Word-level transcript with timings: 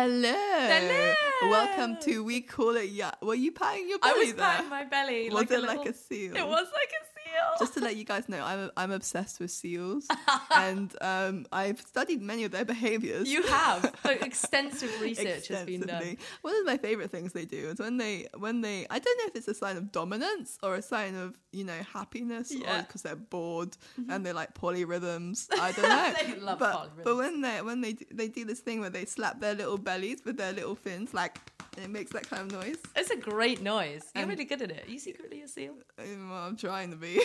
Hello. 0.00 0.32
Hello. 0.32 1.50
Welcome 1.50 1.98
to 2.04 2.24
We 2.24 2.40
Call 2.40 2.74
It 2.76 2.88
Yeah. 2.88 3.10
Were 3.20 3.34
you 3.34 3.52
patting 3.52 3.86
your 3.86 3.98
belly 3.98 4.14
I 4.14 4.18
was 4.18 4.32
there? 4.32 4.46
patting 4.46 4.70
my 4.70 4.84
belly. 4.84 5.24
Was 5.28 5.34
like 5.34 5.50
it 5.50 5.58
a 5.62 5.66
like 5.66 5.86
a 5.86 5.92
seal? 5.92 6.34
It 6.36 6.46
was 6.48 6.66
like 6.72 6.90
a 7.02 7.04
seal. 7.30 7.50
Just 7.58 7.74
to 7.74 7.80
let 7.88 7.96
you 7.96 8.04
guys 8.04 8.28
know, 8.28 8.42
I'm 8.44 8.70
I'm 8.76 8.90
obsessed 8.90 9.40
with 9.40 9.50
seals, 9.50 10.06
and 10.54 10.94
um, 11.00 11.46
I've 11.52 11.80
studied 11.80 12.20
many 12.22 12.44
of 12.44 12.50
their 12.52 12.64
behaviors. 12.64 13.28
you 13.28 13.42
have 13.44 13.94
extensive 14.22 15.00
research 15.00 15.48
has 15.48 15.64
been 15.66 15.82
done. 15.82 16.16
One 16.42 16.56
of 16.56 16.66
my 16.66 16.76
favorite 16.76 17.10
things 17.10 17.32
they 17.32 17.44
do 17.44 17.68
is 17.70 17.78
when 17.78 17.96
they 17.96 18.26
when 18.36 18.60
they 18.60 18.86
I 18.90 18.98
don't 18.98 19.18
know 19.18 19.24
if 19.28 19.36
it's 19.36 19.48
a 19.48 19.54
sign 19.54 19.76
of 19.76 19.92
dominance 19.92 20.58
or 20.62 20.74
a 20.74 20.82
sign 20.82 21.14
of 21.14 21.38
you 21.52 21.64
know 21.64 21.78
happiness 21.92 22.52
Yeah. 22.52 22.66
Mm-hmm. 22.70 22.80
because 22.82 23.02
they're 23.02 23.16
bored 23.16 23.76
and 24.08 24.24
they 24.24 24.32
like 24.32 24.54
polyrhythms. 24.54 25.48
I 25.58 25.72
don't 25.72 25.88
know. 25.88 26.34
They 26.34 26.40
love 26.40 26.58
but, 26.58 27.04
But 27.04 27.16
when 27.16 27.40
they 27.40 27.62
when 27.62 27.80
they 27.80 27.92
do, 27.94 28.04
they 28.10 28.28
do 28.28 28.44
this 28.44 28.60
thing 28.60 28.80
where 28.80 28.90
they 28.90 29.04
slap 29.04 29.40
their 29.40 29.54
little 29.54 29.78
bellies 29.78 30.24
with 30.24 30.36
their 30.36 30.52
little 30.52 30.74
fins 30.74 31.14
like 31.14 31.38
and 31.76 31.84
it 31.84 31.90
makes 31.90 32.12
that 32.12 32.28
kind 32.28 32.52
of 32.52 32.60
noise. 32.60 32.78
It's 32.96 33.10
a 33.10 33.16
great 33.16 33.62
noise. 33.62 34.04
You're 34.14 34.26
really 34.26 34.44
good 34.44 34.62
at 34.62 34.70
it. 34.70 34.86
Are 34.86 34.90
you 34.90 34.98
secretly 34.98 35.42
a 35.42 35.48
seal? 35.48 35.74
Um, 35.98 36.32
I'm 36.32 36.56
trying 36.56 36.90
to 36.90 36.96
be. 36.96 37.14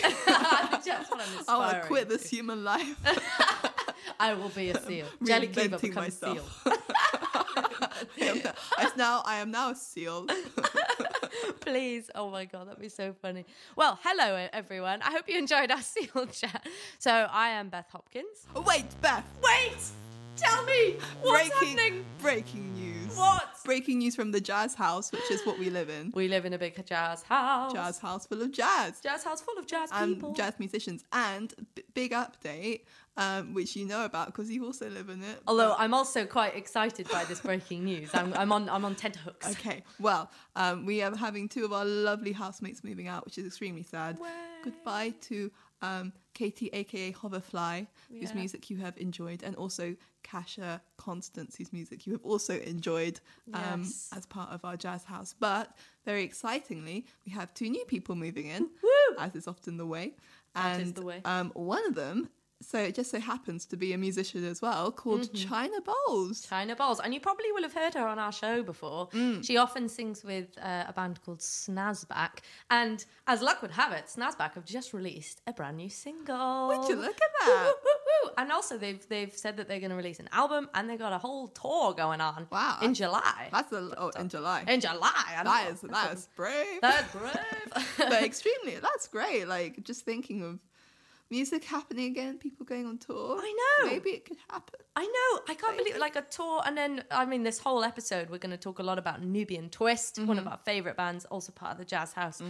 Just 0.84 1.10
what 1.10 1.20
I'm 1.20 1.44
I 1.48 1.58
want 1.58 1.82
to 1.82 1.88
quit 1.88 2.08
this 2.08 2.28
human 2.28 2.64
life. 2.64 2.96
I 4.20 4.34
will 4.34 4.48
be 4.50 4.70
a 4.70 4.80
seal. 4.80 5.06
Jelly 5.24 5.48
Cleaver 5.48 5.78
becomes 5.78 6.18
seal. 6.18 6.34
myself. 6.34 6.66
I 8.18 8.24
am 8.24 8.38
now, 8.38 8.52
I 8.78 8.90
now 8.96 9.22
I 9.24 9.36
am 9.36 9.50
now 9.50 9.70
a 9.70 9.74
seal. 9.74 10.26
Please. 11.60 12.10
Oh 12.14 12.30
my 12.30 12.44
god, 12.44 12.68
that'd 12.68 12.80
be 12.80 12.88
so 12.88 13.14
funny. 13.20 13.44
Well, 13.74 13.98
hello 14.02 14.48
everyone. 14.52 15.02
I 15.02 15.10
hope 15.10 15.28
you 15.28 15.38
enjoyed 15.38 15.70
our 15.70 15.82
seal 15.82 16.26
chat. 16.32 16.66
So 16.98 17.10
I 17.10 17.48
am 17.50 17.68
Beth 17.68 17.88
Hopkins. 17.90 18.46
Oh, 18.54 18.60
wait, 18.62 18.84
Beth. 19.00 19.24
Wait! 19.42 19.76
Tell 20.36 20.64
me 20.64 20.96
what's 21.22 21.48
breaking 21.48 21.78
happening. 21.78 22.04
breaking 22.20 22.74
news. 22.74 23.16
What? 23.16 23.44
Breaking 23.64 23.98
news 23.98 24.14
from 24.14 24.30
the 24.30 24.40
Jazz 24.40 24.74
House, 24.74 25.10
which 25.10 25.30
is 25.30 25.44
what 25.46 25.58
we 25.58 25.70
live 25.70 25.88
in. 25.88 26.12
We 26.14 26.28
live 26.28 26.44
in 26.44 26.52
a 26.52 26.58
big 26.58 26.84
jazz 26.86 27.22
house. 27.22 27.72
Jazz 27.72 27.98
house 27.98 28.26
full 28.26 28.42
of 28.42 28.52
jazz. 28.52 29.00
Jazz 29.00 29.24
house 29.24 29.40
full 29.40 29.58
of 29.58 29.66
jazz 29.66 29.88
and 29.92 30.14
people. 30.16 30.34
jazz 30.34 30.54
musicians. 30.58 31.02
And 31.12 31.52
b- 31.74 31.82
big 31.94 32.12
update, 32.12 32.82
um, 33.16 33.54
which 33.54 33.74
you 33.74 33.86
know 33.86 34.04
about 34.04 34.26
because 34.26 34.50
you 34.50 34.64
also 34.64 34.88
live 34.90 35.08
in 35.08 35.22
it. 35.22 35.40
Although 35.48 35.70
but- 35.70 35.80
I'm 35.80 35.94
also 35.94 36.26
quite 36.26 36.54
excited 36.56 37.08
by 37.10 37.24
this 37.24 37.40
breaking 37.40 37.84
news. 37.84 38.10
I'm, 38.14 38.34
I'm 38.34 38.52
on 38.52 38.68
I'm 38.68 38.84
on 38.84 38.94
tenterhooks. 38.94 39.50
Okay, 39.52 39.82
well, 39.98 40.30
um, 40.54 40.84
we 40.84 41.02
are 41.02 41.16
having 41.16 41.48
two 41.48 41.64
of 41.64 41.72
our 41.72 41.84
lovely 41.86 42.32
housemates 42.32 42.84
moving 42.84 43.08
out, 43.08 43.24
which 43.24 43.38
is 43.38 43.46
extremely 43.46 43.82
sad. 43.82 44.18
Way. 44.20 44.28
Goodbye 44.70 45.14
to 45.22 45.50
um, 45.80 46.12
Katie, 46.34 46.70
aka 46.72 47.12
Hoverfly, 47.12 47.86
whose 48.10 48.34
music 48.34 48.68
you 48.68 48.76
have 48.78 48.96
enjoyed, 48.98 49.42
and 49.44 49.54
also 49.54 49.94
Kasha 50.24 50.82
Constance, 50.96 51.54
whose 51.56 51.72
music 51.72 52.04
you 52.06 52.12
have 52.14 52.24
also 52.24 52.58
enjoyed 52.60 53.20
um, 53.54 53.82
Yes. 53.84 54.10
as 54.16 54.26
part 54.26 54.50
of 54.50 54.64
our 54.64 54.76
jazz 54.76 55.04
house. 55.04 55.34
But 55.38 55.76
very 56.04 56.24
excitingly, 56.24 57.06
we 57.24 57.30
have 57.32 57.54
two 57.54 57.70
new 57.70 57.84
people 57.84 58.16
moving 58.16 58.46
in, 58.46 58.68
as 59.20 59.36
is 59.36 59.46
often 59.46 59.76
the 59.76 59.86
way. 59.86 60.14
And 60.56 60.94
the 60.94 61.02
way. 61.04 61.20
Um, 61.24 61.52
one 61.54 61.86
of 61.86 61.94
them, 61.94 62.28
so 62.62 62.78
it 62.78 62.94
just 62.94 63.10
so 63.10 63.20
happens 63.20 63.66
to 63.66 63.76
be 63.76 63.92
a 63.92 63.98
musician 63.98 64.44
as 64.44 64.62
well, 64.62 64.90
called 64.90 65.22
Mm-hmm. 65.22 65.48
China 65.48 65.76
Bowles. 65.80 66.40
China 66.40 66.74
Bowles, 66.74 67.00
and 67.00 67.12
you 67.12 67.20
probably 67.20 67.52
will 67.52 67.62
have 67.62 67.74
heard 67.74 67.94
her 67.94 68.06
on 68.06 68.18
our 68.18 68.32
show 68.32 68.62
before. 68.62 69.08
Mm. 69.10 69.44
She 69.46 69.56
often 69.58 69.88
sings 69.88 70.24
with 70.24 70.46
uh, 70.62 70.84
a 70.88 70.92
band 70.92 71.20
called 71.24 71.40
Snazback, 71.40 72.38
and 72.70 73.04
as 73.26 73.42
luck 73.42 73.60
would 73.62 73.70
have 73.72 73.92
it, 73.92 74.06
Snazback 74.06 74.54
have 74.54 74.64
just 74.64 74.92
released 74.94 75.42
a 75.46 75.52
brand 75.52 75.76
new 75.76 75.90
single. 75.90 76.68
Would 76.68 76.88
you 76.88 76.96
look 76.96 77.14
at 77.16 77.30
that? 77.46 77.64
woo, 77.66 77.72
woo, 77.84 78.28
woo. 78.28 78.30
And 78.38 78.50
also, 78.50 78.78
they've 78.78 79.06
they've 79.08 79.32
said 79.36 79.56
that 79.58 79.68
they're 79.68 79.80
going 79.80 79.90
to 79.90 79.96
release 79.96 80.18
an 80.20 80.28
album, 80.32 80.68
and 80.74 80.88
they've 80.88 80.98
got 80.98 81.12
a 81.12 81.18
whole 81.18 81.48
tour 81.48 81.92
going 81.92 82.20
on. 82.20 82.46
Wow, 82.50 82.78
in 82.82 82.94
July. 82.94 83.48
That's 83.52 83.72
a, 83.72 83.92
oh, 83.98 84.10
in 84.18 84.28
July. 84.28 84.64
in 84.66 84.80
July. 84.80 85.40
That 85.44 85.68
is 85.72 85.80
that 85.82 86.12
is 86.14 86.28
brave. 86.36 86.80
That's 86.80 87.12
brave. 87.14 87.84
but 87.98 88.22
extremely 88.24 88.76
that's 88.76 89.08
great. 89.08 89.46
Like 89.46 89.82
just 89.84 90.04
thinking 90.04 90.42
of 90.42 90.58
music 91.30 91.64
happening 91.64 92.06
again, 92.06 92.38
people 92.38 92.64
going 92.64 92.86
on 92.86 92.98
tour. 92.98 93.36
I 93.40 93.54
know. 93.82 93.90
Maybe 93.90 94.10
it 94.10 94.24
could 94.24 94.36
happen. 94.50 94.80
I 94.94 95.02
know. 95.04 95.40
I 95.48 95.54
can't 95.54 95.76
believe 95.76 95.96
like 95.98 96.16
a 96.16 96.22
tour, 96.22 96.62
and 96.64 96.76
then 96.76 97.04
I 97.10 97.24
mean, 97.26 97.42
this 97.42 97.58
whole 97.58 97.82
episode 97.84 98.30
we're 98.30 98.38
going 98.38 98.50
to 98.52 98.56
talk 98.56 98.78
a 98.78 98.82
lot 98.82 98.98
about 98.98 99.22
Nubian 99.22 99.68
Twist, 99.70 100.18
one 100.18 100.28
Mm-hmm. 100.28 100.38
of 100.38 100.46
our 100.48 100.58
favorite 100.64 100.96
bands, 100.96 101.24
also 101.26 101.52
part 101.52 101.72
of 101.72 101.78
the 101.78 101.84
Jazz 101.84 102.12
House, 102.12 102.40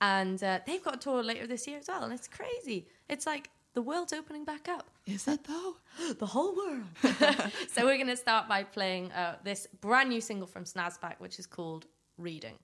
and 0.00 0.42
uh, 0.42 0.58
they've 0.66 0.82
got 0.82 0.94
a 0.96 0.98
tour 0.98 1.22
later 1.22 1.46
this 1.46 1.66
year 1.66 1.78
as 1.78 1.88
well, 1.88 2.02
and 2.04 2.12
it's 2.12 2.28
crazy. 2.28 2.88
It's 3.08 3.26
like 3.26 3.50
the 3.74 3.82
world's 3.82 4.12
opening 4.12 4.44
back 4.44 4.68
up, 4.68 4.88
Is 5.06 5.26
it 5.28 5.44
though? 5.44 5.76
the 6.18 6.26
whole 6.26 6.54
world. 6.56 6.84
so 7.72 7.84
we're 7.84 7.96
going 7.96 8.06
to 8.08 8.16
start 8.16 8.48
by 8.48 8.62
playing 8.62 9.10
uh, 9.12 9.36
this 9.44 9.66
brand 9.80 10.08
new 10.10 10.20
single 10.20 10.46
from 10.46 10.64
Snazback, 10.64 11.14
which 11.18 11.38
is 11.38 11.46
called 11.46 11.86
"Reading." 12.18 12.54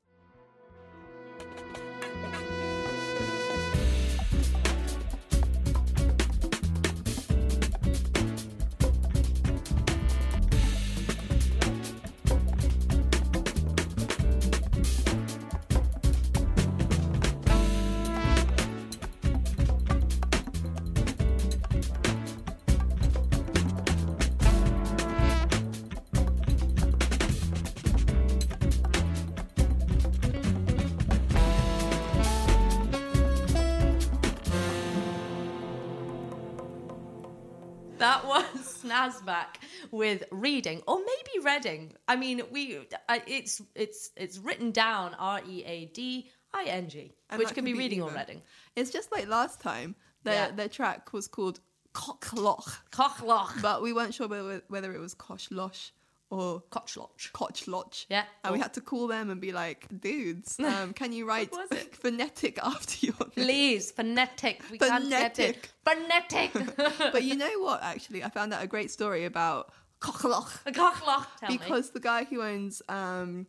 Snazback 39.09 39.56
with 39.91 40.25
reading, 40.31 40.83
or 40.87 40.99
maybe 40.99 41.44
Reading. 41.44 41.94
I 42.06 42.16
mean, 42.16 42.43
we 42.50 42.77
uh, 43.09 43.19
it's 43.27 43.63
it's 43.74 44.10
it's 44.16 44.39
written 44.39 44.71
down 44.72 45.15
R 45.19 45.41
E 45.48 45.65
A 45.65 45.86
D 45.86 46.30
I 46.53 46.65
N 46.65 46.89
G, 46.89 47.15
which 47.36 47.48
that 47.48 47.54
can 47.54 47.65
be 47.65 47.72
be 47.72 47.78
reading 47.78 48.03
or 48.03 48.10
reading. 48.10 48.42
It's 48.77 48.91
just 48.91 49.10
like 49.13 49.28
last 49.28 49.60
time. 49.60 49.95
Their 50.24 50.34
Yeah. 50.34 50.51
their 50.51 50.69
track 50.69 51.13
was 51.13 51.28
called 51.28 51.60
Cockloch, 51.95 52.71
Kochloch, 52.92 53.63
but 53.63 53.83
we 53.83 53.92
weren't 53.92 54.15
sure 54.15 54.28
whether, 54.28 54.63
whether 54.69 54.92
it 54.92 54.98
was 55.01 55.15
Koshlosh 55.15 55.91
or 56.30 56.62
Kochloch. 56.71 57.32
Kochloch. 57.32 58.06
Yeah. 58.09 58.24
And 58.44 58.53
we 58.53 58.60
had 58.60 58.72
to 58.74 58.80
call 58.80 59.09
them 59.09 59.30
and 59.30 59.41
be 59.41 59.53
like, 59.53 59.86
dudes, 60.00 60.59
um, 60.65 60.92
can 60.92 61.12
you 61.12 61.27
write 61.27 61.50
phonetic 61.92 62.59
after 62.62 63.06
your 63.06 63.16
name? 63.36 63.47
Please, 63.47 63.91
phonetic. 63.91 64.62
We 64.71 64.78
can't 64.78 65.09
get 65.10 65.38
it. 65.38 65.68
Phonetic. 65.84 66.53
But 67.12 67.24
you 67.24 67.36
know 67.36 67.50
what? 67.60 67.82
Actually, 67.82 68.22
I 68.22 68.28
found 68.28 68.53
out 68.54 68.62
a 68.62 68.66
great 68.66 68.91
story 68.91 69.24
about 69.24 69.72
Cockloch. 70.00 70.65
Kochloch. 70.72 71.27
Tell 71.41 71.50
me. 71.50 71.59
because 71.59 71.91
the 71.91 72.00
guy 72.00 72.24
who 72.24 72.42
owns 72.42 72.80
um, 72.88 73.47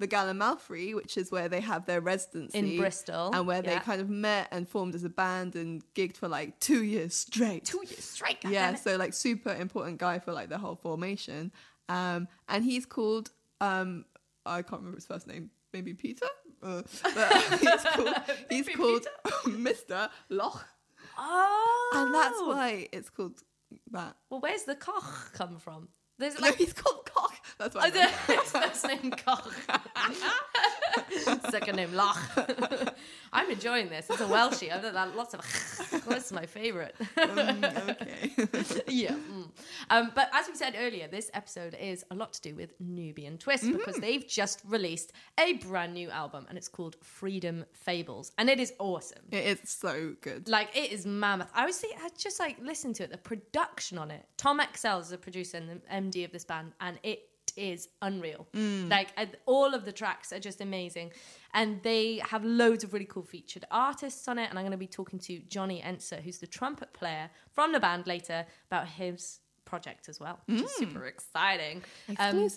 the 0.00 0.08
Gallimaufry, 0.08 0.94
which 0.94 1.16
is 1.16 1.30
where 1.30 1.48
they 1.48 1.60
have 1.60 1.86
their 1.86 2.00
residency 2.00 2.58
In 2.58 2.76
Bristol, 2.78 3.30
and 3.32 3.46
where 3.46 3.62
they 3.62 3.76
kind 3.76 4.00
of 4.00 4.10
met 4.10 4.48
and 4.50 4.68
formed 4.68 4.94
as 4.94 5.04
a 5.04 5.08
band 5.08 5.54
and 5.54 5.82
gigged 5.94 6.16
for 6.16 6.28
like 6.28 6.58
two 6.58 6.82
years 6.82 7.14
straight. 7.14 7.64
two 7.64 7.82
years 7.86 8.04
straight. 8.04 8.38
yeah, 8.44 8.74
so 8.74 8.96
like 8.96 9.14
super 9.14 9.54
important 9.54 9.98
guy 9.98 10.18
for 10.18 10.32
like 10.32 10.48
the 10.48 10.58
whole 10.58 10.74
formation. 10.76 11.52
Um, 11.88 12.28
and 12.48 12.64
he's 12.64 12.86
called 12.86 13.30
um, 13.60 14.04
I 14.46 14.62
can't 14.62 14.80
remember 14.80 14.96
his 14.96 15.06
first 15.06 15.26
name. 15.26 15.50
Maybe 15.72 15.94
Peter. 15.94 16.26
Uh, 16.62 16.82
he's 17.60 17.84
called, 17.84 18.14
he's 18.50 18.68
called 18.68 19.06
Mr. 19.46 20.08
Loch, 20.30 20.66
Oh, 21.18 21.90
and 21.94 22.14
that's 22.14 22.40
why 22.40 22.88
it's 22.92 23.10
called 23.10 23.40
that. 23.90 24.16
Well, 24.30 24.40
where's 24.40 24.62
the 24.64 24.74
Koch 24.74 25.32
come 25.32 25.58
from? 25.58 25.88
There's 26.18 26.38
No, 26.38 26.40
like 26.46 26.56
he's 26.56 26.72
called 26.72 27.04
Cock. 27.12 27.34
That's 27.58 27.74
why. 27.74 27.90
Oh, 27.94 28.32
his 28.32 28.50
first 28.50 28.86
name 28.86 29.10
Koch. 29.12 29.52
Second 31.50 31.76
name 31.76 31.90
Lach. 31.90 32.94
I'm 33.32 33.50
enjoying 33.50 33.88
this. 33.88 34.08
It's 34.10 34.20
a 34.20 34.26
Welshie. 34.26 34.72
I've 34.72 34.82
done 34.82 34.94
that 34.94 35.16
lots 35.16 35.34
of. 35.34 35.40
That's 36.06 36.32
my 36.32 36.46
favourite. 36.46 36.94
Um, 37.16 37.64
okay. 37.64 38.30
yeah. 38.88 39.12
mm. 39.12 39.48
Um, 39.90 40.12
but 40.14 40.30
as 40.32 40.48
we 40.48 40.54
said 40.54 40.74
earlier, 40.78 41.08
this 41.08 41.30
episode 41.34 41.76
is 41.80 42.04
a 42.10 42.14
lot 42.14 42.32
to 42.34 42.40
do 42.40 42.54
with 42.54 42.74
Nubian 42.80 43.38
Twist 43.38 43.64
because 43.70 43.96
they've 43.96 44.26
just 44.26 44.62
released 44.66 45.12
a 45.38 45.54
brand 45.54 45.94
new 45.94 46.10
album 46.10 46.46
and 46.48 46.56
it's 46.58 46.68
called 46.68 46.96
Freedom 47.02 47.64
Fables 47.72 48.32
and 48.38 48.48
it 48.48 48.60
is 48.60 48.72
awesome. 48.78 49.22
it 49.30 49.44
is 49.44 49.60
so 49.64 50.14
good. 50.20 50.48
Like 50.48 50.76
it 50.76 50.92
is 50.92 51.06
mammoth. 51.06 51.50
I 51.54 51.66
was 51.66 51.84
I 51.84 52.08
just 52.16 52.38
like 52.40 52.56
listened 52.60 52.96
to 52.96 53.04
it. 53.04 53.10
The 53.10 53.18
production 53.18 53.98
on 53.98 54.10
it. 54.10 54.26
Tom 54.36 54.60
Excell 54.60 55.00
is 55.00 55.08
the 55.08 55.18
producer 55.18 55.56
and 55.56 55.68
the 55.68 55.80
MD 56.04 56.24
of 56.24 56.32
this 56.32 56.44
band, 56.44 56.72
and 56.80 56.98
it 57.02 57.28
is 57.56 57.88
unreal. 58.02 58.46
Mm. 58.54 58.90
Like 58.90 59.08
and 59.16 59.30
all 59.46 59.74
of 59.74 59.84
the 59.84 59.92
tracks 59.92 60.32
are 60.32 60.40
just 60.40 60.60
amazing, 60.60 61.12
and 61.52 61.82
they 61.82 62.22
have 62.28 62.44
loads 62.44 62.84
of 62.84 62.92
really 62.92 63.06
cool 63.06 63.22
featured 63.22 63.64
artists 63.70 64.28
on 64.28 64.38
it. 64.38 64.50
And 64.50 64.58
I'm 64.58 64.64
going 64.64 64.72
to 64.72 64.76
be 64.78 64.86
talking 64.86 65.18
to 65.20 65.38
Johnny 65.48 65.82
Enser, 65.84 66.20
who's 66.22 66.38
the 66.38 66.46
trumpet 66.46 66.92
player 66.92 67.30
from 67.52 67.72
the 67.72 67.80
band, 67.80 68.06
later 68.06 68.46
about 68.70 68.88
his 68.88 69.40
project 69.64 70.08
as 70.08 70.20
well, 70.20 70.38
which 70.46 70.62
is 70.62 70.70
mm. 70.70 70.78
super 70.78 71.06
exciting. 71.06 71.82
Um, 72.18 72.48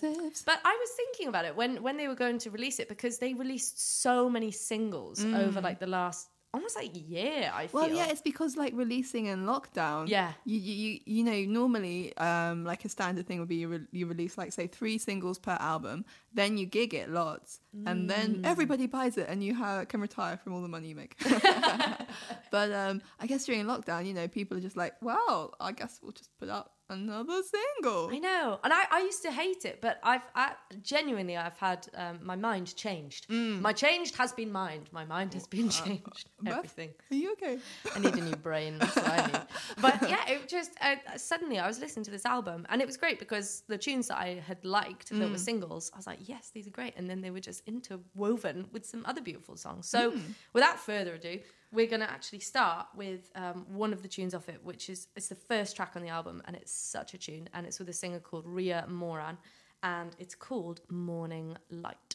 but 0.46 0.60
I 0.64 0.76
was 0.82 0.90
thinking 0.96 1.28
about 1.28 1.44
it 1.44 1.56
when 1.56 1.82
when 1.82 1.96
they 1.96 2.08
were 2.08 2.14
going 2.14 2.38
to 2.38 2.50
release 2.50 2.78
it 2.78 2.88
because 2.88 3.18
they 3.18 3.34
released 3.34 4.02
so 4.02 4.28
many 4.28 4.50
singles 4.50 5.24
mm. 5.24 5.38
over 5.38 5.60
like 5.60 5.78
the 5.80 5.86
last 5.86 6.28
almost 6.54 6.76
like 6.76 6.90
year. 7.08 7.50
I 7.54 7.66
feel. 7.66 7.80
Well, 7.80 7.90
yeah, 7.90 8.08
it's 8.08 8.20
because 8.22 8.56
like 8.56 8.72
releasing 8.74 9.26
in 9.26 9.44
lockdown. 9.46 10.08
Yeah. 10.08 10.32
You 10.44 10.58
you 10.58 11.00
you, 11.04 11.22
know 11.24 11.40
normally 11.60 12.16
um 12.16 12.64
like 12.64 12.84
a 12.84 12.88
standard 12.88 13.26
thing 13.26 13.38
would 13.40 13.48
be 13.48 13.56
you, 13.56 13.68
re- 13.68 13.86
you 13.92 14.06
release 14.06 14.38
like 14.38 14.52
say 14.52 14.66
three 14.66 14.98
singles 14.98 15.38
per 15.38 15.56
album, 15.60 16.04
then 16.32 16.56
you 16.56 16.66
gig 16.66 16.94
it 16.94 17.10
lots, 17.10 17.60
and 17.86 18.04
Mm. 18.04 18.08
then 18.08 18.40
everybody 18.44 18.86
buys 18.86 19.18
it, 19.18 19.28
and 19.28 19.42
you 19.44 19.54
ha- 19.54 19.84
can 19.84 20.00
retire 20.00 20.36
from 20.36 20.54
all 20.54 20.62
the 20.62 20.68
money 20.68 20.88
you 20.88 20.96
make. 20.96 21.16
but 22.50 22.72
um 22.72 23.02
I 23.20 23.26
guess 23.26 23.44
during 23.44 23.64
lockdown, 23.66 24.06
you 24.06 24.14
know, 24.14 24.28
people 24.28 24.56
are 24.56 24.60
just 24.60 24.76
like, 24.76 24.94
well, 25.02 25.54
I 25.60 25.72
guess 25.72 26.00
we'll 26.02 26.12
just 26.12 26.30
put 26.38 26.48
out 26.48 26.72
another 26.90 27.40
single. 27.42 28.10
I 28.10 28.18
know, 28.18 28.58
and 28.64 28.72
I, 28.72 28.84
I 28.90 29.00
used 29.00 29.22
to 29.22 29.30
hate 29.30 29.64
it, 29.64 29.80
but 29.80 29.98
I've 30.02 30.22
I, 30.34 30.52
genuinely 30.82 31.36
I've 31.36 31.56
had 31.58 31.86
um, 31.94 32.20
my 32.22 32.36
mind 32.36 32.74
changed. 32.76 33.28
Mm. 33.28 33.60
My 33.60 33.72
changed 33.72 34.16
has 34.16 34.32
been 34.32 34.50
mind. 34.50 34.88
My 34.92 35.04
mind 35.04 35.34
has 35.34 35.46
been 35.46 35.68
uh, 35.68 35.70
changed. 35.84 36.28
Uh, 36.40 36.44
Beth, 36.44 36.56
Everything. 36.58 36.90
Are 37.10 37.16
you 37.16 37.32
okay? 37.32 37.58
I 37.94 37.98
need 37.98 38.14
a 38.14 38.20
new 38.20 38.36
brain. 38.48 38.78
I. 38.80 39.42
But 39.80 40.08
yeah, 40.08 40.28
it 40.28 40.48
just 40.48 40.72
uh, 40.80 40.96
suddenly 41.16 41.58
I 41.58 41.66
was 41.66 41.80
listening 41.80 42.04
to 42.06 42.10
this 42.10 42.24
album, 42.24 42.66
and 42.68 42.80
it 42.80 42.86
was 42.86 42.96
great 42.96 43.18
because 43.18 43.62
the 43.68 43.78
tunes 43.78 44.08
that 44.08 44.18
I 44.18 44.42
had 44.46 44.64
liked 44.64 45.10
that 45.10 45.18
were 45.18 45.36
mm. 45.36 45.38
singles, 45.38 45.90
I 45.94 45.96
was 45.96 46.06
like, 46.06 46.20
yes, 46.22 46.50
these 46.52 46.66
are 46.66 46.70
great, 46.70 46.94
and 46.96 47.08
then 47.08 47.20
they 47.20 47.30
were 47.30 47.40
just 47.40 47.62
interwoven 47.66 48.66
with 48.72 48.86
some 48.86 49.04
other 49.06 49.20
beautiful 49.20 49.56
songs. 49.56 49.88
So 49.88 50.12
mm. 50.12 50.20
without 50.52 50.78
further 50.78 51.14
ado. 51.14 51.40
We're 51.70 51.86
going 51.86 52.00
to 52.00 52.10
actually 52.10 52.40
start 52.40 52.86
with 52.96 53.30
um, 53.34 53.66
one 53.68 53.92
of 53.92 54.02
the 54.02 54.08
tunes 54.08 54.34
off 54.34 54.48
it, 54.48 54.60
which 54.64 54.88
is 54.88 55.08
it's 55.16 55.28
the 55.28 55.34
first 55.34 55.76
track 55.76 55.92
on 55.96 56.02
the 56.02 56.08
album, 56.08 56.42
and 56.46 56.56
it's 56.56 56.72
such 56.72 57.12
a 57.14 57.18
tune, 57.18 57.48
and 57.52 57.66
it's 57.66 57.78
with 57.78 57.88
a 57.90 57.92
singer 57.92 58.20
called 58.20 58.46
Ria 58.46 58.86
Moran, 58.88 59.36
and 59.82 60.16
it's 60.18 60.34
called 60.34 60.80
Morning 60.88 61.56
Light. 61.70 62.07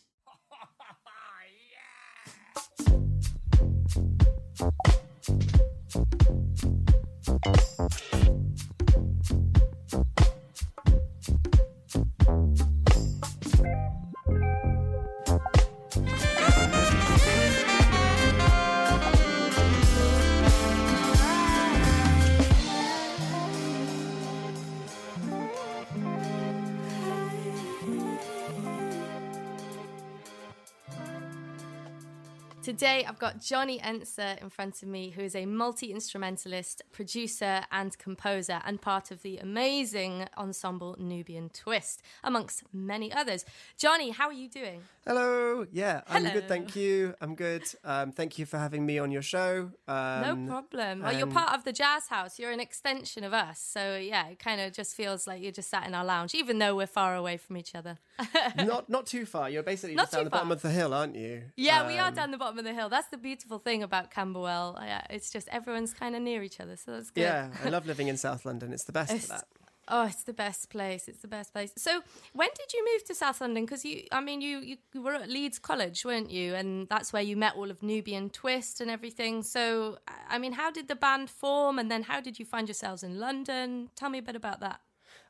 Today, 32.74 33.06
I've 33.08 33.20
got 33.20 33.40
Johnny 33.40 33.78
Enser 33.78 34.42
in 34.42 34.50
front 34.50 34.82
of 34.82 34.90
me, 34.90 35.12
who 35.12 35.22
is 35.22 35.36
a 35.36 35.46
multi 35.46 35.92
instrumentalist, 35.94 36.82
producer, 36.92 37.62
and 37.72 37.96
composer, 38.00 38.62
and 38.66 38.82
part 38.82 39.12
of 39.12 39.22
the 39.22 39.38
amazing 39.38 40.28
ensemble 40.36 40.96
Nubian 40.98 41.50
Twist, 41.50 42.02
amongst 42.24 42.64
many 42.74 43.14
others. 43.14 43.46
Johnny, 43.78 44.10
how 44.10 44.26
are 44.26 44.34
you 44.34 44.50
doing? 44.50 44.82
Hello. 45.06 45.68
Yeah, 45.72 46.02
I'm 46.08 46.24
good. 46.24 46.48
Thank 46.48 46.76
you. 46.76 47.14
I'm 47.22 47.36
good. 47.36 47.64
Um, 47.84 48.12
thank 48.12 48.40
you 48.40 48.48
for 48.48 48.58
having 48.58 48.86
me 48.88 48.98
on 48.98 49.12
your 49.12 49.22
show. 49.22 49.70
Um, 49.88 50.22
no 50.22 50.46
problem. 50.48 51.02
Well, 51.04 51.14
you're 51.16 51.28
part 51.28 51.54
of 51.54 51.66
the 51.66 51.74
Jazz 51.74 52.08
House. 52.08 52.40
You're 52.40 52.52
an 52.52 52.62
extension 52.62 53.24
of 53.24 53.34
us. 53.34 53.60
So, 53.60 53.98
yeah, 53.98 54.30
it 54.30 54.40
kind 54.40 54.60
of 54.62 54.74
just 54.74 54.96
feels 54.96 55.28
like 55.28 55.44
you're 55.44 55.52
just 55.52 55.70
sat 55.70 55.86
in 55.86 55.94
our 55.94 56.06
lounge, 56.06 56.34
even 56.34 56.58
though 56.58 56.76
we're 56.76 56.88
far 56.88 57.16
away 57.16 57.38
from 57.38 57.58
each 57.58 57.76
other. 57.76 58.00
not 58.58 58.90
not 58.90 59.06
too 59.06 59.26
far. 59.26 59.50
You're 59.50 59.62
basically 59.62 59.96
Not 59.96 60.04
just 60.04 60.14
down 60.14 60.24
the 60.24 60.30
bottom 60.32 60.52
of 60.52 60.62
the 60.64 60.70
hill, 60.72 60.94
aren't 60.94 61.16
you? 61.16 61.44
Yeah, 61.56 61.86
we 61.86 62.00
are 62.00 62.08
Um, 62.08 62.14
down 62.16 62.32
the 62.32 62.38
bottom 62.38 62.58
of 62.58 62.63
the 62.64 62.74
hill. 62.74 62.90
That's 62.90 63.08
the 63.10 63.18
beautiful 63.18 63.60
thing 63.60 63.84
about 63.84 64.12
Camberwell. 64.12 64.78
Yeah, 64.82 65.00
uh, 65.04 65.14
it's 65.16 65.30
just 65.32 65.48
everyone's 65.50 65.94
kind 65.94 66.16
of 66.16 66.22
near 66.22 66.42
each 66.44 66.60
other. 66.60 66.76
So 66.78 66.92
that's 66.92 67.12
good. 67.12 67.22
Yeah, 67.22 67.50
I 67.64 67.70
love 67.70 67.86
living 67.86 68.08
in 68.08 68.18
South 68.18 68.46
London. 68.46 68.74
It's 68.74 68.86
the 68.86 68.92
best 68.94 69.12
It's- 69.12 69.26
for 69.28 69.34
that. 69.34 69.46
Oh, 69.90 70.06
it's 70.06 70.24
the 70.24 70.32
best 70.34 70.70
place. 70.70 71.10
It's 71.10 71.20
the 71.20 71.28
best 71.28 71.52
place. 71.52 71.74
So, 71.76 72.02
when 72.32 72.48
did 72.56 72.72
you 72.72 72.86
move 72.94 73.04
to 73.04 73.14
South 73.14 73.42
London? 73.42 73.66
Because 73.66 73.84
you, 73.84 74.04
I 74.14 74.22
mean, 74.22 74.40
you, 74.40 74.60
you 74.60 74.78
you 74.94 75.02
were 75.02 75.14
at 75.16 75.28
Leeds 75.30 75.60
College, 75.60 76.06
weren't 76.06 76.32
you? 76.32 76.56
And 76.56 76.88
that's 76.88 77.12
where 77.12 77.22
you 77.22 77.36
met 77.36 77.56
all 77.58 77.70
of 77.70 77.84
Nubian 77.84 78.30
Twist 78.30 78.80
and 78.80 78.90
everything. 78.90 79.44
So, 79.44 79.98
I- 80.08 80.36
I 80.36 80.38
mean, 80.38 80.54
how 80.54 80.72
did 80.72 80.88
the 80.88 80.96
band 80.96 81.30
form? 81.30 81.80
And 81.80 81.92
then 81.92 82.04
how 82.04 82.22
did 82.22 82.40
you 82.40 82.46
find 82.46 82.70
yourselves 82.70 83.04
in 83.04 83.20
London? 83.20 83.90
Tell 83.98 84.10
me 84.10 84.20
a 84.20 84.22
bit 84.22 84.38
about 84.38 84.62
that. 84.62 84.80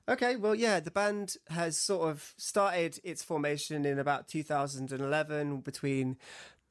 Okay, 0.08 0.36
well, 0.36 0.54
yeah, 0.54 0.80
the 0.82 0.92
band 0.92 1.38
has 1.50 1.80
sort 1.80 2.08
of 2.12 2.36
started 2.38 3.00
its 3.04 3.24
formation 3.24 3.86
in 3.86 3.98
about 3.98 4.28
2011 4.28 5.62
between 5.62 6.18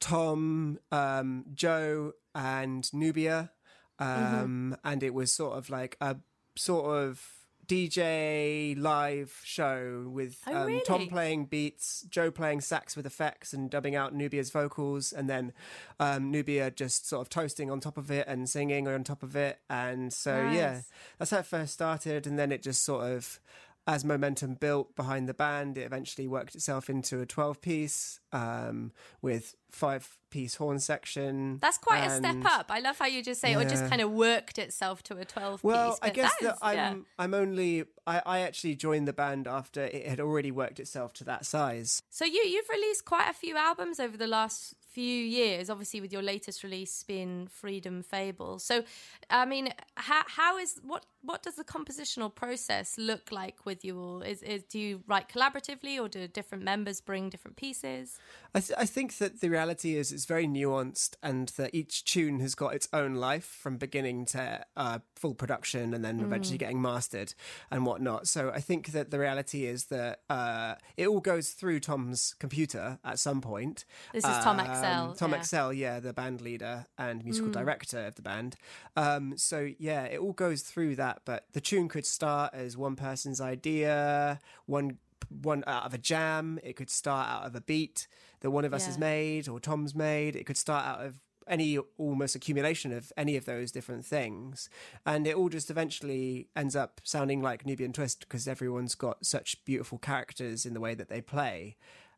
Tom, 0.03 0.79
um, 0.91 1.45
Joe, 1.53 2.13
and 2.35 2.91
Nubia. 2.93 3.51
Um, 3.99 4.75
And 4.83 5.01
it 5.03 5.13
was 5.13 5.31
sort 5.31 5.57
of 5.57 5.69
like 5.69 5.95
a 6.01 6.17
sort 6.55 6.85
of 6.97 7.25
DJ 7.65 8.75
live 8.77 9.39
show 9.45 10.05
with 10.11 10.37
Oh, 10.47 10.53
um, 10.55 10.67
really? 10.67 10.81
Tom 10.85 11.07
playing 11.07 11.45
beats, 11.45 12.05
Joe 12.09 12.29
playing 12.29 12.59
sax 12.61 12.97
with 12.97 13.05
effects 13.05 13.53
and 13.53 13.69
dubbing 13.69 13.95
out 13.95 14.13
Nubia's 14.13 14.49
vocals, 14.51 15.13
and 15.13 15.29
then 15.29 15.53
um, 15.99 16.29
Nubia 16.31 16.69
just 16.71 17.07
sort 17.07 17.21
of 17.21 17.29
toasting 17.29 17.71
on 17.71 17.79
top 17.79 17.97
of 17.97 18.11
it 18.11 18.27
and 18.27 18.49
singing 18.49 18.87
on 18.87 19.03
top 19.05 19.23
of 19.23 19.35
it. 19.37 19.59
And 19.69 20.11
so, 20.11 20.35
yeah, 20.53 20.81
that's 21.17 21.31
how 21.31 21.37
it 21.39 21.45
first 21.45 21.73
started, 21.73 22.27
and 22.27 22.37
then 22.37 22.51
it 22.51 22.61
just 22.61 22.83
sort 22.83 23.05
of, 23.05 23.39
as 23.85 24.05
momentum 24.05 24.55
built 24.55 24.95
behind 24.95 25.27
the 25.27 25.33
band, 25.33 25.77
it 25.77 25.81
eventually 25.81 26.27
worked 26.27 26.55
itself 26.55 26.89
into 26.89 27.19
a 27.21 27.25
twelve-piece 27.25 28.19
um, 28.31 28.91
with 29.21 29.55
five-piece 29.71 30.55
horn 30.55 30.79
section. 30.79 31.57
That's 31.61 31.77
quite 31.77 32.05
a 32.05 32.09
step 32.15 32.45
up. 32.45 32.67
I 32.69 32.79
love 32.79 32.97
how 32.97 33.07
you 33.07 33.21
just 33.23 33.41
say, 33.41 33.55
or 33.55 33.63
just 33.65 33.89
kind 33.89 34.01
of 34.01 34.11
worked 34.11 34.57
itself 34.57 35.03
to 35.03 35.17
a 35.17 35.25
12 35.25 35.59
piece. 35.59 35.63
Well. 35.63 35.97
I 36.01 36.09
guess 36.09 36.31
that 36.41 36.45
that 36.45 36.53
is- 36.53 36.59
I'm 36.61 36.75
yeah. 36.75 36.95
I'm 37.19 37.33
only 37.33 37.85
I, 38.07 38.21
I 38.25 38.39
actually 38.39 38.75
joined 38.75 39.07
the 39.07 39.13
band 39.13 39.47
after 39.47 39.83
it 39.83 40.07
had 40.07 40.19
already 40.19 40.51
worked 40.51 40.79
itself 40.79 41.13
to 41.13 41.23
that 41.25 41.45
size. 41.45 42.03
So 42.09 42.23
you 42.25 42.41
you've 42.43 42.69
released 42.69 43.05
quite 43.05 43.29
a 43.29 43.33
few 43.33 43.57
albums 43.57 43.99
over 43.99 44.15
the 44.15 44.27
last 44.27 44.75
few 44.93 45.17
years, 45.39 45.69
obviously 45.69 45.99
with 46.01 46.13
your 46.13 46.21
latest 46.21 46.63
release 46.63 47.03
being 47.03 47.47
Freedom 47.47 48.03
Fable. 48.03 48.59
So, 48.59 48.83
I 49.29 49.45
mean, 49.45 49.73
how 49.95 50.23
how 50.27 50.57
is 50.57 50.79
what 50.83 51.05
what 51.21 51.41
does 51.41 51.55
the 51.55 51.63
compositional 51.63 52.33
process 52.33 52.97
look 52.97 53.31
like 53.31 53.65
with 53.65 53.83
you? 53.85 53.97
all? 53.97 54.21
Is, 54.21 54.43
is 54.43 54.63
do 54.63 54.77
you 54.79 55.03
write 55.07 55.29
collaboratively, 55.29 55.99
or 56.01 56.07
do 56.09 56.27
different 56.27 56.63
members 56.63 57.01
bring 57.01 57.29
different 57.29 57.55
pieces? 57.57 58.19
I, 58.53 58.59
th- 58.59 58.77
I 58.77 58.85
think 58.85 59.17
that 59.17 59.39
the 59.41 59.49
reality 59.49 59.95
is 59.95 60.11
it's 60.11 60.25
very 60.25 60.47
nuanced 60.47 61.15
and 61.23 61.47
that 61.57 61.73
each 61.73 62.03
tune 62.03 62.39
has 62.41 62.53
got 62.55 62.75
its 62.75 62.87
own 62.93 63.15
life 63.15 63.45
from 63.45 63.77
beginning 63.77 64.25
to 64.27 64.63
uh, 64.75 64.99
full 65.15 65.33
production 65.33 65.93
and 65.93 66.03
then 66.03 66.13
Mm. 66.19 66.25
eventually 66.25 66.57
getting 66.59 66.81
mastered 66.81 67.33
and 67.71 67.85
whatnot. 67.85 68.27
So 68.27 68.51
I 68.53 68.59
think 68.59 68.91
that 68.91 69.09
the 69.09 69.17
reality 69.17 69.65
is 69.65 69.85
that 69.85 70.19
uh, 70.29 70.75
it 70.97 71.07
all 71.07 71.21
goes 71.21 71.51
through 71.51 71.79
Tom's 71.79 72.35
computer 72.37 72.99
at 73.03 73.17
some 73.17 73.41
point. 73.41 73.85
This 74.13 74.25
is 74.25 74.37
Tom 74.43 74.59
Um, 74.59 74.67
Excell, 74.83 75.15
Tom 75.15 75.31
yeah. 75.31 75.35
Mm. 75.35 75.39
Excell, 75.39 75.73
yeah, 75.73 75.99
the 75.99 76.13
band 76.13 76.41
leader 76.41 76.85
and 76.97 77.23
musical 77.23 77.51
director 77.51 78.05
of 78.05 78.15
the 78.15 78.21
band. 78.21 78.55
Um, 78.95 79.37
so 79.37 79.69
yeah, 79.79 80.03
it 80.03 80.19
all 80.19 80.33
goes 80.33 80.61
through 80.61 80.95
that. 80.97 81.21
But 81.25 81.45
the 81.53 81.61
tune 81.61 81.87
could 81.89 82.05
start 82.05 82.53
as 82.53 82.77
one 82.77 82.95
person's 82.95 83.39
idea, 83.41 84.39
one 84.65 84.97
one 85.41 85.63
out 85.67 85.85
of 85.85 85.93
a 85.93 85.97
jam. 85.97 86.59
It 86.63 86.75
could 86.75 86.89
start 86.89 87.27
out 87.29 87.45
of 87.45 87.55
a 87.55 87.61
beat 87.61 88.07
that 88.41 88.51
one 88.51 88.65
of 88.65 88.73
us 88.73 88.81
Yeah. 88.83 88.87
has 88.87 88.97
made 88.97 89.47
or 89.47 89.59
Tom's 89.59 89.95
made. 89.95 90.35
It 90.35 90.45
could 90.45 90.57
start 90.57 90.85
out 90.85 91.05
of 91.05 91.19
any 91.47 91.77
almost 91.97 92.35
accumulation 92.35 92.93
of 92.93 93.11
any 93.17 93.35
of 93.35 93.43
those 93.43 93.69
different 93.69 94.05
things 94.05 94.69
and 95.05 95.27
it 95.27 95.35
all 95.35 95.49
just 95.49 95.69
eventually 95.69 96.47
ends 96.55 96.73
up 96.73 97.01
sounding 97.03 97.41
like 97.41 97.65
nubian 97.65 97.91
twist 97.91 98.21
because 98.21 98.47
everyone's 98.47 98.95
got 98.95 99.25
such 99.25 99.61
beautiful 99.65 99.97
characters 99.97 100.65
in 100.65 100.73
the 100.73 100.79
way 100.79 100.95
that 100.95 101.09
they 101.09 101.19
play 101.19 101.75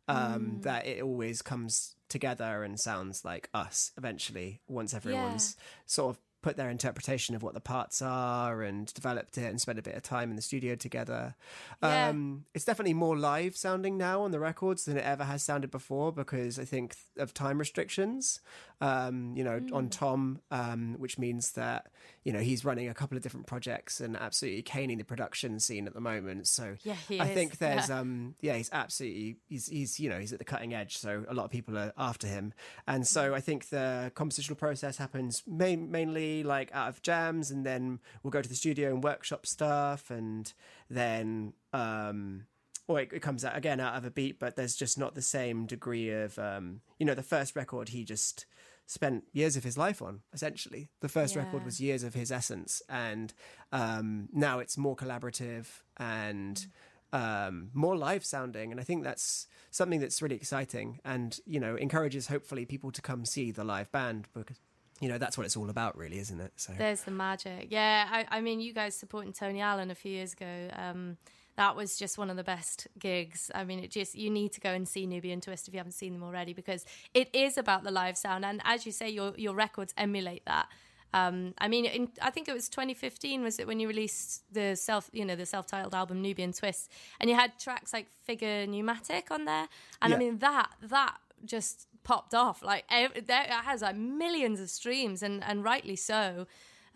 um, 0.07 0.59
that 0.61 0.85
it 0.85 1.01
always 1.01 1.41
comes 1.41 1.94
together 2.09 2.63
and 2.63 2.79
sounds 2.79 3.25
like 3.25 3.49
us 3.53 3.91
eventually 3.97 4.61
once 4.67 4.93
everyone's 4.93 5.55
sort 5.85 6.15
of 6.15 6.21
put 6.45 6.57
their 6.57 6.69
interpretation 6.69 7.33
of 7.35 7.41
what 7.41 7.53
the 7.55 7.59
parts 7.59 8.01
are 8.03 8.61
and 8.61 8.93
developed 8.93 9.35
it 9.37 9.45
and 9.49 9.59
spent 9.59 9.79
a 9.79 9.81
bit 9.81 9.95
of 9.95 10.03
time 10.03 10.29
in 10.29 10.35
the 10.35 10.41
studio 10.43 10.75
together. 10.75 11.33
Yeah. 11.81 12.09
Um, 12.09 12.45
it's 12.53 12.65
definitely 12.65 12.93
more 12.93 13.17
live 13.17 13.57
sounding 13.57 13.97
now 13.97 14.21
on 14.21 14.29
the 14.31 14.39
records 14.39 14.85
than 14.85 14.95
it 14.97 15.03
ever 15.03 15.23
has 15.23 15.41
sounded 15.41 15.71
before 15.71 16.11
because 16.11 16.59
I 16.59 16.65
think 16.65 16.95
of 17.17 17.33
time 17.33 17.57
restrictions. 17.57 18.41
Um, 18.81 19.33
you 19.37 19.43
know, 19.43 19.59
Mm. 19.61 19.73
on 19.73 19.89
Tom, 19.89 20.41
um, 20.51 20.95
which 20.99 21.17
means 21.17 21.53
that 21.53 21.87
you 22.25 22.33
know 22.33 22.41
he's 22.41 22.65
running 22.65 22.89
a 22.89 22.93
couple 22.93 23.15
of 23.15 23.23
different 23.23 23.47
projects 23.47 24.01
and 24.01 24.17
absolutely 24.17 24.61
caning 24.63 24.97
the 24.97 25.05
production 25.05 25.59
scene 25.61 25.87
at 25.87 25.93
the 25.93 26.01
moment. 26.01 26.47
So 26.47 26.75
Yeah, 26.83 26.97
I 27.09 27.27
is. 27.29 27.33
think 27.33 27.57
there's 27.59 27.87
Yeah. 27.89 27.99
um 27.99 28.35
yeah 28.41 28.55
he's 28.57 28.69
absolutely 28.73 29.37
he's 29.47 29.67
he's 29.67 29.97
you 29.99 30.09
know 30.09 30.19
he's 30.19 30.33
at 30.33 30.39
the 30.39 30.45
cutting 30.45 30.73
edge 30.73 30.97
so 30.97 31.23
a 31.29 31.33
lot 31.33 31.45
of 31.45 31.51
people 31.51 31.77
are 31.77 31.93
after 31.97 32.27
him 32.27 32.53
and 32.85 33.07
so 33.07 33.33
I 33.33 33.39
think 33.39 33.69
the 33.69 34.11
compositional 34.13 34.57
process 34.57 34.97
happens 34.97 35.41
main, 35.47 35.89
mainly 35.89 36.34
like 36.43 36.69
out 36.73 36.89
of 36.89 37.01
jams 37.01 37.51
and 37.51 37.65
then 37.65 37.99
we'll 38.23 38.31
go 38.31 38.41
to 38.41 38.49
the 38.49 38.55
studio 38.55 38.89
and 38.89 39.03
workshop 39.03 39.45
stuff 39.45 40.09
and 40.09 40.53
then 40.89 41.53
um 41.73 42.45
or 42.87 42.99
it, 42.99 43.11
it 43.11 43.21
comes 43.21 43.43
out 43.43 43.57
again 43.57 43.79
out 43.79 43.95
of 43.95 44.05
a 44.05 44.11
beat 44.11 44.39
but 44.39 44.55
there's 44.55 44.75
just 44.75 44.97
not 44.97 45.15
the 45.15 45.21
same 45.21 45.65
degree 45.65 46.09
of 46.09 46.37
um 46.39 46.81
you 46.99 47.05
know 47.05 47.15
the 47.15 47.23
first 47.23 47.55
record 47.55 47.89
he 47.89 48.03
just 48.03 48.45
spent 48.87 49.23
years 49.33 49.57
of 49.57 49.63
his 49.63 49.77
life 49.77 50.01
on 50.01 50.21
essentially 50.31 50.89
the 51.01 51.09
first 51.09 51.35
record 51.35 51.65
was 51.65 51.81
years 51.81 52.03
of 52.03 52.13
his 52.13 52.31
essence 52.31 52.83
and 52.87 53.33
um 53.71 54.29
now 54.31 54.59
it's 54.59 54.77
more 54.77 54.95
collaborative 54.95 55.81
and 55.97 56.67
um, 57.15 57.69
more 57.73 57.95
live 57.95 58.25
sounding. 58.25 58.71
And 58.71 58.79
I 58.79 58.83
think 58.83 59.03
that's 59.03 59.47
something 59.71 59.99
that's 59.99 60.21
really 60.21 60.35
exciting 60.35 60.99
and, 61.05 61.39
you 61.45 61.59
know, 61.59 61.75
encourages 61.75 62.27
hopefully 62.27 62.65
people 62.65 62.91
to 62.91 63.01
come 63.01 63.25
see 63.25 63.51
the 63.51 63.63
live 63.63 63.91
band 63.91 64.27
because, 64.33 64.59
you 64.99 65.09
know, 65.09 65.17
that's 65.17 65.37
what 65.37 65.45
it's 65.45 65.57
all 65.57 65.69
about, 65.69 65.97
really, 65.97 66.19
isn't 66.19 66.39
it? 66.39 66.53
So, 66.55 66.73
There's 66.77 67.01
the 67.01 67.11
magic. 67.11 67.67
Yeah, 67.69 68.07
I, 68.09 68.25
I 68.37 68.41
mean, 68.41 68.59
you 68.61 68.73
guys 68.73 68.95
supporting 68.95 69.33
Tony 69.33 69.61
Allen 69.61 69.91
a 69.91 69.95
few 69.95 70.11
years 70.11 70.33
ago. 70.33 70.69
Um, 70.73 71.17
that 71.57 71.75
was 71.75 71.97
just 71.97 72.17
one 72.17 72.29
of 72.29 72.35
the 72.35 72.43
best 72.43 72.87
gigs. 72.99 73.49
I 73.55 73.63
mean, 73.63 73.79
it 73.79 73.91
just 73.91 74.15
you 74.15 74.29
need 74.29 74.51
to 74.53 74.59
go 74.59 74.71
and 74.71 74.87
see 74.87 75.05
Nubian 75.05 75.41
Twist 75.41 75.67
if 75.67 75.73
you 75.73 75.79
haven't 75.79 75.93
seen 75.93 76.13
them 76.13 76.23
already 76.23 76.53
because 76.53 76.85
it 77.13 77.29
is 77.33 77.57
about 77.57 77.83
the 77.83 77.91
live 77.91 78.17
sound, 78.17 78.45
and 78.45 78.61
as 78.65 78.85
you 78.85 78.91
say, 78.91 79.09
your 79.09 79.33
your 79.37 79.53
records 79.53 79.93
emulate 79.97 80.45
that. 80.45 80.67
Um, 81.13 81.53
I 81.59 81.69
mean, 81.69 81.85
in, 81.85 82.09
I 82.21 82.29
think 82.29 82.49
it 82.49 82.53
was 82.53 82.67
2015 82.67 83.41
was 83.41 83.57
it 83.57 83.67
when 83.67 83.79
you 83.79 83.87
released 83.87 84.43
the 84.51 84.75
self, 84.75 85.09
you 85.13 85.23
know, 85.23 85.37
the 85.37 85.45
self-titled 85.45 85.95
album 85.95 86.21
Nubian 86.21 86.51
Twist, 86.51 86.91
and 87.21 87.29
you 87.29 87.37
had 87.37 87.57
tracks 87.57 87.93
like 87.93 88.07
Figure 88.25 88.65
Numatic 88.67 89.31
on 89.31 89.45
there, 89.45 89.67
and 90.01 90.09
Yeah. 90.09 90.15
I 90.15 90.19
mean 90.19 90.39
that 90.39 90.69
that 90.81 91.15
just 91.45 91.87
popped 92.05 92.33
off 92.33 92.63
like 92.63 92.85
there, 92.89 93.09
it 93.13 93.51
has 93.51 93.81
like 93.81 93.97
millions 93.97 94.59
of 94.61 94.69
streams, 94.69 95.21
and 95.21 95.43
and 95.43 95.63
rightly 95.63 95.97
so. 95.97 96.47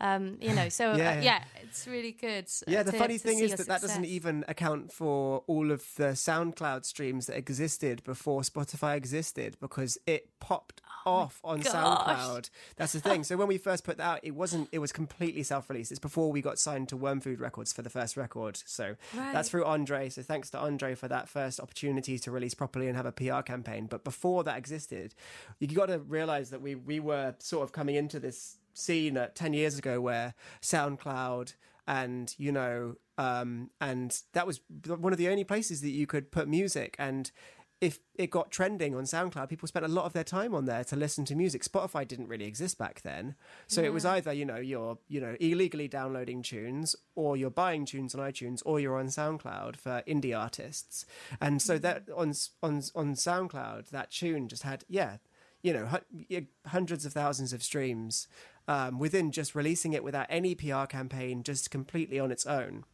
Um, 0.02 0.38
you 0.40 0.54
know, 0.54 0.70
so 0.70 0.94
Yeah, 0.96 1.18
uh, 1.18 1.20
yeah. 1.20 1.44
it's 1.62 1.86
really 1.86 2.12
good. 2.12 2.46
uh, 2.46 2.70
yeah, 2.72 2.82
the 2.82 2.92
to- 2.92 2.96
funny 2.98 3.18
thing 3.18 3.38
is 3.40 3.54
that 3.56 3.66
that 3.66 3.82
doesn't 3.82 4.06
even 4.06 4.46
account 4.48 4.90
for 4.94 5.44
all 5.46 5.70
of 5.70 5.82
the 5.96 6.12
SoundCloud 6.14 6.86
streams 6.86 7.26
that 7.26 7.36
existed 7.36 8.02
before 8.04 8.40
Spotify 8.40 8.96
existed 8.96 9.58
because 9.60 9.98
it 10.06 10.30
popped 10.40 10.80
off 11.06 11.40
on 11.44 11.60
gosh. 11.60 11.72
SoundCloud. 11.74 12.50
That's 12.76 12.92
the 12.92 13.00
thing. 13.00 13.24
So 13.24 13.36
when 13.36 13.48
we 13.48 13.58
first 13.58 13.84
put 13.84 13.96
that 13.98 14.04
out, 14.04 14.20
it 14.22 14.32
wasn't. 14.32 14.68
It 14.72 14.78
was 14.78 14.92
completely 14.92 15.42
self-released. 15.42 15.90
It's 15.90 15.98
before 16.00 16.30
we 16.32 16.40
got 16.42 16.58
signed 16.58 16.88
to 16.90 16.96
Worm 16.96 17.20
Food 17.20 17.40
Records 17.40 17.72
for 17.72 17.82
the 17.82 17.90
first 17.90 18.16
record. 18.16 18.60
So 18.66 18.96
Right. 19.14 19.32
that's 19.32 19.48
through 19.50 19.64
Andre. 19.64 20.08
So 20.08 20.22
thanks 20.22 20.50
to 20.50 20.58
Andre 20.58 20.94
for 20.94 21.08
that 21.08 21.28
first 21.28 21.60
opportunity 21.60 22.18
to 22.18 22.30
release 22.30 22.54
properly 22.54 22.88
and 22.88 22.96
have 22.96 23.06
a 23.06 23.12
PR 23.12 23.40
campaign. 23.42 23.86
But 23.86 24.04
before 24.04 24.44
that 24.44 24.56
existed, 24.58 25.14
you 25.58 25.68
got 25.68 25.86
to 25.86 25.98
realize 25.98 26.50
that 26.50 26.60
we 26.62 26.74
we 26.74 27.00
were 27.00 27.34
sort 27.38 27.64
of 27.64 27.72
coming 27.72 27.94
into 27.96 28.18
this 28.20 28.56
scene 28.72 29.16
at 29.16 29.34
10 29.34 29.52
years 29.52 29.78
ago 29.78 30.00
where 30.00 30.34
SoundCloud 30.62 31.54
and 31.86 32.34
you 32.38 32.52
know 32.52 32.94
um 33.18 33.70
and 33.80 34.22
that 34.32 34.46
was 34.46 34.60
one 34.86 35.12
of 35.12 35.18
the 35.18 35.28
only 35.28 35.44
places 35.44 35.80
that 35.80 35.90
you 35.90 36.06
could 36.06 36.30
put 36.30 36.46
music 36.48 36.94
and 36.98 37.32
if 37.80 37.98
it 38.14 38.30
got 38.30 38.50
trending 38.50 38.94
on 38.94 39.04
SoundCloud, 39.04 39.48
people 39.48 39.66
spent 39.66 39.86
a 39.86 39.88
lot 39.88 40.04
of 40.04 40.12
their 40.12 40.24
time 40.24 40.54
on 40.54 40.66
there 40.66 40.84
to 40.84 40.96
listen 40.96 41.24
to 41.26 41.34
music. 41.34 41.62
Spotify 41.62 42.06
didn't 42.06 42.28
really 42.28 42.44
exist 42.44 42.76
back 42.76 43.00
then, 43.00 43.36
so 43.66 43.82
it 43.82 43.92
was 43.92 44.04
either 44.04 44.32
you 44.32 44.44
know 44.44 44.56
you're 44.56 44.98
you 45.08 45.20
know 45.20 45.34
illegally 45.40 45.88
downloading 45.88 46.42
tunes, 46.42 46.94
or 47.14 47.36
you're 47.36 47.50
buying 47.50 47.86
tunes 47.86 48.14
on 48.14 48.20
iTunes, 48.20 48.60
or 48.66 48.80
you're 48.80 48.98
on 48.98 49.06
SoundCloud 49.06 49.76
for 49.76 50.02
indie 50.06 50.38
artists. 50.38 51.06
And 51.40 51.62
so 51.62 51.78
that 51.78 52.04
on 52.14 52.34
on 52.62 52.82
on 52.94 53.14
SoundCloud, 53.14 53.88
that 53.90 54.10
tune 54.10 54.48
just 54.48 54.62
had 54.62 54.84
yeah, 54.86 55.16
you 55.62 55.72
know 55.72 55.86
hu- 55.86 56.46
hundreds 56.66 57.06
of 57.06 57.14
thousands 57.14 57.54
of 57.54 57.62
streams 57.62 58.28
um, 58.68 58.98
within 58.98 59.32
just 59.32 59.54
releasing 59.54 59.94
it 59.94 60.04
without 60.04 60.26
any 60.28 60.54
PR 60.54 60.84
campaign, 60.84 61.42
just 61.42 61.70
completely 61.70 62.20
on 62.20 62.30
its 62.30 62.44
own. 62.44 62.84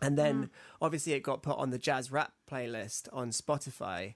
And 0.00 0.18
then 0.18 0.50
obviously 0.80 1.12
it 1.12 1.22
got 1.22 1.42
put 1.42 1.56
on 1.58 1.70
the 1.70 1.78
jazz 1.78 2.10
rap 2.10 2.32
playlist 2.52 3.08
on 3.12 3.30
Spotify. 3.30 4.14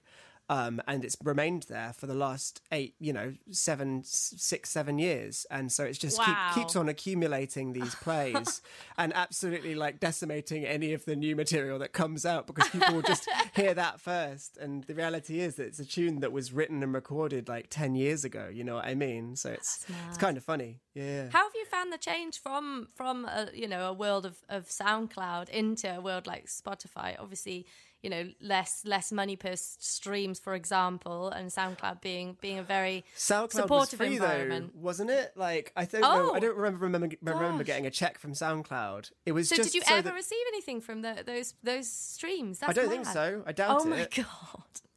Um, 0.49 0.81
and 0.87 1.03
it's 1.03 1.17
remained 1.21 1.63
there 1.63 1.91
for 1.91 2.07
the 2.07 2.13
last 2.13 2.61
eight, 2.71 2.95
you 3.01 3.11
know, 3.11 3.33
seven, 3.51 4.01
six, 4.05 4.69
seven 4.69 4.97
years, 4.97 5.45
and 5.51 5.69
so 5.69 5.83
it's 5.83 5.97
just 5.97 6.17
Wow. 6.17 6.51
keep, 6.53 6.63
keeps 6.63 6.75
on 6.77 6.87
accumulating 6.87 7.73
these 7.73 7.93
plays 8.05 8.61
and 8.97 9.11
absolutely 9.13 9.75
like 9.75 9.99
decimating 9.99 10.63
any 10.63 10.93
of 10.93 11.03
the 11.03 11.17
new 11.17 11.35
material 11.35 11.79
that 11.79 11.91
comes 11.91 12.25
out 12.25 12.47
because 12.47 12.69
people 12.69 12.95
will 12.95 13.01
just 13.01 13.27
hear 13.57 13.73
that 13.73 13.99
first. 13.99 14.55
And 14.55 14.85
the 14.85 14.95
reality 14.95 15.41
is 15.41 15.55
that 15.55 15.65
it's 15.65 15.79
a 15.79 15.85
tune 15.85 16.21
that 16.21 16.31
was 16.31 16.53
written 16.53 16.81
and 16.81 16.93
recorded 16.93 17.49
like 17.49 17.67
ten 17.69 17.93
years 17.95 18.23
ago. 18.23 18.47
You 18.49 18.63
know 18.63 18.75
what 18.75 18.85
I 18.85 18.95
mean? 18.95 19.35
So 19.35 19.49
it's 19.49 19.85
it's 20.07 20.17
kind 20.17 20.37
of 20.37 20.45
funny, 20.45 20.79
yeah. 20.93 21.23
How 21.29 21.43
have 21.43 21.55
you 21.55 21.65
found 21.65 21.91
the 21.91 21.97
change 21.97 22.39
from 22.41 22.87
from 22.95 23.25
a, 23.25 23.49
you 23.53 23.67
know 23.67 23.89
a 23.89 23.93
world 23.93 24.25
of, 24.25 24.37
of 24.47 24.69
SoundCloud 24.69 25.49
into 25.49 25.93
a 25.93 25.99
world 25.99 26.25
like 26.25 26.45
Spotify? 26.45 27.17
Obviously, 27.19 27.65
you 28.03 28.09
know 28.09 28.29
less 28.39 28.83
less 28.85 29.11
money 29.11 29.35
per 29.35 29.53
streams, 29.55 30.39
for 30.39 30.53
example, 30.55 31.29
and 31.29 31.49
SoundCloud 31.49 32.01
being 32.01 32.37
being 32.41 32.59
a 32.59 32.63
very 32.63 33.03
SoundCloud 33.17 33.43
was 33.43 33.51
supportive 33.53 33.97
free 33.97 34.13
environment. 34.13 34.71
though, 34.75 34.79
wasn't 34.81 35.09
it? 35.09 35.31
Like 35.35 35.71
I 35.75 35.85
don't 35.85 36.01
know. 36.01 36.33
I 36.33 36.37
Oh, 36.37 36.39
don't 36.39 36.55
remember 36.55 36.85
remember, 36.85 37.09
remember 37.21 37.63
getting 37.63 37.85
a 37.87 37.91
check 37.91 38.19
from 38.19 38.33
SoundCloud. 38.33 39.11
It 39.25 39.31
was 39.31 39.49
So 39.49 39.55
just 39.57 39.69
did 39.73 39.75
you 39.75 39.81
so 39.85 39.95
ever 39.95 40.09
that- 40.09 40.15
receive 40.15 40.37
anything 40.49 40.81
from 40.81 41.01
the, 41.01 41.23
those 41.25 41.55
those 41.63 41.89
streams? 41.89 42.59
That's 42.59 42.69
I 42.69 42.73
don't 42.73 42.89
think 42.89 43.05
so. 43.05 43.43
I 43.45 43.51
doubt 43.51 43.81
it. 43.81 43.83
Oh 43.85 43.89
my 43.89 43.97
it. 44.01 44.11
god! 44.15 44.25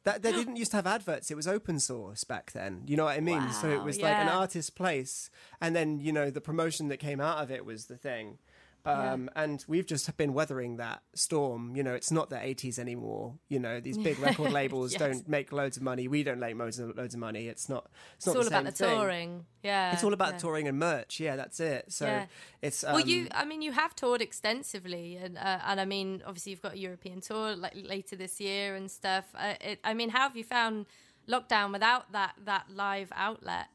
That 0.03 0.23
they 0.23 0.31
didn't 0.31 0.55
used 0.55 0.71
to 0.71 0.77
have 0.77 0.87
adverts. 0.87 1.29
It 1.29 1.35
was 1.35 1.47
open 1.47 1.79
source 1.79 2.23
back 2.23 2.53
then. 2.53 2.81
You 2.87 2.97
know 2.97 3.05
what 3.05 3.17
I 3.17 3.19
mean? 3.21 3.51
so 3.51 3.69
it 3.69 3.77
Wow, 3.77 3.83
was 3.85 4.01
like 4.01 4.15
an 4.15 4.29
artist's 4.29 4.71
place, 4.71 5.29
and 5.61 5.75
then 5.75 5.99
you 5.99 6.11
know 6.11 6.31
the 6.31 6.41
promotion 6.41 6.87
that 6.87 6.97
came 6.97 7.19
out 7.21 7.37
of 7.37 7.51
it 7.51 7.65
was 7.65 7.85
the 7.85 7.97
thing. 7.97 8.39
Um, 8.83 9.29
And 9.35 9.63
we've 9.67 9.85
just 9.85 10.15
been 10.17 10.33
weathering 10.33 10.77
that 10.77 11.03
storm. 11.13 11.75
You 11.75 11.83
know, 11.83 11.93
it's 11.93 12.09
not 12.11 12.29
the 12.31 12.37
80s 12.37 12.79
anymore. 12.79 13.35
You 13.47 13.59
know, 13.59 13.79
these 13.79 13.97
big 13.97 14.17
record 14.27 14.51
labels 14.51 14.93
Yes. 14.93 14.99
don't 14.99 15.27
make 15.29 15.51
loads 15.51 15.77
of 15.77 15.83
money. 15.83 16.07
We 16.07 16.23
don't 16.23 16.39
make 16.39 16.55
loads 16.57 16.79
of, 16.79 16.97
loads 16.97 17.13
of 17.13 17.19
money. 17.19 17.47
It's 17.47 17.69
not. 17.69 17.89
It's, 18.17 18.25
It's 18.25 18.35
not 18.35 18.41
all 18.41 18.47
about 18.47 18.65
the 18.65 18.71
thing. 18.71 18.97
touring. 18.97 19.45
Yeah, 19.63 19.93
It's 19.93 20.03
all 20.03 20.13
about 20.13 20.33
yeah. 20.33 20.37
touring 20.39 20.67
and 20.67 20.79
merch. 20.79 21.19
Yeah, 21.19 21.35
that's 21.35 21.59
it. 21.59 21.91
So 21.91 22.05
Yeah. 22.07 22.25
it's 22.63 22.83
um, 22.83 22.93
well, 22.93 23.05
you, 23.07 23.27
I 23.31 23.45
mean, 23.45 23.61
you 23.61 23.71
have 23.73 23.95
toured 23.95 24.21
extensively, 24.21 25.17
and 25.17 25.37
uh, 25.37 25.59
and 25.67 25.79
I 25.79 25.85
mean, 25.85 26.23
obviously, 26.25 26.49
you've 26.51 26.61
got 26.63 26.73
a 26.73 26.79
European 26.79 27.21
tour 27.21 27.55
like 27.55 27.73
later 27.75 28.15
this 28.15 28.39
year 28.41 28.75
and 28.75 28.89
stuff. 28.89 29.25
Uh, 29.35 29.53
it, 29.61 29.79
I 29.83 29.93
mean, 29.93 30.09
how 30.09 30.21
have 30.21 30.35
you 30.35 30.43
found 30.43 30.87
lockdown 31.27 31.71
without 31.71 32.11
that 32.13 32.33
that 32.45 32.65
live 32.73 33.11
outlet? 33.15 33.67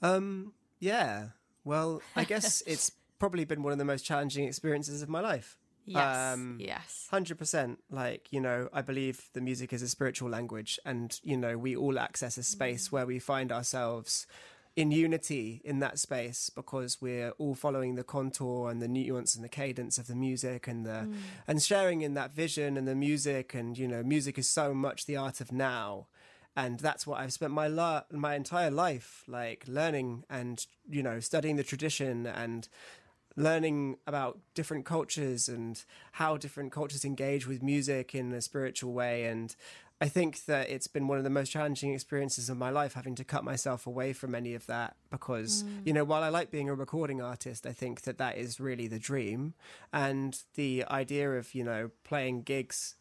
Um, 0.00 0.52
yeah. 0.78 1.28
Well, 1.64 2.00
I 2.16 2.24
guess 2.24 2.62
it's 2.66 2.92
probably 3.18 3.44
been 3.44 3.62
one 3.62 3.72
of 3.72 3.78
the 3.78 3.84
most 3.84 4.04
challenging 4.04 4.44
experiences 4.46 5.02
of 5.02 5.08
my 5.08 5.20
life. 5.20 5.56
Yes, 5.84 6.34
Um, 6.34 6.58
yes, 6.60 7.08
Hundred 7.10 7.38
percent. 7.38 7.78
Like 7.90 8.28
you 8.30 8.40
know, 8.40 8.68
I 8.72 8.82
believe 8.82 9.30
the 9.32 9.40
music 9.40 9.72
is 9.72 9.80
a 9.80 9.88
spiritual 9.88 10.28
language, 10.28 10.78
and 10.84 11.18
you 11.22 11.36
know, 11.36 11.56
we 11.56 11.74
all 11.74 11.98
access 11.98 12.36
a 12.36 12.42
space 12.42 12.92
where 12.92 13.06
we 13.06 13.18
find 13.18 13.50
ourselves 13.50 14.26
in 14.76 14.92
unity 14.92 15.60
in 15.64 15.80
that 15.80 15.98
space 15.98 16.50
because 16.50 17.00
we're 17.00 17.30
all 17.38 17.54
following 17.54 17.96
the 17.96 18.04
contour 18.04 18.70
and 18.70 18.80
the 18.80 18.86
nuance 18.86 19.34
and 19.34 19.42
the 19.42 19.48
cadence 19.48 19.98
of 19.98 20.06
the 20.06 20.14
music 20.14 20.68
and 20.68 20.84
the 20.86 21.08
and 21.48 21.62
sharing 21.62 22.02
in 22.02 22.14
that 22.14 22.32
vision 22.32 22.76
and 22.76 22.86
the 22.86 22.94
music 22.94 23.54
and 23.54 23.76
you 23.78 23.88
know, 23.88 24.02
music 24.02 24.38
is 24.38 24.48
so 24.48 24.74
much 24.74 25.06
the 25.06 25.16
art 25.16 25.40
of 25.40 25.50
now. 25.50 26.06
And 26.54 26.80
that's 26.80 27.06
what 27.06 27.20
I've 27.20 27.32
spent 27.32 27.52
my 27.52 27.68
la- 27.68 28.02
my 28.12 28.34
entire 28.34 28.70
life 28.70 29.24
like 29.26 29.64
learning 29.66 30.24
and 30.28 30.66
you 30.88 31.02
know 31.02 31.18
studying 31.20 31.56
the 31.56 31.64
tradition 31.64 32.26
and 32.26 32.68
learning 33.38 33.96
about 34.06 34.38
different 34.54 34.84
cultures 34.84 35.48
and 35.48 35.84
how 36.12 36.36
different 36.36 36.72
cultures 36.72 37.04
engage 37.04 37.46
with 37.46 37.62
music 37.62 38.14
in 38.14 38.32
a 38.32 38.40
spiritual 38.40 38.92
way. 38.92 39.24
And 39.26 39.54
I 40.00 40.08
think 40.08 40.44
that 40.46 40.68
it's 40.70 40.86
been 40.88 41.08
one 41.08 41.18
of 41.18 41.24
the 41.24 41.30
most 41.30 41.50
challenging 41.50 41.92
experiences 41.94 42.48
of 42.50 42.56
my 42.56 42.70
life 42.70 42.94
having 42.94 43.14
to 43.16 43.24
cut 43.24 43.44
myself 43.44 43.86
away 43.86 44.12
from 44.12 44.34
any 44.34 44.54
of 44.54 44.66
that 44.66 44.96
because, 45.10 45.62
Mm. 45.64 45.86
you 45.86 45.92
know, 45.92 46.04
while 46.04 46.22
I 46.22 46.28
like 46.28 46.50
being 46.50 46.68
a 46.68 46.74
recording 46.74 47.20
artist, 47.22 47.64
I 47.66 47.72
think 47.72 48.02
that 48.02 48.18
that 48.18 48.36
is 48.36 48.60
really 48.60 48.88
the 48.88 48.98
dream. 48.98 49.54
And 49.92 50.40
the 50.54 50.84
idea 50.90 51.32
of, 51.32 51.54
you 51.54 51.64
know, 51.64 51.90
playing 52.04 52.42
gigs 52.42 52.96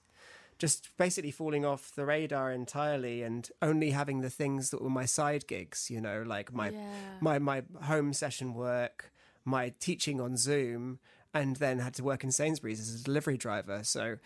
just 0.60 0.90
basically 0.98 1.30
falling 1.32 1.66
off 1.66 1.92
the 1.94 2.04
radar 2.06 2.52
entirely 2.52 3.22
and 3.22 3.50
only 3.62 3.92
having 3.92 4.22
the 4.22 4.30
things 4.30 4.72
that 4.72 4.82
were 4.82 4.90
my 4.90 5.06
side 5.06 5.46
gigs, 5.48 5.90
you 5.92 6.02
know, 6.02 6.24
like 6.26 6.52
my 6.54 6.72
Yeah. 6.72 7.18
my 7.22 7.40
my 7.40 7.64
home 7.84 8.12
session 8.14 8.54
work, 8.56 9.12
my 9.48 9.74
teaching 9.80 10.20
on 10.22 10.36
Zoom, 10.38 11.00
and 11.34 11.56
then 11.56 11.80
had 11.80 11.94
to 11.96 12.04
work 12.04 12.24
in 12.24 12.32
Sainsbury's 12.32 12.80
as 12.80 13.02
a 13.02 13.04
delivery 13.04 13.38
driver. 13.38 13.80
So 13.84 14.18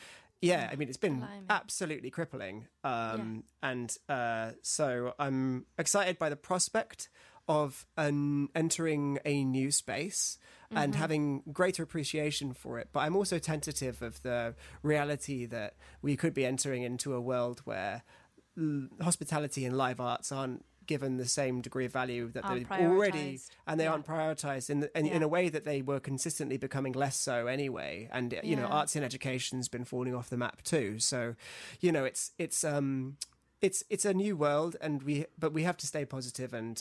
yeah, 0.42 0.68
I 0.72 0.76
mean 0.76 0.88
it's 0.90 0.98
been 0.98 1.20
Blimey. 1.20 1.46
absolutely 1.50 2.10
crippling. 2.10 2.68
Um 2.84 3.44
and 3.62 3.96
uh 4.10 4.52
so 4.64 5.14
I'm 5.20 5.66
excited 5.78 6.18
by 6.18 6.30
the 6.30 6.36
prospect 6.36 7.10
of 7.48 7.86
an 7.98 8.50
entering 8.56 9.20
a 9.26 9.44
new 9.44 9.72
space 9.72 10.38
and 10.74 10.96
having 10.96 11.44
greater 11.52 11.84
appreciation 11.84 12.54
for 12.54 12.80
it. 12.80 12.88
But 12.94 13.02
I'm 13.02 13.16
also 13.16 13.40
tentative 13.40 14.02
of 14.02 14.22
the 14.24 14.56
reality 14.84 15.46
that 15.48 15.76
we 16.02 16.16
could 16.16 16.34
be 16.34 16.46
entering 16.46 16.84
into 16.84 17.14
a 17.14 17.20
world 17.20 17.60
where 17.66 18.04
l- 18.58 18.88
hospitality 19.02 19.66
and 19.66 19.76
live 19.78 20.00
arts 20.00 20.32
aren't 20.32 20.64
given 20.94 21.12
the 21.18 21.28
same 21.42 21.56
degree 21.68 21.86
of 21.90 21.94
value 21.94 22.26
that 22.36 22.44
they've 22.50 22.70
already 22.72 23.40
and 23.68 23.80
they 23.80 23.86
Yeah. 23.86 23.92
aren't 23.94 24.06
prioritized 24.06 24.70
in, 24.70 24.78
the, 24.82 24.90
in, 25.00 25.06
in 25.18 25.22
a 25.24 25.28
way 25.36 25.46
that 25.56 25.64
they 25.70 25.82
were 25.82 26.00
consistently 26.12 26.58
becoming 26.58 26.94
less 27.04 27.18
so 27.28 27.36
anyway. 27.48 28.10
And 28.12 28.28
you 28.44 28.56
know 28.60 28.68
arts 28.80 28.96
in 28.98 29.04
education's 29.12 29.68
been 29.76 29.86
falling 29.86 30.14
off 30.18 30.28
the 30.30 30.38
map 30.46 30.58
too. 30.74 31.00
So 31.00 31.20
you 31.80 31.92
know 31.96 32.04
it's 32.12 32.24
it's 32.38 32.64
um 32.64 33.18
it's 33.68 33.80
it's 33.94 34.06
a 34.06 34.14
new 34.14 34.36
world 34.46 34.74
and 34.86 34.94
we 35.04 35.14
but 35.44 35.52
we 35.58 35.64
have 35.70 35.78
to 35.78 35.88
stay 35.94 36.04
positive 36.06 36.52
and 36.62 36.76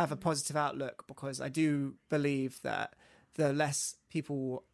have 0.00 0.10
a 0.12 0.16
positive 0.28 0.56
outlook 0.66 0.96
because 1.12 1.40
I 1.40 1.48
do 1.48 1.94
believe 2.08 2.52
that 2.62 2.88
the 3.34 3.52
less 3.52 3.96
people 4.10 4.64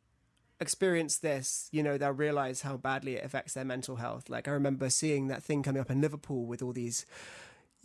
experience 0.60 1.18
this, 1.18 1.68
you 1.70 1.82
know, 1.82 1.98
they'll 1.98 2.10
realize 2.26 2.62
how 2.62 2.76
badly 2.76 3.14
it 3.16 3.24
affects 3.24 3.52
their 3.54 3.64
mental 3.64 3.96
health. 3.96 4.28
Like 4.28 4.48
I 4.48 4.52
remember 4.52 4.88
seeing 4.90 5.28
that 5.28 5.42
thing 5.42 5.62
coming 5.62 5.80
up 5.82 5.90
in 5.90 6.00
Liverpool 6.00 6.46
with 6.46 6.62
all 6.62 6.72
these 6.72 7.04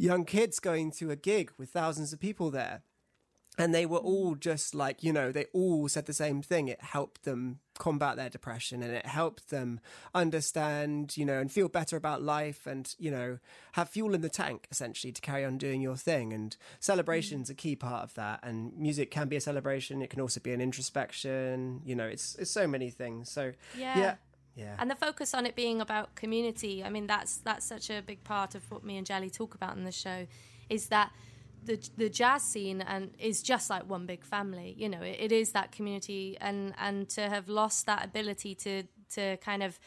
young 0.02 0.26
kids 0.26 0.60
going 0.60 0.92
to 0.92 1.12
a 1.12 1.16
gig 1.16 1.52
with 1.58 1.70
thousands 1.70 2.12
of 2.12 2.20
people 2.20 2.50
there. 2.52 2.82
And 3.58 3.76
they 3.76 3.86
were 3.86 3.98
all 3.98 4.36
just 4.36 4.74
like, 4.74 5.04
you 5.04 5.12
know, 5.12 5.32
they 5.34 5.46
all 5.54 5.90
said 5.90 6.06
the 6.06 6.14
same 6.14 6.42
thing. 6.42 6.70
It 6.70 6.82
helped 6.82 7.24
them 7.24 7.60
combat 7.78 8.16
their 8.16 8.30
depression 8.30 8.82
and 8.82 8.94
it 8.94 9.06
helped 9.06 9.50
them 9.50 9.82
understand, 10.16 11.18
you 11.18 11.26
know, 11.26 11.38
and 11.40 11.52
feel 11.52 11.68
better 11.68 11.98
about 11.98 12.22
life 12.24 12.66
and, 12.66 12.96
you 12.98 13.12
know, 13.12 13.40
have 13.74 13.90
fuel 13.90 14.16
in 14.16 14.22
the 14.22 14.30
tank 14.30 14.68
essentially 14.72 15.12
to 15.12 15.22
carry 15.22 15.44
on 15.44 15.58
doing 15.58 15.82
your 15.82 15.98
thing. 15.98 16.32
And 16.32 16.56
celebration's 16.80 17.50
a 17.50 17.54
key 17.54 17.76
part 17.76 18.04
of 18.04 18.14
that. 18.14 18.40
And 18.42 18.76
music 18.78 19.12
can 19.12 19.28
be 19.28 19.36
a 19.36 19.42
celebration. 19.42 20.02
It 20.02 20.10
can 20.10 20.22
also 20.22 20.40
be 20.40 20.54
an 20.54 20.62
introspection. 20.62 21.82
You 21.84 21.96
know, 21.96 22.08
it's, 22.08 22.36
it's 22.36 22.52
so 22.52 22.68
many 22.68 22.90
things. 22.90 23.30
So, 23.30 23.52
Yeah. 23.78 23.98
yeah. 24.00 24.16
Yeah. 24.56 24.76
and 24.80 24.92
the 24.92 24.96
focus 24.96 25.34
on 25.34 25.46
it 25.46 25.56
being 25.56 25.80
about 25.80 26.16
community 26.16 26.84
i 26.84 26.90
mean 26.90 27.08
that's 27.08 27.38
that's 27.38 27.66
such 27.66 27.90
a 27.90 28.02
big 28.02 28.24
part 28.26 28.54
of 28.54 28.70
what 28.70 28.84
me 28.84 28.98
and 28.98 29.08
jelly 29.08 29.30
talk 29.30 29.56
about 29.56 29.78
in 29.78 29.86
the 29.86 29.94
show 29.94 30.28
is 30.70 30.88
that 30.88 31.12
the 31.64 31.80
the 31.96 32.10
jazz 32.10 32.44
scene 32.44 32.82
and 32.82 33.12
is 33.18 33.42
just 33.42 33.70
like 33.70 33.90
one 33.90 34.06
big 34.06 34.26
family 34.26 34.76
you 34.78 34.90
know 34.90 35.02
it, 35.02 35.18
it 35.20 35.32
is 35.32 35.54
that 35.54 35.72
community 35.72 36.38
and 36.42 36.74
and 36.78 37.08
to 37.10 37.30
have 37.30 37.48
lost 37.48 37.86
that 37.86 38.04
ability 38.04 38.54
to 38.56 38.84
to 39.10 39.38
kind 39.38 39.64
of 39.64 39.80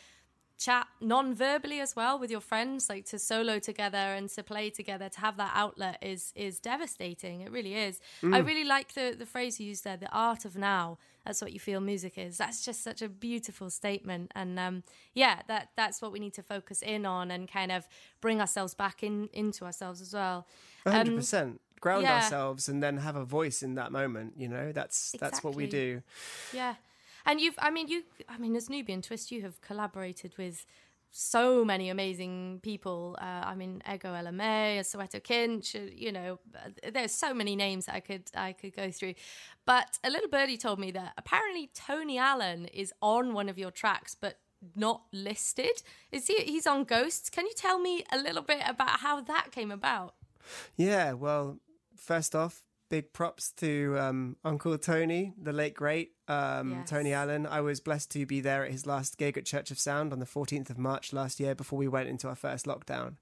chat 0.56 0.86
non-verbally 1.00 1.80
as 1.80 1.96
well 1.96 2.18
with 2.18 2.30
your 2.30 2.40
friends 2.40 2.88
like 2.88 3.04
to 3.04 3.18
solo 3.18 3.58
together 3.58 3.96
and 3.96 4.28
to 4.30 4.42
play 4.42 4.70
together 4.70 5.08
to 5.08 5.20
have 5.20 5.36
that 5.36 5.52
outlet 5.54 5.98
is 6.00 6.32
is 6.36 6.60
devastating. 6.60 7.40
It 7.40 7.50
really 7.50 7.74
is. 7.74 8.00
I 8.22 8.26
mm. 8.26 8.46
really 8.46 8.64
like 8.64 8.94
the 8.94 9.14
the 9.18 9.26
phrase 9.26 9.58
you 9.58 9.66
used 9.66 9.84
there 9.84 9.96
the 9.96 10.10
art 10.10 10.44
of 10.44 10.56
now 10.56 10.98
that's 11.24 11.40
what 11.40 11.52
you 11.52 11.60
feel 11.60 11.80
music 11.80 12.18
is 12.18 12.36
that's 12.36 12.64
just 12.64 12.82
such 12.82 13.00
a 13.02 13.08
beautiful 13.08 13.70
statement 13.70 14.30
and 14.34 14.58
um 14.58 14.82
yeah 15.14 15.40
that 15.48 15.70
that's 15.76 16.00
what 16.02 16.12
we 16.12 16.18
need 16.18 16.34
to 16.34 16.42
focus 16.42 16.82
in 16.82 17.06
on 17.06 17.30
and 17.30 17.48
kind 17.50 17.72
of 17.72 17.86
bring 18.20 18.40
ourselves 18.40 18.74
back 18.74 19.02
in 19.02 19.28
into 19.32 19.64
ourselves 19.64 20.00
as 20.00 20.12
well 20.14 20.46
hundred 20.86 21.12
Um, 21.12 21.16
percent. 21.16 21.60
Ground 21.80 22.04
yeah. 22.04 22.22
ourselves 22.22 22.68
and 22.68 22.82
then 22.82 22.96
have 22.98 23.14
a 23.14 23.26
voice 23.26 23.62
in 23.62 23.74
that 23.74 23.92
moment. 23.92 24.34
You 24.38 24.48
know, 24.48 24.72
that's 24.72 25.14
that's 25.20 25.44
what 25.44 25.54
we 25.54 25.66
do. 25.66 26.00
Yeah. 26.54 26.76
And 27.26 27.40
you've, 27.40 27.56
I 27.58 27.70
mean, 27.70 27.88
you, 27.88 28.04
I 28.26 28.38
mean, 28.38 28.56
as 28.56 28.70
Nubian 28.70 29.02
Twist, 29.02 29.30
you 29.30 29.42
have 29.42 29.60
collaborated 29.60 30.32
with 30.38 30.64
so 31.16 31.64
many 31.64 31.90
amazing 31.90 32.58
people. 32.64 33.16
Uh, 33.20 33.42
I 33.44 33.54
mean, 33.54 33.80
Ego 33.90 34.12
Ella 34.12 34.32
May, 34.32 34.80
Soweto 34.82 35.22
Kinch, 35.22 35.76
uh, 35.76 35.88
you 35.94 36.10
know, 36.10 36.40
uh, 36.56 36.90
there's 36.92 37.12
so 37.12 37.32
many 37.32 37.54
names 37.54 37.88
I 37.88 38.00
could, 38.00 38.24
I 38.34 38.52
could 38.52 38.74
go 38.74 38.90
through. 38.90 39.14
But 39.64 39.96
a 40.02 40.10
little 40.10 40.28
birdie 40.28 40.56
told 40.56 40.80
me 40.80 40.90
that 40.90 41.12
apparently 41.16 41.70
Tony 41.72 42.18
Allen 42.18 42.66
is 42.66 42.92
on 43.00 43.32
one 43.32 43.48
of 43.48 43.56
your 43.56 43.70
tracks, 43.70 44.16
but 44.20 44.40
not 44.74 45.02
listed. 45.12 45.82
Is 46.10 46.26
he, 46.26 46.34
he's 46.42 46.66
on 46.66 46.82
Ghosts. 46.82 47.30
Can 47.30 47.46
you 47.46 47.54
tell 47.56 47.78
me 47.78 48.04
a 48.10 48.18
little 48.18 48.42
bit 48.42 48.62
about 48.66 48.98
how 48.98 49.20
that 49.20 49.52
came 49.52 49.70
about? 49.70 50.16
Yeah, 50.76 51.12
well, 51.12 51.60
first 51.96 52.34
off, 52.34 52.63
big 52.88 53.12
props 53.12 53.50
to 53.52 53.96
um, 53.98 54.36
Uncle 54.44 54.76
Tony, 54.78 55.34
the 55.40 55.52
late 55.52 55.74
great 55.74 56.12
um, 56.28 56.70
Yes. 56.72 56.88
Tony 56.90 57.12
Allen. 57.12 57.46
I 57.46 57.60
was 57.60 57.80
blessed 57.80 58.10
to 58.12 58.26
be 58.26 58.40
there 58.40 58.64
at 58.64 58.70
his 58.70 58.86
last 58.86 59.18
gig 59.18 59.36
at 59.36 59.44
Church 59.44 59.70
of 59.70 59.78
Sound 59.78 60.12
on 60.12 60.20
the 60.20 60.26
14th 60.26 60.70
of 60.70 60.78
March 60.78 61.12
last 61.12 61.40
year 61.40 61.54
before 61.54 61.78
we 61.78 61.88
went 61.88 62.08
into 62.08 62.28
our 62.28 62.34
first 62.34 62.66
lockdown. 62.66 63.16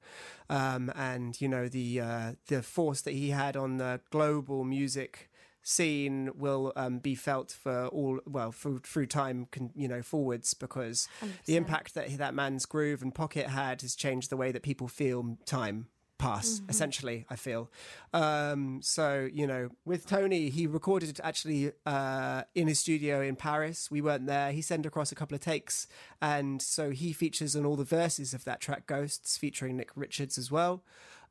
Um, 0.49 0.93
and, 0.95 1.41
you 1.41 1.49
know, 1.49 1.69
the, 1.69 2.01
uh, 2.01 2.33
the 2.47 2.63
force 2.63 3.01
that 3.03 3.15
he 3.15 3.31
had 3.31 3.57
on 3.57 3.79
the 3.79 4.01
global 4.11 4.65
music 4.65 5.31
scene 5.65 6.31
will 6.35 6.73
um, 6.75 6.99
be 6.99 7.15
felt 7.15 7.53
for 7.53 7.87
all 7.87 8.19
well 8.27 8.51
through 8.51 8.81
through 8.81 9.07
time 9.07 9.47
con, 9.53 9.71
you 9.77 9.87
know 9.87 10.03
forwards 10.03 10.55
because 10.55 11.09
the 11.47 11.53
100%. 11.53 11.57
impact 11.57 11.95
that 11.95 12.19
that 12.19 12.35
man's 12.35 12.67
groove 12.67 13.01
and 13.01 13.15
pocket 13.15 13.47
had 13.47 13.81
has 13.83 13.95
changed 13.95 14.29
the 14.29 14.37
way 14.37 14.51
that 14.51 14.65
people 14.65 14.89
feel 14.89 15.39
time 15.47 15.87
pass 16.23 16.63
essentially 16.69 17.25
i 17.29 17.37
feel 17.37 17.71
um 18.13 18.81
so 18.83 19.29
you 19.33 19.47
know 19.47 19.69
with 19.85 20.07
tony 20.07 20.51
he 20.51 20.67
recorded 20.67 21.09
it 21.09 21.21
actually 21.25 21.73
uh 21.85 22.43
in 22.55 22.69
his 22.69 22.79
studio 22.79 23.21
in 23.21 23.35
paris 23.35 23.91
we 23.91 24.01
weren't 24.01 24.27
there 24.27 24.53
he 24.53 24.63
sent 24.63 24.87
across 24.87 25.11
a 25.11 25.15
couple 25.15 25.35
of 25.35 25.41
takes 25.41 25.87
and 26.21 26.63
so 26.63 26.91
he 26.91 27.13
features 27.13 27.57
on 27.57 27.67
all 27.67 27.77
the 27.77 27.85
verses 27.85 28.33
of 28.33 28.45
that 28.45 28.61
track 28.61 28.87
ghosts 28.87 29.37
featuring 29.37 29.77
nick 29.77 29.91
richards 29.97 30.39
as 30.39 30.51
well 30.51 30.83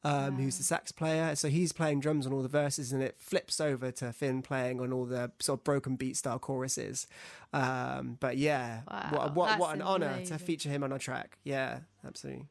um, 0.03 0.37
who's 0.37 0.57
the 0.57 0.63
sax 0.63 0.91
player. 0.91 1.35
So 1.35 1.47
he's 1.47 1.71
playing 1.71 1.99
drums 1.99 2.25
on 2.25 2.33
all 2.33 2.41
the 2.41 2.49
verses, 2.49 2.91
and 2.91 3.03
it 3.03 3.17
flips 3.19 3.61
over 3.61 3.91
to 3.91 4.11
Finn 4.11 4.41
playing 4.41 4.79
on 4.79 4.91
all 4.91 5.05
the 5.05 5.31
sort 5.39 5.59
of 5.59 5.63
broken 5.63 5.95
beat 5.95 6.17
style 6.17 6.39
choruses. 6.39 7.07
Um, 7.53 8.17
but 8.19 8.37
yeah, 8.37 8.81
Wow, 8.89 9.09
what 9.11 9.35
what, 9.35 9.59
what 9.59 9.75
an 9.75 9.81
honor 9.81 10.21
to 10.25 10.39
feature 10.39 10.69
him 10.69 10.83
on 10.83 10.91
a 10.91 10.99
track. 10.99 11.37
Yeah, 11.43 11.79
absolutely. 12.05 12.47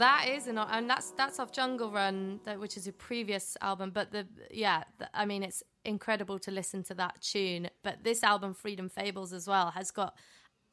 That 0.00 0.28
is 0.28 0.46
an 0.48 0.58
and 0.58 0.90
that's 0.90 1.12
that's 1.12 1.38
off 1.38 1.52
Jungle 1.52 1.90
Run, 1.92 2.40
that, 2.44 2.58
which 2.58 2.76
is 2.76 2.86
a 2.88 2.92
previous 2.92 3.56
album. 3.60 3.90
But 3.90 4.10
the 4.10 4.26
yeah, 4.50 4.82
I 5.14 5.24
mean, 5.26 5.42
it's 5.42 5.62
incredible 5.84 6.38
to 6.40 6.50
listen 6.50 6.82
to 6.84 6.94
that 6.94 7.20
tune. 7.22 7.70
But 7.84 8.02
this 8.02 8.22
album, 8.24 8.54
Freedom 8.54 8.88
Fables, 8.88 9.32
as 9.32 9.46
well, 9.46 9.70
has 9.70 9.90
got 9.90 10.16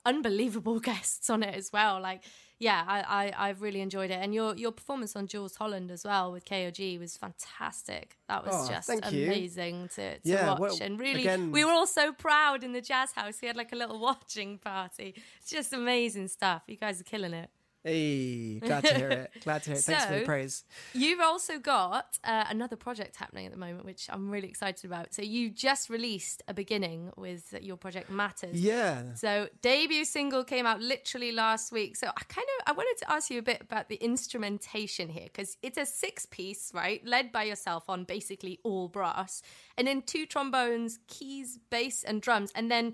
unbelievable 0.06 0.80
guests 0.90 1.30
on 1.30 1.44
it 1.44 1.54
as 1.56 1.72
well. 1.74 2.00
Like, 2.02 2.24
yeah, 2.60 2.84
I, 2.88 3.32
I 3.36 3.50
I've 3.50 3.62
really 3.62 3.82
enjoyed 3.82 4.12
it. 4.12 4.20
And 4.22 4.34
your 4.34 4.56
your 4.56 4.72
performance 4.72 5.16
on 5.16 5.28
Jools 5.28 5.56
Holland 5.56 5.92
as 5.92 6.04
well 6.06 6.32
with 6.32 6.46
KOG 6.46 6.98
was 7.00 7.18
fantastic. 7.18 8.16
That 8.30 8.46
was 8.46 8.56
Oh, 8.56 8.74
just 8.74 8.90
amazing 8.90 9.90
to, 9.96 10.14
to 10.16 10.20
Yeah, 10.24 10.52
watch. 10.52 10.60
well, 10.60 10.78
and 10.82 11.00
really, 11.00 11.22
again- 11.22 11.52
we 11.52 11.66
were 11.66 11.72
all 11.72 11.88
so 11.88 12.14
proud 12.14 12.64
in 12.64 12.72
the 12.72 12.82
jazz 12.82 13.12
house. 13.12 13.40
We 13.42 13.48
had 13.48 13.58
like 13.58 13.74
a 13.74 13.76
little 13.76 14.00
watching 14.10 14.58
party. 14.58 15.16
It's 15.42 15.52
just 15.52 15.74
amazing 15.74 16.30
stuff. 16.30 16.64
You 16.68 16.78
guys 16.78 17.02
are 17.02 17.04
killing 17.04 17.34
it. 17.34 17.50
Hey, 17.84 18.60
glad 18.60 18.84
to 18.84 18.94
hear 18.94 19.10
it. 19.10 19.32
Glad 19.44 19.64
to 19.64 19.70
hear 19.70 19.80
it. 19.80 19.84
Thanks 19.84 20.06
for 20.06 20.20
the 20.20 20.26
praise. 20.26 20.66
You've 20.94 21.22
also 21.22 21.58
got 21.58 22.20
uh, 22.24 22.46
another 22.50 22.76
project 22.76 23.16
happening 23.16 23.46
at 23.46 23.52
the 23.52 23.58
moment, 23.58 23.86
which 23.86 24.08
I'm 24.12 24.30
really 24.30 24.50
excited 24.50 24.84
about. 24.84 25.14
So 25.14 25.22
you 25.22 25.50
just 25.50 25.90
released 25.90 26.44
a 26.48 26.54
beginning 26.54 27.12
with 27.16 27.54
your 27.62 27.78
project 27.78 28.10
Matters. 28.10 28.60
Yeah. 28.60 29.14
So 29.14 29.48
debut 29.62 30.06
single 30.06 30.44
came 30.44 30.66
out 30.66 30.82
literally 30.82 31.32
last 31.32 31.72
week. 31.72 31.96
So 31.96 32.08
I 32.08 32.24
kind 32.28 32.48
of 32.60 32.64
I 32.68 32.72
wanted 32.74 32.98
to 33.06 33.12
ask 33.12 33.30
you 33.30 33.40
a 33.40 33.44
bit 33.44 33.62
about 33.62 33.88
the 33.90 33.96
instrumentation 33.96 35.08
here 35.08 35.26
because 35.26 35.58
it's 35.62 35.78
a 35.78 35.86
six 35.86 36.26
piece, 36.26 36.72
right, 36.74 37.06
led 37.06 37.32
by 37.32 37.44
yourself 37.44 37.86
on 37.90 38.04
basically 38.04 38.60
all 38.64 38.90
brass, 38.90 39.42
and 39.78 39.88
then 39.88 40.02
two 40.02 40.26
trombones, 40.26 41.00
keys, 41.08 41.60
bass, 41.70 42.04
and 42.04 42.22
drums, 42.22 42.52
and 42.56 42.70
then 42.70 42.94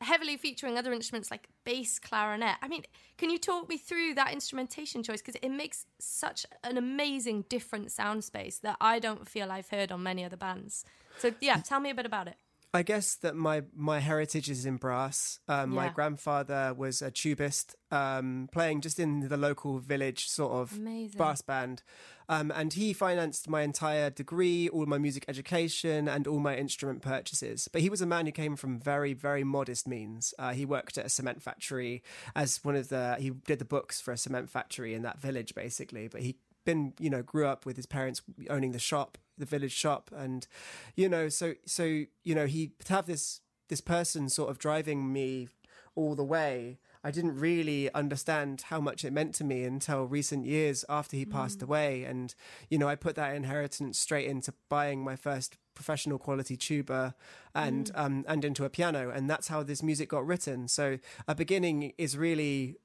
heavily 0.00 0.36
featuring 0.36 0.78
other 0.78 0.92
instruments 0.92 1.30
like 1.30 1.48
bass, 1.64 1.98
clarinet. 1.98 2.56
I 2.62 2.68
mean, 2.68 2.82
can 3.18 3.30
you 3.30 3.38
talk 3.38 3.68
me 3.68 3.76
through 3.76 4.14
that 4.14 4.32
instrumentation 4.32 5.02
choice 5.02 5.20
because 5.20 5.38
it 5.42 5.50
makes 5.50 5.86
such 5.98 6.46
an 6.64 6.76
amazing 6.76 7.44
different 7.48 7.92
sound 7.92 8.24
space 8.24 8.58
that 8.58 8.76
I 8.80 8.98
don't 8.98 9.28
feel 9.28 9.52
I've 9.52 9.68
heard 9.68 9.92
on 9.92 10.02
many 10.02 10.24
other 10.24 10.36
bands. 10.36 10.84
So 11.18 11.34
yeah, 11.40 11.56
tell 11.56 11.80
me 11.80 11.90
a 11.90 11.94
bit 11.94 12.06
about 12.06 12.28
it. 12.28 12.36
I 12.72 12.84
guess 12.84 13.16
that 13.16 13.34
my 13.34 13.62
my 13.74 13.98
heritage 13.98 14.48
is 14.48 14.64
in 14.64 14.76
brass. 14.76 15.40
Um, 15.48 15.70
My 15.70 15.88
grandfather 15.88 16.72
was 16.72 17.02
a 17.02 17.10
tubist, 17.10 17.74
um, 17.90 18.48
playing 18.52 18.80
just 18.80 19.00
in 19.00 19.28
the 19.28 19.36
local 19.36 19.80
village 19.80 20.28
sort 20.28 20.52
of 20.52 20.76
Amazing. 20.76 21.18
brass 21.18 21.42
band, 21.42 21.82
um, 22.30 22.52
and 22.54 22.72
he 22.72 22.92
financed 22.92 23.48
my 23.48 23.62
entire 23.62 24.08
degree, 24.08 24.68
all 24.68 24.86
my 24.86 24.98
music 24.98 25.24
education, 25.26 26.06
and 26.06 26.28
all 26.28 26.38
my 26.38 26.56
instrument 26.56 27.02
purchases. 27.02 27.66
But 27.66 27.82
he 27.82 27.90
was 27.90 28.00
a 28.00 28.06
man 28.06 28.24
who 28.24 28.32
came 28.32 28.54
from 28.54 28.78
very 28.78 29.14
very 29.14 29.42
modest 29.42 29.88
means. 29.88 30.32
Uh, 30.38 30.52
he 30.52 30.64
worked 30.64 30.96
at 30.96 31.04
a 31.04 31.08
cement 31.08 31.42
factory 31.42 32.04
as 32.36 32.60
one 32.62 32.76
of 32.76 32.88
the 32.88 33.16
he 33.18 33.30
did 33.30 33.58
the 33.58 33.64
books 33.64 34.00
for 34.00 34.12
a 34.12 34.16
cement 34.16 34.48
factory 34.48 34.94
in 34.94 35.02
that 35.02 35.20
village 35.20 35.56
basically. 35.56 36.06
But 36.06 36.22
he 36.22 36.36
been 36.64 36.92
you 37.00 37.10
know 37.10 37.22
grew 37.22 37.46
up 37.46 37.66
with 37.66 37.74
his 37.74 37.86
parents 37.86 38.22
owning 38.48 38.70
the 38.70 38.78
shop 38.78 39.18
the 39.38 39.46
village 39.46 39.72
shop 39.72 40.10
and 40.14 40.46
you 40.94 41.08
know 41.08 41.28
so 41.30 41.54
so 41.64 41.84
you 42.22 42.34
know 42.34 42.46
he 42.46 42.72
to 42.84 42.92
have 42.92 43.06
this 43.06 43.40
this 43.70 43.80
person 43.80 44.28
sort 44.28 44.50
of 44.50 44.58
driving 44.58 45.12
me 45.12 45.48
all 45.94 46.14
the 46.14 46.22
way 46.22 46.78
i 47.04 47.10
didn't 47.10 47.36
really 47.38 47.92
understand 47.94 48.62
how 48.62 48.80
much 48.80 49.04
it 49.04 49.12
meant 49.12 49.34
to 49.34 49.44
me 49.44 49.64
until 49.64 50.04
recent 50.04 50.44
years 50.46 50.84
after 50.88 51.16
he 51.16 51.24
passed 51.24 51.62
away. 51.62 52.04
And 52.04 52.34
you 52.68 52.78
know 52.78 52.88
i 52.88 52.94
put 52.94 53.16
that 53.16 53.34
inheritance 53.34 53.98
straight 53.98 54.26
into 54.26 54.52
buying 54.68 55.02
my 55.02 55.16
first 55.16 55.56
professional 55.74 56.18
quality 56.18 56.56
tuba 56.56 57.14
and 57.54 57.90
um 57.94 58.24
and 58.28 58.44
into 58.44 58.64
a 58.64 58.70
piano. 58.70 59.10
And 59.10 59.30
that's 59.30 59.48
how 59.48 59.62
this 59.62 59.82
music 59.82 60.08
got 60.10 60.26
written. 60.26 60.68
So 60.68 60.98
a 61.26 61.34
beginning 61.34 61.92
is 61.96 62.16
really 62.18 62.76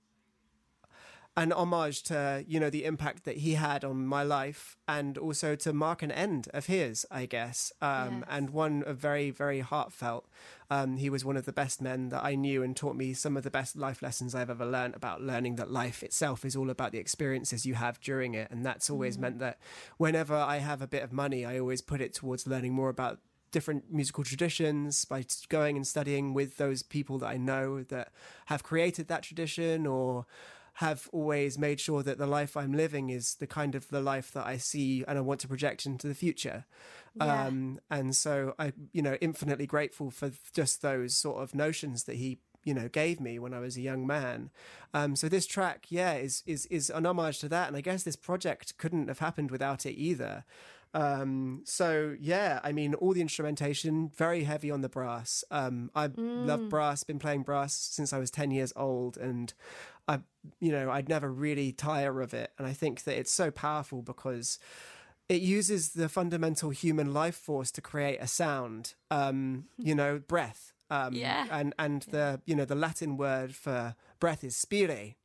an 1.38 1.52
homage 1.52 2.02
to 2.04 2.45
you 2.48 2.60
know 2.62 2.69
the 2.69 2.86
impact 2.86 3.26
that 3.26 3.38
he 3.38 3.56
had 3.56 3.84
on 3.84 4.06
my 4.08 4.24
life 4.24 4.78
and 4.88 5.17
also 5.17 5.54
to 5.56 5.74
mark 5.74 6.02
an 6.02 6.12
end 6.12 6.48
of 6.54 6.67
his 6.67 7.06
i 7.12 7.26
guess. 7.26 7.74
Um, 7.82 8.19
Yes. 8.19 8.24
and 8.30 8.50
one 8.52 8.84
of 8.84 8.98
very 8.98 9.32
very 9.32 9.60
heartfelt 9.60 10.28
um, 10.69 10.95
he 10.98 11.10
was 11.10 11.26
one 11.26 11.36
of 11.38 11.45
the 11.45 11.52
best 11.52 11.82
men 11.82 12.08
that 12.10 12.24
i 12.24 12.36
knew 12.36 12.63
and 12.63 12.74
taught 12.76 12.95
me 12.95 13.13
some 13.13 13.36
of 13.36 13.43
the 13.43 13.52
best 13.52 13.76
life 13.76 14.02
lessons 14.02 14.34
i've 14.34 14.50
ever 14.50 14.65
learned 14.65 14.95
about 14.95 15.21
learning 15.21 15.56
that 15.58 15.69
life 15.69 16.04
itself 16.04 16.45
is 16.45 16.56
all 16.56 16.69
about 16.69 16.91
the 16.93 17.00
experiences 17.00 17.65
you 17.65 17.74
have 17.76 18.00
during 18.00 18.34
it. 18.34 18.50
And 18.50 18.65
that's 18.65 18.89
always 18.89 19.17
meant 19.17 19.39
that 19.39 19.60
whenever 19.98 20.36
i 20.36 20.58
have 20.58 20.82
a 20.82 20.88
bit 20.88 21.04
of 21.04 21.12
money 21.12 21.45
i 21.45 21.60
always 21.60 21.82
put 21.82 22.00
it 22.00 22.13
towards 22.13 22.48
learning 22.48 22.71
more 22.74 22.89
about 22.89 23.19
different 23.52 23.86
musical 23.91 24.24
traditions 24.24 25.06
by 25.06 25.24
going 25.48 25.78
and 25.78 25.88
studying 25.88 26.34
with 26.34 26.58
those 26.58 26.84
people 26.84 27.17
that 27.19 27.28
I 27.28 27.38
know 27.38 27.84
that 27.84 28.12
have 28.48 28.63
created 28.63 29.08
that 29.08 29.24
tradition 29.24 29.88
or 29.88 30.26
have 30.79 31.09
always 31.13 31.57
made 31.57 31.79
sure 31.79 32.03
that 32.03 32.17
the 32.17 32.27
life 32.27 32.57
I'm 32.57 32.73
living 32.73 33.09
is 33.09 33.35
the 33.35 33.47
kind 33.47 33.75
of 33.75 33.88
the 33.88 34.01
life 34.01 34.31
that 34.33 34.45
I 34.45 34.57
see 34.57 35.05
and 35.07 35.17
I 35.17 35.21
want 35.21 35.39
to 35.41 35.47
project 35.47 35.85
into 35.85 36.05
the 36.07 36.13
future. 36.13 36.65
Yeah. 37.15 37.45
Um, 37.45 37.79
and 37.89 38.13
so 38.13 38.55
I, 38.59 38.73
you 38.91 39.01
know, 39.01 39.17
infinitely 39.21 39.67
grateful 39.67 40.11
for 40.11 40.31
just 40.53 40.81
those 40.81 41.15
sort 41.15 41.41
of 41.41 41.55
notions 41.55 42.03
that 42.03 42.17
he 42.17 42.39
you 42.65 42.73
know 42.73 42.89
gave 42.89 43.21
me 43.21 43.39
when 43.39 43.53
I 43.53 43.59
was 43.59 43.77
a 43.77 43.81
young 43.81 44.05
man. 44.05 44.49
Um, 44.93 45.15
so 45.15 45.29
this 45.29 45.45
track, 45.45 45.85
yeah, 45.89 46.15
is 46.15 46.43
is 46.45 46.65
is 46.65 46.89
an 46.89 47.05
homage 47.05 47.39
to 47.39 47.49
that, 47.49 47.69
and 47.69 47.77
I 47.77 47.81
guess 47.81 48.03
this 48.03 48.17
project 48.17 48.77
couldn't 48.77 49.07
have 49.07 49.19
happened 49.19 49.51
without 49.51 49.85
it 49.85 49.93
either. 49.93 50.43
Um, 50.95 51.62
so 51.65 52.15
yeah, 52.21 52.62
I 52.63 52.71
mean, 52.71 52.93
all 52.95 53.13
the 53.13 53.19
instrumentation 53.19 54.10
very 54.15 54.45
heavy 54.45 54.71
on 54.71 54.79
the 54.79 54.88
brass. 54.88 55.43
Um, 55.51 55.91
I 55.93 56.10
love 56.15 56.69
brass. 56.69 57.03
Been 57.03 57.19
playing 57.19 57.43
brass 57.43 57.73
since 57.75 58.13
I 58.13 58.17
was 58.17 58.31
ten 58.31 58.49
years 58.49 58.71
old, 58.77 59.17
and 59.17 59.53
I, 60.08 60.19
you 60.62 60.71
know, 60.71 60.89
I'd 60.89 61.10
never 61.10 61.29
really 61.29 61.73
tire 61.73 62.21
of 62.21 62.34
it. 62.34 62.51
And 62.58 62.65
I 62.65 62.71
think 62.71 63.03
that 63.03 63.19
it's 63.19 63.31
so 63.31 63.51
powerful 63.51 64.01
because 64.01 64.58
it 65.27 65.41
uses 65.41 65.89
the 65.89 66.08
fundamental 66.08 66.69
human 66.69 67.13
life 67.13 67.36
force 67.36 67.71
to 67.71 67.81
create 67.81 68.19
a 68.21 68.27
sound. 68.27 68.93
Um, 69.12 69.65
you 69.77 69.95
know, 69.95 70.19
breath. 70.19 70.71
Um, 70.89 71.13
Yeah. 71.13 71.47
And 71.51 71.75
and 71.77 72.03
the 72.03 72.39
you 72.45 72.55
know 72.55 72.65
the 72.65 72.75
Latin 72.75 73.17
word 73.17 73.53
for 73.53 73.95
breath 74.21 74.45
is 74.45 74.55
spire. 74.55 75.15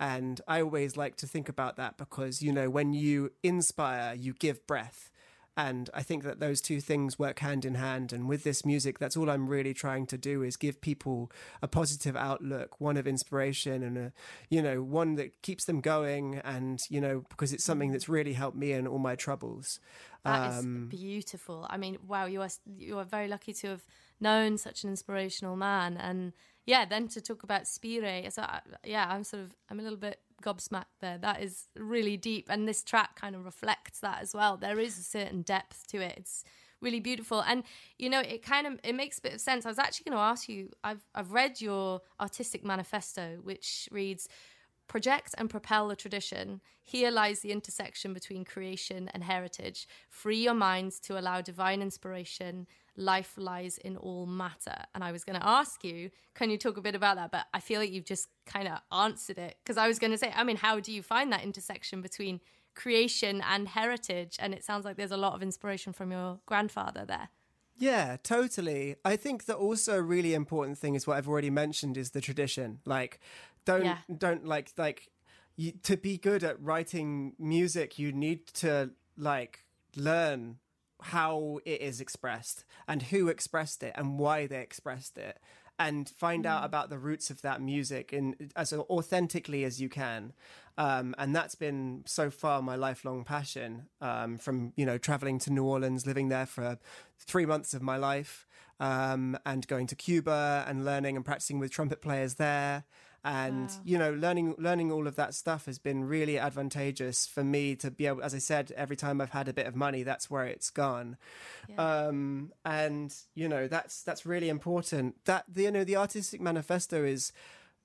And 0.00 0.40
I 0.46 0.60
always 0.62 0.96
like 0.96 1.16
to 1.16 1.26
think 1.26 1.48
about 1.48 1.76
that 1.76 1.96
because, 1.98 2.42
you 2.42 2.52
know, 2.52 2.70
when 2.70 2.92
you 2.92 3.32
inspire, 3.42 4.14
you 4.14 4.32
give 4.32 4.66
breath. 4.66 5.10
And 5.56 5.90
I 5.92 6.04
think 6.04 6.22
that 6.22 6.38
those 6.38 6.60
two 6.60 6.80
things 6.80 7.18
work 7.18 7.40
hand 7.40 7.64
in 7.64 7.74
hand. 7.74 8.12
And 8.12 8.28
with 8.28 8.44
this 8.44 8.64
music, 8.64 9.00
that's 9.00 9.16
all 9.16 9.28
I'm 9.28 9.48
really 9.48 9.74
trying 9.74 10.06
to 10.06 10.16
do 10.16 10.44
is 10.44 10.56
give 10.56 10.80
people 10.80 11.32
a 11.60 11.66
positive 11.66 12.14
outlook, 12.14 12.80
one 12.80 12.96
of 12.96 13.08
inspiration 13.08 13.82
and 13.82 13.98
a, 13.98 14.12
you 14.48 14.62
know, 14.62 14.84
one 14.84 15.16
that 15.16 15.42
keeps 15.42 15.64
them 15.64 15.80
going. 15.80 16.40
And, 16.44 16.80
you 16.88 17.00
know, 17.00 17.24
because 17.28 17.52
it's 17.52 17.64
something 17.64 17.90
that's 17.90 18.08
really 18.08 18.34
helped 18.34 18.56
me 18.56 18.70
in 18.70 18.86
all 18.86 19.00
my 19.00 19.16
troubles. 19.16 19.80
That 20.24 20.52
is 20.52 20.58
Um, 20.60 20.86
beautiful. 20.88 21.66
I 21.68 21.76
mean, 21.76 21.98
wow, 22.06 22.26
you 22.26 22.40
are 22.40 22.50
you 22.76 22.96
are 22.98 23.04
very 23.04 23.26
lucky 23.26 23.52
to 23.54 23.66
have 23.66 23.84
known 24.20 24.58
such 24.58 24.84
an 24.84 24.90
inspirational 24.90 25.56
man, 25.56 25.96
and 25.96 26.34
yeah, 26.68 26.84
then 26.84 27.08
to 27.08 27.22
talk 27.22 27.44
about 27.44 27.66
Spire. 27.66 28.30
So 28.30 28.42
I, 28.42 28.60
yeah, 28.84 29.06
I'm 29.08 29.24
sort 29.24 29.42
of 29.42 29.54
I'm 29.70 29.80
a 29.80 29.82
little 29.82 29.96
bit 29.96 30.20
gobsmacked 30.42 30.98
there. 31.00 31.16
That 31.16 31.42
is 31.42 31.66
really 31.74 32.18
deep, 32.18 32.48
and 32.50 32.68
this 32.68 32.84
track 32.84 33.16
kind 33.16 33.34
of 33.34 33.46
reflects 33.46 34.00
that 34.00 34.20
as 34.20 34.34
well. 34.34 34.58
There 34.58 34.78
is 34.78 34.98
a 34.98 35.02
certain 35.02 35.40
depth 35.40 35.86
to 35.86 36.02
it. 36.02 36.12
It's 36.18 36.44
really 36.82 37.00
beautiful, 37.00 37.40
and 37.40 37.62
you 37.96 38.10
know, 38.10 38.20
it 38.20 38.42
kind 38.42 38.66
of 38.66 38.78
it 38.84 38.94
makes 38.94 39.18
a 39.18 39.22
bit 39.22 39.32
of 39.32 39.40
sense. 39.40 39.64
I 39.64 39.70
was 39.70 39.78
actually 39.78 40.10
going 40.10 40.18
to 40.18 40.22
ask 40.22 40.46
you. 40.46 40.68
I've 40.84 41.06
I've 41.14 41.32
read 41.32 41.62
your 41.62 42.02
artistic 42.20 42.62
manifesto, 42.66 43.38
which 43.42 43.88
reads 43.90 44.28
project 44.88 45.34
and 45.38 45.48
propel 45.48 45.88
the 45.88 45.96
tradition. 45.96 46.60
Here 46.82 47.10
lies 47.10 47.40
the 47.40 47.50
intersection 47.50 48.12
between 48.12 48.44
creation 48.44 49.10
and 49.14 49.24
heritage. 49.24 49.88
Free 50.10 50.42
your 50.44 50.54
minds 50.54 51.00
to 51.00 51.18
allow 51.18 51.40
divine 51.40 51.80
inspiration. 51.80 52.66
Life 52.98 53.34
lies 53.36 53.78
in 53.78 53.96
all 53.96 54.26
matter. 54.26 54.74
And 54.94 55.04
I 55.04 55.12
was 55.12 55.22
going 55.24 55.38
to 55.38 55.46
ask 55.46 55.84
you, 55.84 56.10
can 56.34 56.50
you 56.50 56.58
talk 56.58 56.76
a 56.76 56.80
bit 56.80 56.94
about 56.96 57.16
that? 57.16 57.30
But 57.30 57.46
I 57.54 57.60
feel 57.60 57.80
like 57.80 57.92
you've 57.92 58.04
just 58.04 58.26
kind 58.44 58.66
of 58.66 58.78
answered 58.92 59.38
it 59.38 59.56
because 59.62 59.78
I 59.78 59.86
was 59.86 59.98
going 60.00 60.10
to 60.10 60.18
say, 60.18 60.32
I 60.34 60.42
mean, 60.42 60.56
how 60.56 60.80
do 60.80 60.92
you 60.92 61.02
find 61.02 61.32
that 61.32 61.44
intersection 61.44 62.02
between 62.02 62.40
creation 62.74 63.40
and 63.40 63.68
heritage? 63.68 64.36
And 64.40 64.52
it 64.52 64.64
sounds 64.64 64.84
like 64.84 64.96
there's 64.96 65.12
a 65.12 65.16
lot 65.16 65.34
of 65.34 65.42
inspiration 65.42 65.92
from 65.92 66.10
your 66.10 66.40
grandfather 66.44 67.04
there. 67.06 67.28
Yeah, 67.76 68.16
totally. 68.24 68.96
I 69.04 69.14
think 69.14 69.44
that 69.44 69.54
also 69.56 69.98
a 69.98 70.02
really 70.02 70.34
important 70.34 70.78
thing 70.78 70.96
is 70.96 71.06
what 71.06 71.16
I've 71.16 71.28
already 71.28 71.50
mentioned 71.50 71.96
is 71.96 72.10
the 72.10 72.20
tradition. 72.20 72.80
Like, 72.84 73.20
don't 73.64 73.84
Yeah. 73.84 73.98
don't 74.16 74.44
like 74.44 74.72
like 74.76 75.10
you, 75.54 75.72
to 75.84 75.96
be 75.96 76.18
good 76.18 76.42
at 76.42 76.60
writing 76.60 77.34
music. 77.38 77.98
You 77.98 78.10
need 78.10 78.48
to 78.54 78.90
like 79.16 79.64
learn 79.94 80.58
how 81.02 81.60
it 81.64 81.80
is 81.80 82.00
expressed 82.00 82.64
and 82.86 83.04
who 83.04 83.28
expressed 83.28 83.82
it 83.82 83.92
and 83.94 84.18
why 84.18 84.46
they 84.46 84.60
expressed 84.60 85.16
it 85.16 85.38
and 85.78 86.08
find 86.16 86.44
out 86.44 86.64
about 86.64 86.90
the 86.90 86.98
roots 86.98 87.30
of 87.30 87.40
that 87.42 87.60
music 87.60 88.12
in 88.12 88.50
as 88.56 88.72
authentically 88.72 89.64
as 89.64 89.80
you 89.80 89.88
can. 89.88 90.32
Um, 90.76 91.14
and 91.18 91.34
that's 91.34 91.54
been 91.54 92.02
so 92.06 92.30
far 92.30 92.62
my 92.62 92.76
lifelong 92.76 93.24
passion 93.24 93.86
um, 94.00 94.38
from 94.38 94.72
you 94.76 94.86
know 94.86 94.98
traveling 94.98 95.38
to 95.40 95.52
new 95.52 95.64
orleans 95.64 96.06
living 96.06 96.28
there 96.28 96.46
for 96.46 96.78
three 97.18 97.46
months 97.46 97.74
of 97.74 97.82
my 97.82 97.96
life 97.96 98.46
um, 98.78 99.36
and 99.44 99.66
going 99.66 99.88
to 99.88 99.96
cuba 99.96 100.64
and 100.68 100.84
learning 100.84 101.16
and 101.16 101.24
practicing 101.24 101.58
with 101.58 101.72
trumpet 101.72 102.00
players 102.00 102.34
there 102.34 102.84
and 103.24 103.70
you 103.84 103.98
know 103.98 104.12
learning 104.12 104.54
learning 104.58 104.92
all 104.92 105.06
of 105.06 105.16
that 105.16 105.34
stuff 105.34 105.66
has 105.66 105.78
been 105.78 106.04
really 106.04 106.38
advantageous 106.38 107.26
for 107.26 107.42
me 107.42 107.74
to 107.74 107.90
be 107.90 108.06
able 108.06 108.22
as 108.22 108.32
i 108.32 108.38
said 108.38 108.72
every 108.76 108.94
time 108.96 109.20
i've 109.20 109.30
had 109.30 109.48
a 109.48 109.52
bit 109.52 109.66
of 109.66 109.74
money 109.74 110.02
that's 110.04 110.30
where 110.30 110.44
it's 110.44 110.70
gone. 110.70 111.16
Um 111.76 112.52
and 112.64 113.14
you 113.34 113.48
know 113.48 113.66
that's 113.68 114.02
that's 114.02 114.24
really 114.24 114.48
important. 114.48 115.16
That 115.24 115.44
the 115.48 115.62
you 115.64 115.70
know 115.70 115.84
the 115.84 115.96
artistic 115.96 116.40
manifesto 116.40 117.04
is 117.04 117.32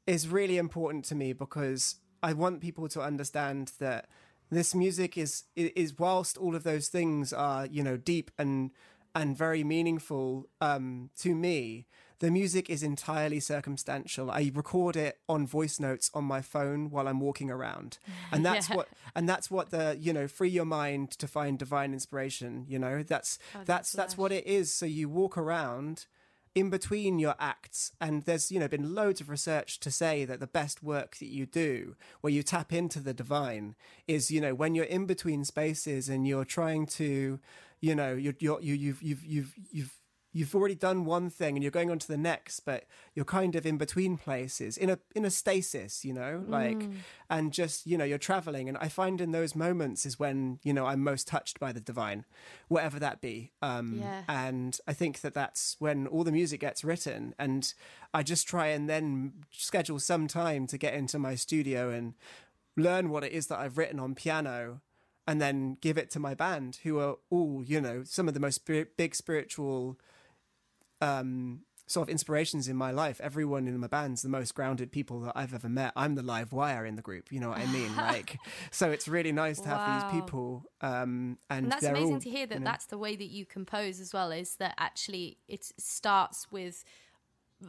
is 0.08 0.28
really 0.28 0.58
important 0.58 1.06
to 1.06 1.15
me 1.15 1.34
because 1.34 1.96
i 2.22 2.34
want 2.34 2.62
people 2.62 2.88
to 2.89 3.02
understand 3.02 3.72
that 3.80 4.08
this 4.50 4.76
music 4.76 5.17
is 5.17 5.43
is 5.56 5.98
whilst 5.98 6.38
all 6.38 6.56
of 6.56 6.63
those 6.63 6.88
things 6.88 7.34
are 7.34 7.65
you 7.65 7.84
know 7.84 7.98
deep 7.98 8.32
and 8.38 8.72
and 9.15 9.38
very 9.38 9.63
meaningful 9.63 10.48
um 10.62 11.10
to 11.17 11.36
me 11.36 11.86
the 12.24 12.32
music 12.32 12.70
is 12.70 12.84
entirely 12.84 13.42
circumstantial. 13.42 14.32
I 14.32 14.50
record 14.56 14.96
it 14.96 15.20
on 15.28 15.46
voice 15.46 15.78
notes 15.78 16.10
on 16.14 16.24
my 16.24 16.42
phone 16.42 16.90
while 16.90 17.10
I'm 17.10 17.20
walking 17.20 17.52
around. 17.52 17.98
And 18.32 18.46
that's 18.50 18.70
Yeah. 18.70 18.78
what 18.78 18.88
and 19.14 19.28
that's 19.28 19.52
what 19.52 19.72
the, 19.72 19.98
you 20.00 20.14
know, 20.14 20.30
free 20.30 20.48
your 20.48 20.64
mind 20.64 21.12
to 21.20 21.28
find 21.28 21.60
divine 21.60 21.92
inspiration, 21.92 22.66
you 22.70 22.80
know. 22.80 23.04
That's 23.04 23.40
Oh, 23.54 23.60
that's 23.66 23.68
that's 23.68 23.92
that's 23.92 24.18
what 24.18 24.32
it 24.32 24.48
is. 24.48 24.74
So 24.74 24.86
you 24.86 25.10
walk 25.10 25.38
around 25.38 26.06
in 26.56 26.70
between 26.70 27.20
your 27.20 27.36
acts 27.40 27.92
and 28.00 28.24
there's 28.24 28.50
you 28.54 28.60
know 28.62 28.70
been 28.70 28.96
loads 28.96 29.20
of 29.20 29.30
research 29.30 29.82
to 29.82 29.92
say 29.92 30.24
that 30.24 30.40
the 30.40 30.48
best 30.48 30.82
work 30.82 31.18
that 31.18 31.28
you 31.28 31.46
do 31.46 31.94
where 32.22 32.32
you 32.32 32.42
tap 32.42 32.72
into 32.72 33.02
the 33.02 33.14
divine 33.14 33.76
is 34.08 34.32
you 34.32 34.40
know 34.40 34.54
when 34.56 34.76
you're 34.76 34.86
in 34.86 35.06
between 35.06 35.44
spaces 35.44 36.08
and 36.08 36.26
you're 36.28 36.46
trying 36.46 36.86
to 36.86 37.40
you 37.82 37.96
know 37.96 38.14
you're, 38.14 38.36
you're 38.40 38.62
you 38.62 38.76
you've 38.76 39.02
you've 39.02 39.26
you've 39.26 39.54
you've 39.72 39.98
you've 40.34 40.56
already 40.56 40.76
done 40.76 41.06
one 41.06 41.30
thing 41.30 41.56
and 41.56 41.63
you're 41.63 41.72
going 41.72 41.91
on 41.91 42.00
to 42.00 42.08
the 42.08 42.17
next 42.17 42.62
but 42.62 42.86
you're 43.13 43.24
kind 43.24 43.56
of 43.56 43.65
in 43.65 43.78
between 43.78 44.17
places 44.17 44.78
in 44.78 44.89
a 44.89 44.98
in 45.15 45.24
a 45.26 45.30
stasis 45.30 46.04
you 46.04 46.12
know 46.13 46.43
like 46.48 46.89
and 47.30 47.54
just 47.54 47.86
you 47.86 47.98
know 47.98 48.04
you're 48.04 48.17
traveling. 48.17 48.67
And 48.67 48.78
i 48.80 48.88
find 48.88 49.22
in 49.22 49.32
those 49.32 49.56
moments 49.56 50.06
is 50.06 50.19
when 50.19 50.60
you 50.63 50.74
know 50.74 50.86
i'm 50.88 51.02
most 51.04 51.28
touched 51.28 51.60
by 51.60 51.72
the 51.72 51.80
divine 51.80 52.26
whatever 52.67 53.00
that 53.00 53.22
be. 53.22 53.52
Um 53.62 54.00
Yeah. 54.00 54.24
and 54.28 54.78
i 54.88 54.93
think 54.93 55.22
that 55.22 55.34
that's 55.34 55.76
when 55.80 56.08
all 56.08 56.24
the 56.24 56.32
music 56.32 56.60
gets 56.62 56.84
written 56.84 57.36
and 57.38 57.74
i 58.13 58.24
just 58.24 58.48
try 58.48 58.67
and 58.67 58.89
then 58.89 59.34
schedule 59.52 60.00
some 60.00 60.28
time 60.28 60.67
to 60.67 60.78
get 60.78 60.93
into 60.93 61.17
my 61.19 61.36
studio 61.36 61.89
and 61.91 62.13
learn 62.76 63.10
what 63.10 63.24
it 63.24 63.32
is 63.32 63.48
that 63.48 63.60
i've 63.60 63.78
written 63.78 64.00
on 64.00 64.15
piano 64.15 64.82
and 65.28 65.39
then 65.41 65.78
give 65.80 65.98
it 65.98 66.10
to 66.12 66.19
my 66.19 66.34
band 66.34 66.80
who 66.84 67.00
are 67.00 67.15
all 67.30 67.63
you 67.65 67.80
know 67.80 68.04
some 68.04 68.28
of 68.28 68.34
the 68.34 68.39
most 68.39 68.65
big 68.98 69.15
spiritual 69.15 69.98
um 71.04 71.62
sort 71.86 72.08
of 72.08 72.10
inspirations 72.10 72.68
in 72.70 72.78
my 72.78 72.92
life. 72.92 73.20
Everyone 73.22 73.68
in 73.68 73.78
my 73.78 73.88
band's 73.88 74.22
the 74.22 74.30
most 74.30 74.56
grounded 74.56 74.89
people 75.00 75.18
that 75.26 75.34
i've 75.36 75.54
ever 75.54 75.68
met. 75.70 75.92
I'm 76.04 76.16
the 76.16 76.24
live 76.24 76.52
wire 76.54 76.86
in 76.86 76.96
the 76.96 77.02
group 77.10 77.26
you 77.34 77.39
know 77.42 77.50
what 77.50 77.60
i 77.60 77.68
mean? 77.78 77.92
Like 78.13 78.39
so 78.72 78.86
it's 78.96 79.08
really 79.08 79.34
nice 79.34 79.60
to 79.63 79.68
have 79.74 79.82
Wow. 79.86 79.94
these 79.94 80.06
people 80.16 80.48
um 80.82 81.38
and, 81.50 81.63
And 81.66 81.72
that's 81.74 81.84
amazing 81.86 82.16
all, 82.16 82.22
to 82.22 82.30
hear 82.38 82.48
that 82.48 82.56
you 82.56 82.60
know- 82.62 82.72
that's 82.72 82.88
the 82.94 82.98
way 83.06 83.13
that 83.22 83.30
you 83.38 83.46
compose 83.46 83.96
as 84.06 84.13
well, 84.13 84.32
is 84.32 84.50
that 84.62 84.74
actually 84.89 85.26
it 85.56 85.63
starts 85.78 86.39
with 86.52 86.84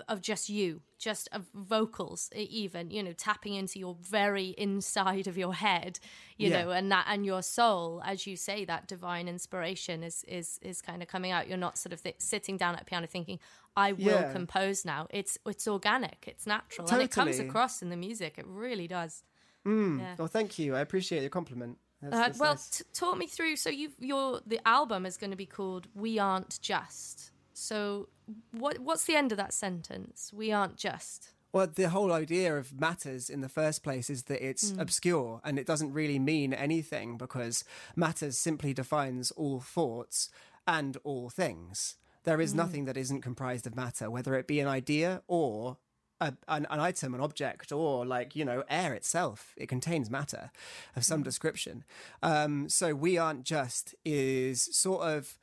of 0.08 0.20
just 0.20 0.48
you, 0.48 0.82
just 0.98 1.28
of 1.32 1.46
vocals, 1.54 2.30
even 2.34 2.90
you 2.90 3.02
know, 3.02 3.12
tapping 3.12 3.54
into 3.54 3.78
your 3.78 3.96
very 4.00 4.54
inside 4.58 5.26
of 5.26 5.36
your 5.38 5.54
head, 5.54 5.98
you 6.36 6.50
Yeah. 6.50 6.62
know, 6.64 6.70
and 6.70 6.90
that 6.92 7.06
and 7.08 7.24
your 7.26 7.42
soul, 7.42 8.02
as 8.04 8.26
you 8.26 8.36
say, 8.36 8.64
that 8.64 8.86
divine 8.88 9.28
inspiration 9.28 10.02
is 10.02 10.24
is 10.28 10.58
is 10.62 10.80
kind 10.82 11.02
of 11.02 11.08
coming 11.08 11.30
out. 11.32 11.48
You're 11.48 11.56
not 11.58 11.78
sort 11.78 11.92
of 11.92 12.02
th- 12.02 12.16
sitting 12.18 12.56
down 12.56 12.74
at 12.74 12.82
a 12.82 12.84
piano 12.84 13.06
thinking, 13.06 13.38
"I 13.76 13.92
will 13.92 14.04
Yeah. 14.20 14.32
compose 14.32 14.84
now." 14.84 15.06
It's 15.10 15.36
it's 15.46 15.66
organic, 15.68 16.24
it's 16.26 16.46
natural, 16.46 16.88
and 16.90 17.02
it 17.02 17.10
comes 17.10 17.38
across 17.38 17.82
in 17.82 17.88
the 17.90 17.96
music. 17.96 18.38
It 18.38 18.46
really 18.46 18.86
does. 18.88 19.22
Mm. 19.66 19.98
Yeah. 19.98 20.14
well 20.18 20.28
thank 20.28 20.58
you 20.58 20.76
i 20.76 20.80
appreciate 20.80 21.22
your 21.22 21.30
compliment 21.30 21.78
That's- 22.02 22.36
Uh, 22.36 22.38
well, 22.38 22.50
nice. 22.52 22.68
t- 22.68 22.84
talk 22.92 23.16
me 23.16 23.26
through. 23.26 23.56
So 23.56 23.70
you, 23.70 23.92
your 23.98 24.42
the 24.44 24.60
album 24.68 25.06
is 25.06 25.16
going 25.16 25.30
to 25.30 25.38
be 25.38 25.46
called 25.46 25.86
"We 25.94 26.18
Aren't 26.18 26.60
Just." 26.60 27.30
So 27.54 28.10
what 28.52 28.78
what's 28.78 29.04
the 29.04 29.16
end 29.16 29.32
of 29.32 29.38
that 29.38 29.52
sentence? 29.52 30.32
We 30.32 30.52
aren't 30.52 30.76
just. 30.76 31.30
Well, 31.52 31.68
the 31.72 31.90
whole 31.90 32.12
idea 32.12 32.56
of 32.56 32.80
matters 32.80 33.30
in 33.30 33.40
the 33.40 33.48
first 33.48 33.84
place 33.84 34.10
is 34.10 34.24
that 34.24 34.44
it's 34.44 34.72
mm. 34.72 34.80
obscure 34.80 35.40
and 35.44 35.56
it 35.56 35.66
doesn't 35.66 35.92
really 35.92 36.18
mean 36.18 36.52
anything 36.52 37.16
because 37.16 37.62
matters 37.94 38.36
simply 38.36 38.74
defines 38.74 39.30
all 39.30 39.60
thoughts 39.60 40.30
and 40.66 40.96
all 41.04 41.30
things. 41.30 41.94
There 42.24 42.40
is 42.40 42.54
mm. 42.54 42.56
nothing 42.56 42.84
that 42.86 42.96
isn't 42.96 43.20
comprised 43.20 43.68
of 43.68 43.76
matter, 43.76 44.10
whether 44.10 44.34
it 44.34 44.48
be 44.48 44.58
an 44.58 44.66
idea 44.66 45.22
or 45.28 45.76
a, 46.20 46.34
an, 46.48 46.66
an 46.70 46.80
item, 46.80 47.14
an 47.14 47.20
object, 47.20 47.70
or 47.70 48.04
like, 48.04 48.34
you 48.34 48.44
know, 48.44 48.64
air 48.68 48.92
itself. 48.92 49.54
It 49.56 49.68
contains 49.68 50.10
matter 50.10 50.50
of 50.96 51.04
some 51.04 51.20
mm. 51.20 51.24
description. 51.24 51.84
Um, 52.22 52.68
so, 52.68 52.94
we 52.94 53.16
aren't 53.16 53.44
just 53.44 53.94
is 54.04 54.62
sort 54.72 55.06
of 55.06 55.38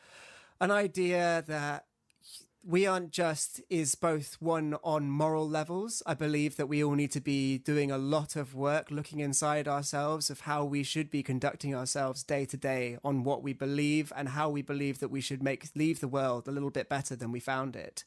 an 0.59 0.71
idea 0.71 1.43
that 1.47 1.85
we 2.63 2.85
aren't 2.85 3.11
just 3.11 3.61
is 3.69 3.95
both 3.95 4.37
one 4.39 4.75
on 4.83 5.09
moral 5.09 5.47
levels. 5.47 6.03
I 6.05 6.13
believe 6.13 6.57
that 6.57 6.67
we 6.67 6.83
all 6.83 6.93
need 6.93 7.11
to 7.11 7.21
be 7.21 7.57
doing 7.57 7.89
a 7.89 7.97
lot 7.97 8.35
of 8.35 8.53
work 8.53 8.91
looking 8.91 9.19
inside 9.19 9.67
ourselves 9.67 10.29
of 10.29 10.41
how 10.41 10.63
we 10.63 10.83
should 10.83 11.09
be 11.09 11.23
conducting 11.23 11.73
ourselves 11.73 12.23
day 12.23 12.45
to 12.45 12.57
day 12.57 12.99
on 13.03 13.23
what 13.23 13.41
we 13.41 13.53
believe 13.53 14.13
and 14.15 14.29
how 14.29 14.49
we 14.49 14.61
believe 14.61 14.99
that 14.99 15.09
we 15.09 15.21
should 15.21 15.41
make 15.41 15.69
leave 15.75 16.01
the 16.01 16.07
world 16.07 16.47
a 16.47 16.51
little 16.51 16.69
bit 16.69 16.87
better 16.87 17.15
than 17.15 17.31
we 17.31 17.39
found 17.39 17.75
it. 17.75 18.03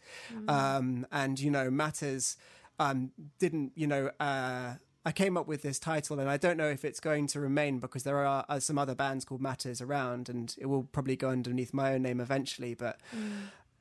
Um, 0.49 1.07
and 1.11 1.41
you 1.41 1.51
know, 1.51 1.71
matters 1.71 2.37
um, 2.79 3.11
didn't 3.39 3.73
you 3.75 3.87
know. 3.87 4.11
Uh, 4.21 4.75
I 5.07 5.13
came 5.13 5.37
up 5.37 5.47
with 5.47 5.61
this 5.61 5.79
title, 5.79 6.19
and 6.19 6.31
I 6.31 6.39
don't 6.39 6.57
know 6.57 6.69
if 6.69 6.83
it's 6.83 6.99
going 6.99 7.27
to 7.29 7.41
remain 7.41 7.79
because 7.79 8.05
there 8.05 8.25
are, 8.25 8.47
are 8.49 8.59
some 8.59 8.79
other 8.79 8.95
bands 8.95 9.27
called 9.27 9.43
Matters 9.43 9.83
around, 9.83 10.31
and 10.31 10.55
it 10.59 10.65
will 10.65 10.85
probably 10.85 11.15
go 11.15 11.29
underneath 11.29 11.75
my 11.75 11.93
own 11.93 12.03
name 12.03 12.21
eventually. 12.21 12.73
But 12.73 12.99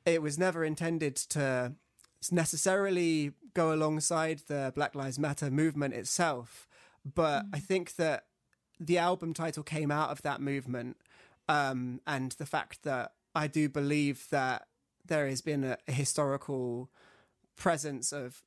it 0.06 0.22
was 0.22 0.38
never 0.38 0.64
intended 0.64 1.16
to 1.16 1.74
necessarily 2.30 3.32
go 3.54 3.72
alongside 3.72 4.40
the 4.46 4.72
Black 4.74 4.94
Lives 4.94 5.18
Matter 5.18 5.50
movement 5.50 5.94
itself. 5.94 6.66
But 7.04 7.44
I 7.52 7.58
think 7.58 7.96
that 7.96 8.24
the 8.80 8.98
album 8.98 9.34
title 9.34 9.62
came 9.62 9.90
out 9.90 10.10
of 10.10 10.22
that 10.22 10.40
movement 10.40 10.96
um, 11.48 12.00
and 12.06 12.32
the 12.32 12.46
fact 12.46 12.82
that 12.82 13.12
I 13.34 13.46
do 13.46 13.68
believe 13.68 14.26
that 14.30 14.66
there 15.06 15.28
has 15.28 15.42
been 15.42 15.64
a, 15.64 15.78
a 15.86 15.92
historical 15.92 16.90
presence 17.56 18.12
of 18.12 18.42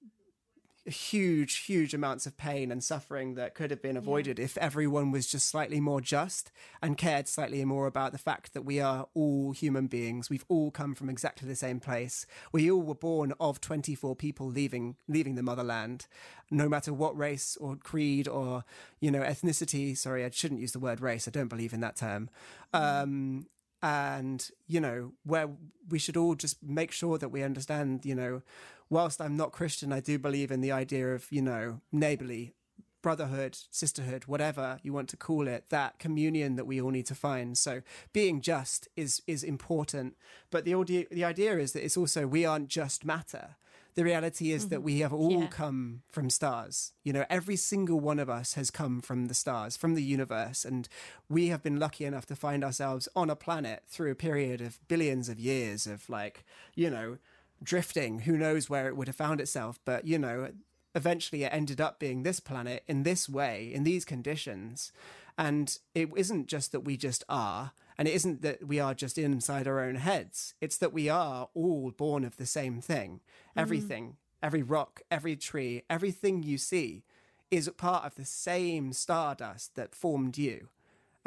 huge, 0.88 1.58
huge 1.58 1.94
amounts 1.94 2.26
of 2.26 2.38
pain 2.38 2.72
and 2.72 2.84
suffering 2.84 3.36
that 3.36 3.54
could 3.54 3.72
have 3.72 3.82
been 3.82 3.98
avoided 3.98 4.40
if 4.40 4.58
everyone 4.58 5.12
was 5.12 5.28
just 5.28 5.48
slightly 5.48 5.80
more 5.80 6.02
just 6.02 6.52
and 6.82 6.98
cared 6.98 7.28
slightly 7.28 7.64
more 7.66 7.88
about 7.88 8.12
the 8.12 8.18
fact 8.18 8.54
that 8.54 8.64
we 8.64 8.80
are 8.80 9.08
all 9.14 9.52
human 9.52 9.88
beings. 9.88 10.30
We've 10.30 10.46
all 10.48 10.72
come 10.72 10.96
from 10.96 11.10
exactly 11.10 11.48
the 11.48 11.56
same 11.56 11.80
place. 11.80 12.26
We 12.52 12.72
all 12.72 12.82
were 12.82 12.96
born 12.96 13.34
of 13.40 13.60
24 13.60 14.16
people 14.16 14.48
leaving 14.48 14.96
leaving 15.08 15.36
the 15.36 15.44
motherland, 15.44 16.08
no 16.50 16.70
matter 16.70 16.94
what 16.94 17.18
race 17.18 17.58
or 17.60 17.76
creed 17.76 18.28
or 18.28 18.64
you 19.00 19.12
know 19.12 19.22
ethnicity. 19.22 19.98
Sorry, 19.98 20.24
I 20.24 20.30
shouldn't 20.30 20.62
use 20.62 20.72
the 20.72 20.80
word 20.80 21.02
race. 21.02 21.28
I 21.28 21.32
don't 21.32 21.50
believe 21.50 21.74
in 21.74 21.82
that 21.82 21.98
term. 21.98 22.30
Um, 22.74 23.48
and 23.82 24.50
you 24.66 24.80
know 24.80 25.12
where 25.24 25.50
we 25.90 26.00
should 26.00 26.18
all 26.18 26.34
just 26.34 26.64
make 26.64 26.92
sure 26.92 27.18
that 27.18 27.30
we 27.30 27.44
understand 27.44 28.04
you 28.06 28.16
know 28.16 28.42
whilst 28.90 29.20
i'm 29.22 29.36
not 29.38 29.52
christian 29.52 29.92
i 29.94 30.00
do 30.00 30.18
believe 30.20 30.52
in 30.52 30.62
the 30.62 30.72
idea 30.72 31.14
of 31.14 31.26
you 31.32 31.42
know 31.42 31.82
neighborly 31.92 32.54
brotherhood 33.02 33.58
sisterhood 33.72 34.24
whatever 34.26 34.80
you 34.84 34.92
want 34.92 35.08
to 35.08 35.16
call 35.18 35.48
it 35.48 35.66
that 35.70 35.98
communion 36.00 36.56
that 36.56 36.66
we 36.66 36.82
all 36.82 36.90
need 36.90 37.06
to 37.06 37.16
find 37.16 37.58
so 37.58 37.82
being 38.12 38.42
just 38.42 38.88
is 38.96 39.22
is 39.28 39.44
important 39.44 40.16
but 40.50 40.66
the 40.66 40.74
idea 40.74 41.06
the 41.12 41.24
idea 41.24 41.58
is 41.58 41.74
that 41.74 41.86
it's 41.86 41.96
also 41.98 42.26
we 42.28 42.44
aren't 42.46 42.68
just 42.68 43.06
matter 43.06 43.56
the 43.96 44.04
reality 44.04 44.52
is 44.52 44.68
that 44.68 44.84
we 44.84 45.00
have 45.00 45.12
all 45.12 45.32
Yeah. 45.42 45.48
come 45.48 46.04
from 46.12 46.30
stars. 46.30 46.94
You 47.04 47.14
know, 47.14 47.26
every 47.32 47.56
single 47.56 48.00
one 48.00 48.20
of 48.20 48.30
us 48.30 48.54
has 48.54 48.70
come 48.70 49.02
from 49.02 49.26
the 49.26 49.34
stars, 49.34 49.76
from 49.76 49.96
the 49.96 50.04
universe. 50.04 50.64
And 50.66 50.88
we 51.28 51.48
have 51.48 51.64
been 51.64 51.80
lucky 51.80 52.06
enough 52.06 52.28
to 52.28 52.36
find 52.36 52.64
ourselves 52.64 53.10
on 53.16 53.32
a 53.32 53.36
planet 53.36 53.82
through 53.88 54.12
a 54.12 54.16
period 54.16 54.62
of 54.62 54.78
billions 54.88 55.30
of 55.30 55.40
years 55.40 55.88
of 55.88 56.08
like, 56.12 56.46
you 56.76 56.92
know, 56.92 57.18
drifting. 57.64 58.20
Who 58.20 58.38
knows 58.38 58.70
where 58.70 58.88
it 58.88 58.96
would 58.96 59.08
have 59.08 59.16
found 59.16 59.42
itself? 59.42 59.80
But, 59.86 60.06
you 60.06 60.20
know, 60.20 60.52
eventually 60.96 61.44
it 61.44 61.54
ended 61.54 61.82
up 61.82 62.00
being 62.00 62.24
this 62.24 62.40
planet 62.40 62.84
in 62.88 63.04
this 63.04 63.28
way, 63.28 63.72
in 63.74 63.84
these 63.84 64.06
conditions. 64.06 64.92
And 65.38 65.78
it 65.94 66.10
isn't 66.16 66.48
just 66.48 66.72
that 66.72 66.82
we 66.82 66.98
just 66.98 67.24
are, 67.30 67.74
and 67.98 68.08
it 68.08 68.14
isn't 68.16 68.42
that 68.42 68.68
we 68.68 68.80
are 68.80 68.94
just 68.94 69.18
inside 69.18 69.68
our 69.68 69.80
own 69.80 69.96
heads. 69.96 70.56
It's 70.62 70.78
that 70.78 70.94
we 70.94 71.10
are 71.10 71.50
all 71.54 71.92
born 71.92 72.24
of 72.24 72.38
the 72.38 72.46
same 72.46 72.82
thing. 72.82 73.22
Mm-hmm. 73.52 73.60
Everything, 73.60 74.18
every 74.42 74.64
rock, 74.64 75.02
every 75.12 75.36
tree, 75.36 75.84
everything 75.90 76.42
you 76.42 76.58
see 76.58 77.04
is 77.52 77.70
part 77.78 78.06
of 78.06 78.16
the 78.16 78.26
same 78.26 78.94
stardust 78.94 79.76
that 79.76 79.96
formed 79.96 80.38
you. 80.38 80.70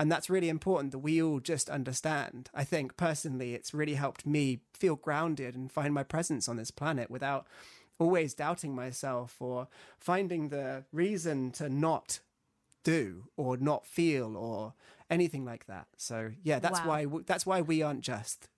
And 0.00 0.10
that's 0.10 0.30
really 0.30 0.48
important 0.48 0.92
that 0.92 1.00
we 1.00 1.22
all 1.22 1.40
just 1.40 1.68
understand. 1.68 2.48
I 2.54 2.64
think 2.64 2.96
personally, 2.96 3.52
it's 3.52 3.74
really 3.74 3.96
helped 3.96 4.24
me 4.24 4.60
feel 4.72 4.96
grounded 4.96 5.54
and 5.54 5.70
find 5.70 5.92
my 5.92 6.04
presence 6.04 6.48
on 6.48 6.56
this 6.56 6.70
planet 6.70 7.10
without 7.10 7.46
always 7.98 8.32
doubting 8.32 8.74
myself 8.74 9.36
or 9.40 9.68
finding 9.98 10.48
the 10.48 10.84
reason 10.90 11.50
to 11.50 11.68
not 11.68 12.20
do 12.82 13.24
or 13.36 13.58
not 13.58 13.86
feel 13.86 14.38
or 14.38 14.72
anything 15.10 15.44
like 15.44 15.66
that. 15.66 15.86
So 15.98 16.30
yeah, 16.42 16.60
that's 16.60 16.80
Wow. 16.80 16.88
why 16.88 17.22
that's 17.26 17.44
why 17.44 17.60
we 17.60 17.82
aren't 17.82 18.00
just. 18.00 18.48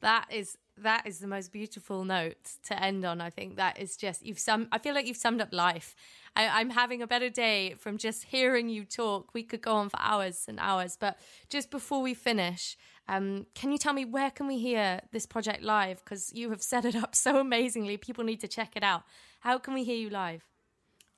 That 0.00 0.26
is 0.30 0.56
that 0.82 1.06
is 1.06 1.18
the 1.18 1.26
most 1.26 1.52
beautiful 1.52 2.04
note 2.04 2.52
to 2.64 2.82
end 2.82 3.04
on. 3.04 3.20
I 3.20 3.30
think 3.30 3.56
that 3.56 3.78
is 3.78 3.96
just 3.96 4.24
you've 4.24 4.38
sum. 4.38 4.68
I 4.72 4.78
feel 4.78 4.94
like 4.94 5.06
you've 5.06 5.16
summed 5.16 5.40
up 5.40 5.52
life. 5.52 5.94
I, 6.34 6.48
I'm 6.48 6.70
having 6.70 7.02
a 7.02 7.06
better 7.06 7.28
day 7.28 7.74
from 7.74 7.98
just 7.98 8.24
hearing 8.24 8.68
you 8.68 8.84
talk. 8.84 9.34
We 9.34 9.42
could 9.42 9.60
go 9.60 9.74
on 9.74 9.88
for 9.88 10.00
hours 10.00 10.44
and 10.48 10.58
hours, 10.60 10.96
but 10.98 11.18
just 11.48 11.70
before 11.70 12.00
we 12.00 12.14
finish, 12.14 12.76
um, 13.08 13.46
can 13.54 13.72
you 13.72 13.78
tell 13.78 13.92
me 13.92 14.04
where 14.04 14.30
can 14.30 14.46
we 14.46 14.58
hear 14.58 15.00
this 15.12 15.26
project 15.26 15.62
live? 15.62 16.02
Because 16.04 16.32
you 16.32 16.50
have 16.50 16.62
set 16.62 16.84
it 16.84 16.96
up 16.96 17.14
so 17.14 17.38
amazingly. 17.38 17.96
People 17.96 18.24
need 18.24 18.40
to 18.40 18.48
check 18.48 18.76
it 18.76 18.82
out. 18.82 19.02
How 19.40 19.58
can 19.58 19.74
we 19.74 19.84
hear 19.84 19.96
you 19.96 20.10
live? 20.10 20.46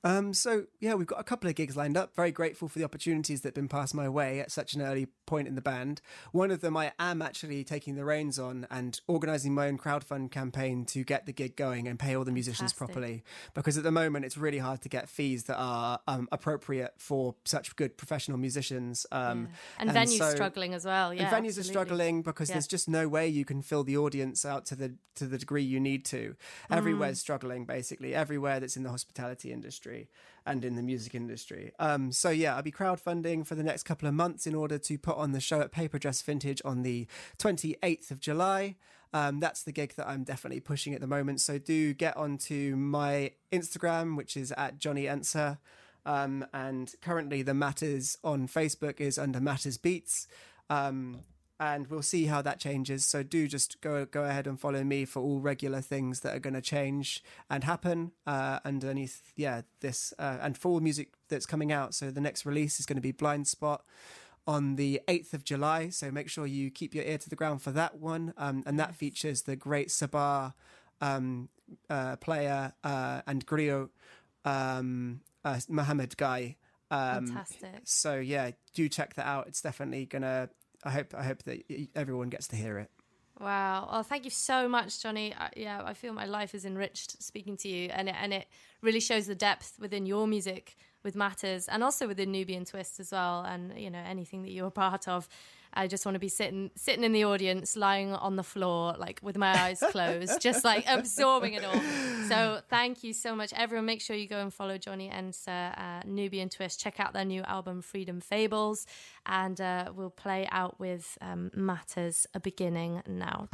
Um, 0.05 0.33
so 0.33 0.65
yeah, 0.81 0.95
we've 0.95 1.07
got 1.07 1.21
a 1.21 1.23
couple 1.23 1.49
of 1.49 1.55
gigs 1.55 1.77
lined 1.77 1.95
up. 1.95 2.13
Very 2.13 2.31
grateful 2.31 2.67
for 2.67 2.77
the 2.77 2.83
opportunities 2.85 3.41
that 3.41 3.49
have 3.49 3.53
been 3.53 3.69
passed 3.69 3.95
my 3.95 4.09
way 4.09 4.41
at 4.41 4.51
such 4.51 4.73
an 4.73 4.81
early 4.81 5.07
point 5.33 5.47
in 5.47 5.55
the 5.55 5.61
band. 5.61 5.99
One 6.31 6.51
of 6.51 6.61
them 6.61 6.77
I 6.77 6.91
am 6.99 7.19
actually 7.19 7.63
taking 7.63 7.95
the 7.95 8.05
reins 8.05 8.37
on 8.37 8.67
and 8.69 9.01
organising 9.07 9.51
my 9.55 9.67
own 9.67 9.79
crowdfund 9.79 10.29
campaign 10.29 10.85
to 10.93 11.03
get 11.03 11.25
the 11.25 11.33
gig 11.33 11.55
going 11.55 11.87
and 11.87 11.97
pay 11.97 12.15
all 12.15 12.23
the 12.23 12.31
musicians 12.31 12.71
Fantastic. 12.71 12.77
properly. 12.93 13.23
Because 13.55 13.75
at 13.75 13.83
the 13.83 13.91
moment 13.91 14.25
it's 14.25 14.37
really 14.37 14.59
hard 14.59 14.81
to 14.83 14.89
get 14.89 15.09
fees 15.09 15.45
that 15.45 15.57
are 15.57 15.99
um, 16.07 16.29
appropriate 16.31 16.93
for 16.99 17.33
such 17.45 17.75
good 17.75 17.97
professional 17.97 18.37
musicians. 18.37 19.07
Um, 19.11 19.49
And, 19.79 19.89
venues 19.89 20.19
so- 20.19 20.29
struggling 20.29 20.75
as 20.75 20.85
well. 20.85 21.11
Yeah, 21.11 21.33
and 21.35 21.45
venues 21.45 21.57
are 21.57 21.63
struggling 21.63 22.21
because 22.21 22.49
Yeah. 22.49 22.53
there's 22.55 22.67
just 22.67 22.87
no 22.87 23.07
way 23.07 23.27
you 23.27 23.43
can 23.43 23.63
fill 23.63 23.83
the 23.83 23.97
audience 23.97 24.45
out 24.45 24.67
to 24.67 24.75
the 24.75 24.93
to 25.15 25.27
the 25.27 25.37
degree 25.37 25.63
you 25.63 25.79
need 25.79 26.05
to. 26.05 26.35
Mm. 26.71 26.77
Everywhere's 26.77 27.19
struggling, 27.19 27.65
basically. 27.65 28.15
Everywhere 28.15 28.59
that's 28.59 28.75
in 28.75 28.81
the 28.83 28.89
hospitality 28.89 29.51
industry 29.51 30.09
and 30.45 30.65
in 30.65 30.75
the 30.75 30.83
music 30.83 31.15
industry. 31.15 31.71
Um, 31.79 32.11
so 32.11 32.29
yeah, 32.29 32.55
I'll 32.55 32.63
be 32.63 32.71
crowdfunding 32.71 33.45
for 33.45 33.55
the 33.55 33.63
next 33.63 33.83
couple 33.83 34.07
of 34.07 34.13
months 34.13 34.45
in 34.45 34.55
order 34.55 34.77
to 34.77 34.97
put 34.97 35.17
on 35.17 35.31
the 35.31 35.39
show 35.39 35.61
at 35.61 35.71
Paper 35.71 35.97
Dress 35.97 36.21
Vintage 36.21 36.61
on 36.65 36.83
the 36.83 37.07
28th 37.39 38.11
of 38.11 38.19
July. 38.19 38.75
Um, 39.13 39.39
that's 39.39 39.63
the 39.63 39.71
gig 39.71 39.93
that 39.95 40.07
I'm 40.07 40.23
definitely 40.23 40.59
pushing 40.59 40.93
at 40.93 41.01
the 41.01 41.07
moment. 41.07 41.39
So 41.39 41.59
do 41.59 41.93
get 41.93 42.17
onto 42.17 42.75
my 42.75 43.31
Instagram, 43.51 44.17
which 44.17 44.35
is 44.35 44.51
at 44.53 44.79
Johnny 44.79 45.03
Enser. 45.03 45.59
Um, 46.05 46.45
and 46.53 46.93
currently 47.01 47.43
the 47.43 47.53
Matters 47.53 48.17
on 48.23 48.47
Facebook 48.47 48.99
is 48.99 49.17
under 49.17 49.39
Matters 49.39 49.77
Beats. 49.77 50.27
Um, 50.69 51.19
and 51.63 51.87
we'll 51.87 52.01
see 52.01 52.25
how 52.25 52.41
that 52.41 52.59
changes. 52.59 53.05
So 53.05 53.23
do 53.23 53.47
just 53.47 53.79
go 53.79 54.05
go 54.05 54.25
ahead 54.25 54.47
and 54.47 54.59
follow 54.59 54.83
me 54.83 55.05
for 55.05 55.21
all 55.21 55.39
regular 55.39 55.79
things 55.79 56.19
that 56.19 56.35
are 56.35 56.39
going 56.39 56.55
to 56.55 56.61
change 56.61 57.23
and 57.49 57.63
happen 57.63 58.11
uh, 58.27 58.59
underneath. 58.65 59.31
Yeah, 59.37 59.61
this 59.79 60.13
uh, 60.19 60.39
and 60.41 60.57
for 60.57 60.71
all 60.71 60.79
music 60.81 61.13
that's 61.29 61.45
coming 61.45 61.71
out. 61.71 61.93
So 61.93 62.11
the 62.11 62.19
next 62.19 62.45
release 62.45 62.79
is 62.81 62.85
going 62.85 62.97
to 62.97 63.01
be 63.01 63.13
Blind 63.13 63.47
Spot 63.47 63.81
on 64.45 64.75
the 64.75 64.99
8th 65.07 65.33
of 65.33 65.45
July. 65.45 65.87
So 65.87 66.11
make 66.11 66.29
sure 66.29 66.45
you 66.45 66.69
keep 66.69 66.93
your 66.93 67.05
ear 67.05 67.17
to 67.17 67.29
the 67.29 67.35
ground 67.37 67.61
for 67.61 67.71
that 67.71 67.97
one. 67.97 68.33
Um, 68.37 68.63
and 68.65 68.77
that 68.77 68.93
features 68.93 69.43
the 69.43 69.55
great 69.55 69.89
sabar 69.89 70.53
um, 70.99 71.47
uh, 71.89 72.17
player 72.17 72.73
uh, 72.83 73.21
and 73.25 73.45
griot 73.47 73.89
um, 74.43 75.21
uh, 75.45 75.61
Mohammed 75.69 76.17
Guy. 76.17 76.57
Um, 76.91 77.27
Fantastic. 77.27 77.81
so 77.85 78.19
yeah, 78.19 78.51
do 78.73 78.89
check 78.89 79.13
that 79.15 79.25
out. 79.25 79.47
It's 79.47 79.61
definitely 79.61 80.05
gonna. 80.05 80.49
I 80.83 80.91
hope. 80.91 81.13
I 81.17 81.23
hope 81.23 81.43
that 81.43 81.63
everyone 81.95 82.29
gets 82.29 82.47
to 82.49 82.55
hear 82.55 82.77
it. 82.77 82.89
Wow. 83.39 83.89
Well, 83.91 84.03
thank 84.03 84.25
you 84.25 84.29
so 84.29 84.69
much, 84.69 85.01
Johnny. 85.01 85.33
I, 85.33 85.49
yeah, 85.55 85.81
I 85.83 85.93
feel 85.93 86.13
my 86.13 86.25
life 86.25 86.53
is 86.53 86.65
enriched 86.65 87.21
speaking 87.21 87.57
to 87.57 87.67
you, 87.67 87.89
and 87.89 88.07
it, 88.09 88.15
and 88.19 88.33
it 88.33 88.47
really 88.81 88.99
shows 88.99 89.25
the 89.25 89.35
depth 89.35 89.73
within 89.79 90.05
your 90.05 90.27
music 90.27 90.75
with 91.03 91.15
Matters, 91.15 91.67
and 91.67 91.83
also 91.83 92.07
within 92.07 92.31
Nubian 92.31 92.63
Twist 92.63 92.99
as 92.99 93.11
well, 93.11 93.43
and 93.43 93.77
you 93.77 93.89
know 93.89 94.03
anything 94.05 94.43
that 94.43 94.51
you're 94.51 94.71
part 94.71 95.07
of. 95.07 95.27
I 95.73 95.87
just 95.87 96.05
want 96.05 96.15
to 96.15 96.19
be 96.19 96.29
sitting 96.29 96.71
sitting 96.75 97.03
in 97.03 97.11
the 97.11 97.25
audience, 97.25 97.75
lying 97.75 98.13
on 98.13 98.35
the 98.35 98.43
floor, 98.43 98.95
like 98.97 99.19
with 99.21 99.37
my 99.37 99.51
eyes 99.59 99.83
closed, 99.91 100.39
just 100.39 100.63
like 100.63 100.85
absorbing 100.87 101.53
it 101.53 101.63
all. 101.63 101.81
So 102.27 102.61
thank 102.69 103.03
you 103.03 103.13
so 103.13 103.35
much, 103.35 103.53
everyone. 103.53 103.85
Make 103.85 104.01
sure 104.01 104.15
you 104.15 104.27
go 104.27 104.39
and 104.39 104.53
follow 104.53 104.77
Johnny 104.77 105.09
Enser, 105.09 105.77
uh, 105.77 106.01
Nubian 106.05 106.49
Twist. 106.49 106.79
Check 106.79 106.99
out 106.99 107.13
their 107.13 107.25
new 107.25 107.41
album, 107.43 107.81
Freedom 107.81 108.21
Fables, 108.21 108.85
and 109.25 109.59
uh, 109.59 109.91
we'll 109.95 110.09
play 110.09 110.47
out 110.51 110.79
with 110.79 111.17
um, 111.21 111.51
Matters, 111.53 112.27
a 112.33 112.39
beginning 112.39 113.01
now. 113.07 113.49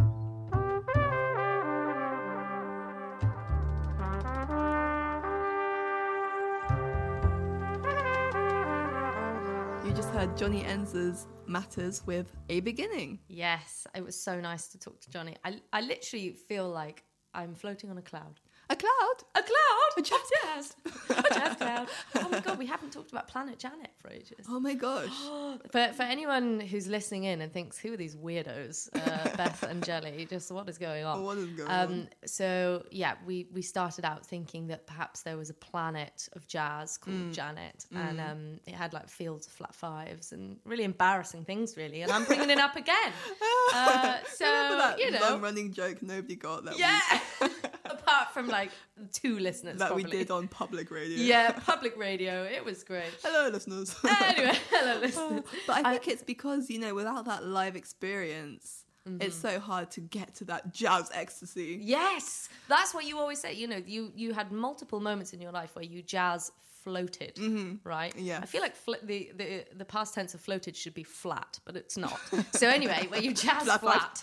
Just 10.09 10.19
heard 10.19 10.37
Johnny 10.37 10.63
Enser's 10.63 11.27
Matters 11.45 12.05
with 12.07 12.33
A 12.49 12.61
Beginning. 12.61 13.19
Yes, 13.27 13.85
it 13.93 14.03
was 14.03 14.19
so 14.19 14.39
nice 14.39 14.67
to 14.69 14.79
talk 14.79 14.99
to 15.01 15.09
Johnny. 15.11 15.35
I, 15.43 15.61
I 15.71 15.81
literally 15.81 16.31
feel 16.31 16.67
like 16.69 17.03
I'm 17.33 17.53
floating 17.53 17.91
on 17.91 17.97
a 17.97 18.01
cloud. 18.01 18.39
A 18.71 18.75
cloud? 18.75 19.15
A 19.35 19.41
cloud? 19.41 19.89
A 19.97 20.01
jazz 20.01 20.19
jazz. 20.43 20.75
a 21.09 21.33
jazz 21.33 21.55
cloud. 21.55 21.87
Oh 22.15 22.29
my 22.29 22.39
god, 22.39 22.59
we 22.59 22.67
haven't 22.67 22.91
talked 22.93 23.11
about 23.11 23.27
Planet 23.27 23.57
Janet 23.57 23.89
for 23.99 24.09
ages. 24.11 24.45
Oh 24.47 24.59
my 24.59 24.75
gosh. 24.75 25.09
For, 25.71 25.93
for 25.93 26.03
anyone 26.03 26.59
who's 26.59 26.87
listening 26.87 27.25
in 27.25 27.41
and 27.41 27.51
thinks, 27.51 27.77
who 27.77 27.93
are 27.93 27.97
these 27.97 28.15
weirdos, 28.15 28.89
uh, 28.95 29.35
Beth 29.37 29.63
and 29.63 29.83
Jelly? 29.83 30.25
Just 30.29 30.51
what 30.51 30.69
is 30.69 30.77
going 30.77 31.03
on? 31.03 31.23
What 31.23 31.37
is 31.37 31.47
going 31.47 31.69
um, 31.69 31.91
on? 31.91 32.09
So 32.25 32.83
yeah, 32.91 33.15
we 33.25 33.47
we 33.53 33.61
started 33.61 34.05
out 34.05 34.25
thinking 34.25 34.67
that 34.67 34.87
perhaps 34.87 35.23
there 35.23 35.37
was 35.37 35.49
a 35.49 35.53
planet 35.53 36.29
of 36.33 36.47
jazz 36.47 36.97
called 36.97 37.17
Mm. 37.19 37.33
Janet, 37.33 37.85
and 37.93 38.21
um, 38.21 38.59
it 38.67 38.73
had 38.75 38.93
like 38.93 39.09
fields 39.09 39.47
of 39.47 39.53
flat 39.53 39.73
fives 39.73 40.31
and 40.31 40.57
really 40.63 40.83
embarrassing 40.83 41.43
things, 41.43 41.75
really. 41.75 42.01
And 42.03 42.11
I'm 42.11 42.23
bringing 42.23 42.49
it 42.49 42.59
up 42.59 42.75
again. 42.75 43.11
Uh, 43.71 44.17
so 44.33 44.45
Remember 44.45 44.77
that 44.77 44.99
you 44.99 45.11
know, 45.11 45.19
long 45.19 45.41
running 45.41 45.71
joke 45.71 46.01
nobody 46.01 46.35
got 46.35 46.65
that 46.65 46.79
yeah. 46.79 46.99
From 48.39 48.47
like 48.47 48.71
two 49.13 49.37
listeners 49.39 49.79
that 49.79 49.93
we 49.95 50.03
did 50.03 50.31
on 50.31 50.47
public 50.47 50.91
radio. 50.91 51.17
Yeah, 51.33 51.51
public 51.51 51.97
radio. 51.97 52.43
It 52.43 52.63
was 52.63 52.83
great. 52.83 53.11
Hello, 53.23 53.49
listeners. 53.49 53.95
anyway, 54.25 54.57
hello 54.71 54.99
listeners. 55.05 55.43
but 55.67 55.85
I 55.85 55.91
think 55.93 56.07
it's 56.07 56.23
because, 56.23 56.69
you 56.69 56.79
know, 56.79 56.93
without 56.95 57.25
that 57.25 57.43
live 57.45 57.75
experience, 57.75 58.85
it's 59.05 59.35
Mm-hmm. 59.37 59.47
so 59.47 59.59
hard 59.59 59.89
to 59.91 60.01
get 60.01 60.35
to 60.35 60.43
that 60.45 60.71
jazz 60.73 61.09
ecstasy. 61.13 61.79
Yes, 61.81 62.47
that's 62.67 62.93
what 62.93 63.05
you 63.05 63.17
always 63.17 63.39
say. 63.39 63.53
You 63.53 63.67
know, 63.67 63.81
you 63.85 64.11
you 64.15 64.33
had 64.33 64.51
multiple 64.51 64.99
moments 64.99 65.33
in 65.33 65.41
your 65.41 65.51
life 65.51 65.75
where 65.75 65.85
you 65.85 66.01
jazz 66.03 66.51
floated, 66.83 67.33
right? 67.83 68.13
Mm-hmm. 68.13 68.25
Yeah. 68.25 68.39
I 68.41 68.45
feel 68.45 68.61
like 68.61 68.75
fl- 68.75 69.01
the, 69.03 69.31
the 69.35 69.65
the 69.75 69.85
past 69.85 70.13
tense 70.13 70.33
of 70.35 70.41
floated 70.41 70.75
should 70.75 70.93
be 70.93 71.03
flat, 71.03 71.59
but 71.65 71.75
it's 71.75 71.97
not. 71.97 72.19
so 72.53 72.67
anyway, 72.67 73.07
where 73.09 73.21
you 73.21 73.33
jazz 73.33 73.63
Flat, 73.63 73.81
flat. 73.81 74.21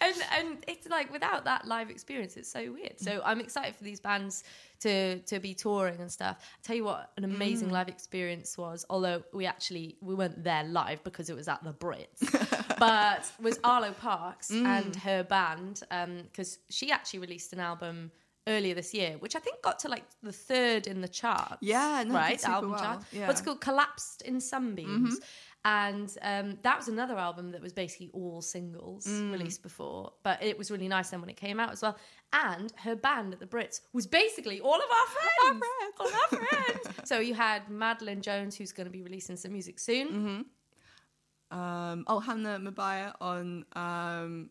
And 0.00 0.16
and 0.36 0.64
it's 0.66 0.88
like 0.88 1.12
without 1.12 1.44
that 1.44 1.66
live 1.66 1.90
experience, 1.90 2.36
it's 2.36 2.50
so 2.50 2.72
weird. 2.72 2.98
So 2.98 3.20
I'm 3.24 3.40
excited 3.40 3.76
for 3.76 3.84
these 3.84 4.00
bands 4.00 4.44
to 4.80 5.18
to 5.20 5.40
be 5.40 5.54
touring 5.54 6.00
and 6.00 6.10
stuff. 6.10 6.38
I 6.40 6.58
tell 6.62 6.76
you 6.76 6.84
what, 6.84 7.10
an 7.16 7.24
amazing 7.24 7.70
live 7.70 7.88
experience 7.88 8.56
was. 8.56 8.84
Although 8.88 9.22
we 9.32 9.46
actually 9.46 9.96
we 10.00 10.14
weren't 10.14 10.42
there 10.42 10.64
live 10.64 11.04
because 11.04 11.30
it 11.30 11.36
was 11.36 11.48
at 11.48 11.62
the 11.62 11.72
Brits, 11.72 12.76
but 12.78 13.30
was 13.40 13.58
Arlo 13.64 13.92
Parks 13.92 14.50
and 14.50 14.96
her 14.96 15.22
band 15.22 15.82
um, 15.90 16.22
because 16.24 16.58
she 16.70 16.90
actually 16.90 17.20
released 17.20 17.52
an 17.52 17.60
album 17.60 18.10
earlier 18.46 18.74
this 18.74 18.92
year, 18.92 19.16
which 19.20 19.36
I 19.36 19.38
think 19.38 19.62
got 19.62 19.78
to 19.80 19.88
like 19.88 20.04
the 20.22 20.32
third 20.32 20.86
in 20.86 21.00
the 21.00 21.08
charts. 21.08 21.58
Yeah, 21.60 22.02
no, 22.06 22.14
right, 22.14 22.44
album 22.44 22.72
well, 22.72 22.80
chart. 22.80 23.04
yeah. 23.12 23.28
What's 23.28 23.40
it 23.40 23.44
called 23.44 23.60
Collapsed 23.60 24.22
in 24.22 24.40
Sunbeams. 24.40 25.20
And 25.64 26.12
um, 26.22 26.58
that 26.62 26.76
was 26.76 26.88
another 26.88 27.16
album 27.16 27.52
that 27.52 27.62
was 27.62 27.72
basically 27.72 28.10
all 28.12 28.42
singles 28.42 29.06
Mm. 29.06 29.30
released 29.30 29.62
before, 29.62 30.12
but 30.24 30.42
it 30.42 30.58
was 30.58 30.70
really 30.72 30.88
nice 30.88 31.10
then 31.10 31.20
when 31.20 31.30
it 31.30 31.36
came 31.36 31.60
out 31.60 31.70
as 31.70 31.82
well. 31.82 31.96
And 32.32 32.72
her 32.78 32.96
band 32.96 33.32
at 33.32 33.38
the 33.38 33.46
Brits 33.46 33.80
was 33.92 34.06
basically 34.08 34.58
all 34.60 34.74
of 34.74 34.90
our 34.98 35.06
friends, 35.06 35.64
all 36.00 36.08
our 36.08 36.28
friends. 36.46 36.96
so 37.08 37.20
you 37.20 37.34
had 37.34 37.68
Madeline 37.70 38.22
Jones, 38.22 38.56
who's 38.56 38.72
going 38.72 38.86
to 38.86 38.90
be 38.90 39.02
releasing 39.02 39.36
some 39.36 39.52
music 39.52 39.78
soon. 39.78 40.08
Mm-hmm. 40.08 41.58
Um, 41.58 42.04
oh, 42.08 42.18
Hannah 42.18 42.58
Mbaya 42.58 43.12
on. 43.20 43.64
Um, 43.74 44.50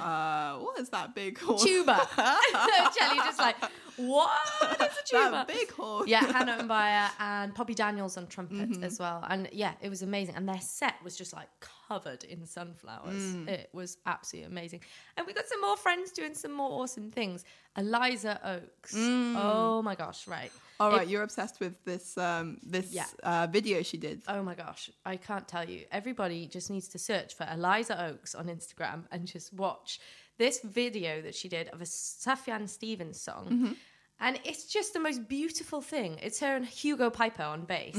uh, 0.00 0.58
what 0.58 0.78
is 0.78 0.88
that 0.90 1.14
big 1.14 1.38
horse? 1.38 1.62
Tuba. 1.62 2.08
So 2.16 2.22
Jelly 2.98 3.18
just 3.18 3.38
like, 3.38 3.56
what 3.96 4.30
is 4.62 4.80
a 4.80 5.04
tuba? 5.06 5.30
That 5.30 5.48
big 5.48 5.70
horse. 5.72 6.08
Yeah, 6.08 6.24
Hannah 6.30 6.62
Mbaya 6.62 7.10
and 7.18 7.54
Poppy 7.54 7.74
Daniels 7.74 8.16
on 8.16 8.26
trumpet 8.26 8.82
as 8.82 8.98
well. 8.98 9.24
And 9.28 9.48
yeah, 9.52 9.72
it 9.80 9.88
was 9.88 10.02
amazing. 10.02 10.34
And 10.36 10.48
their 10.48 10.60
set 10.60 10.94
was 11.02 11.16
just 11.16 11.32
like 11.32 11.48
covered 11.88 12.24
in 12.24 12.46
sunflowers. 12.46 13.34
It 13.48 13.68
was 13.72 13.98
absolutely 14.06 14.50
amazing. 14.50 14.80
And 15.16 15.26
we 15.26 15.32
got 15.32 15.46
some 15.46 15.60
more 15.60 15.76
friends 15.76 16.10
doing 16.12 16.34
some 16.34 16.52
more 16.52 16.82
awesome 16.82 17.10
things. 17.10 17.44
Eliza 17.76 18.40
Oakes. 18.44 18.94
Oh 18.96 19.82
my 19.82 19.94
gosh, 19.94 20.26
right. 20.26 20.50
All 20.80 20.90
right, 20.90 21.02
It- 21.06 21.08
you're 21.10 21.22
obsessed 21.22 21.60
with 21.60 21.82
this 21.84 22.18
um, 22.18 22.58
this 22.62 22.92
Yeah. 22.92 23.06
uh, 23.22 23.46
video 23.50 23.82
she 23.82 23.96
did. 23.96 24.22
Oh 24.28 24.42
my 24.42 24.54
gosh, 24.54 24.90
I 25.04 25.16
can't 25.16 25.46
tell 25.48 25.68
you. 25.68 25.84
Everybody 25.90 26.46
just 26.46 26.70
needs 26.70 26.88
to 26.88 26.98
search 26.98 27.34
for 27.34 27.46
Eliza 27.50 27.94
Oakes 28.08 28.34
on 28.34 28.46
Instagram 28.46 29.04
and 29.10 29.26
just 29.26 29.52
watch 29.52 30.00
this 30.38 30.60
video 30.62 31.22
that 31.22 31.34
she 31.34 31.48
did 31.48 31.68
of 31.68 31.80
a 31.80 31.84
Sufjan 31.86 32.68
Stevens 32.68 33.20
song. 33.20 33.76
And 34.18 34.40
it's 34.44 34.64
just 34.64 34.94
the 34.94 34.98
most 35.00 35.28
beautiful 35.28 35.82
thing. 35.82 36.18
It's 36.22 36.40
her 36.40 36.56
and 36.56 36.64
Hugo 36.64 37.10
Piper 37.10 37.42
on 37.42 37.66
bass. 37.66 37.98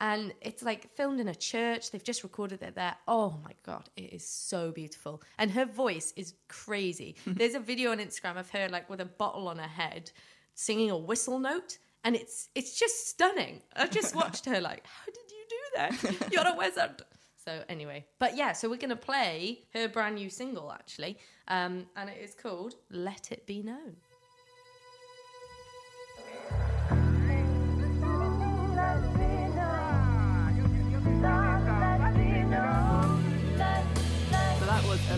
And 0.00 0.34
it's 0.40 0.62
like 0.62 0.94
filmed 0.96 1.20
in 1.20 1.28
a 1.28 1.34
church. 1.34 1.90
They've 1.90 2.02
just 2.02 2.22
recorded 2.22 2.62
it 2.62 2.74
there. 2.74 2.96
Oh 3.06 3.38
my 3.44 3.52
God, 3.64 3.88
it 3.96 4.12
is 4.12 4.26
so 4.26 4.72
beautiful. 4.72 5.22
And 5.38 5.50
her 5.52 5.64
voice 5.64 6.12
is 6.16 6.34
crazy. 6.48 7.16
There's 7.26 7.54
a 7.54 7.60
video 7.60 7.92
on 7.92 7.98
Instagram 7.98 8.38
of 8.38 8.50
her 8.50 8.68
like 8.68 8.90
with 8.90 9.00
a 9.00 9.06
bottle 9.06 9.48
on 9.48 9.58
her 9.58 9.68
head 9.68 10.10
singing 10.54 10.90
a 10.90 10.98
whistle 10.98 11.38
note. 11.38 11.78
And 12.02 12.16
it's 12.16 12.48
it's 12.54 12.78
just 12.78 13.08
stunning. 13.08 13.62
I 13.76 13.86
just 13.86 14.14
watched 14.22 14.46
her 14.46 14.60
like, 14.60 14.84
how 14.86 15.06
did 15.06 15.30
you 15.30 15.44
do 15.48 15.56
that? 15.76 16.32
You're 16.32 16.46
a 16.46 16.56
wizard. 16.58 17.02
So 17.44 17.62
anyway, 17.68 18.06
but 18.18 18.36
yeah, 18.36 18.52
so 18.52 18.70
we're 18.70 18.78
gonna 18.78 18.96
play 18.96 19.64
her 19.74 19.86
brand 19.86 20.14
new 20.14 20.30
single 20.30 20.72
actually, 20.72 21.18
um, 21.48 21.86
and 21.94 22.08
it 22.08 22.16
is 22.22 22.34
called 22.34 22.74
"Let 22.90 23.32
It 23.32 23.46
Be 23.46 23.62
Known." 23.62 23.96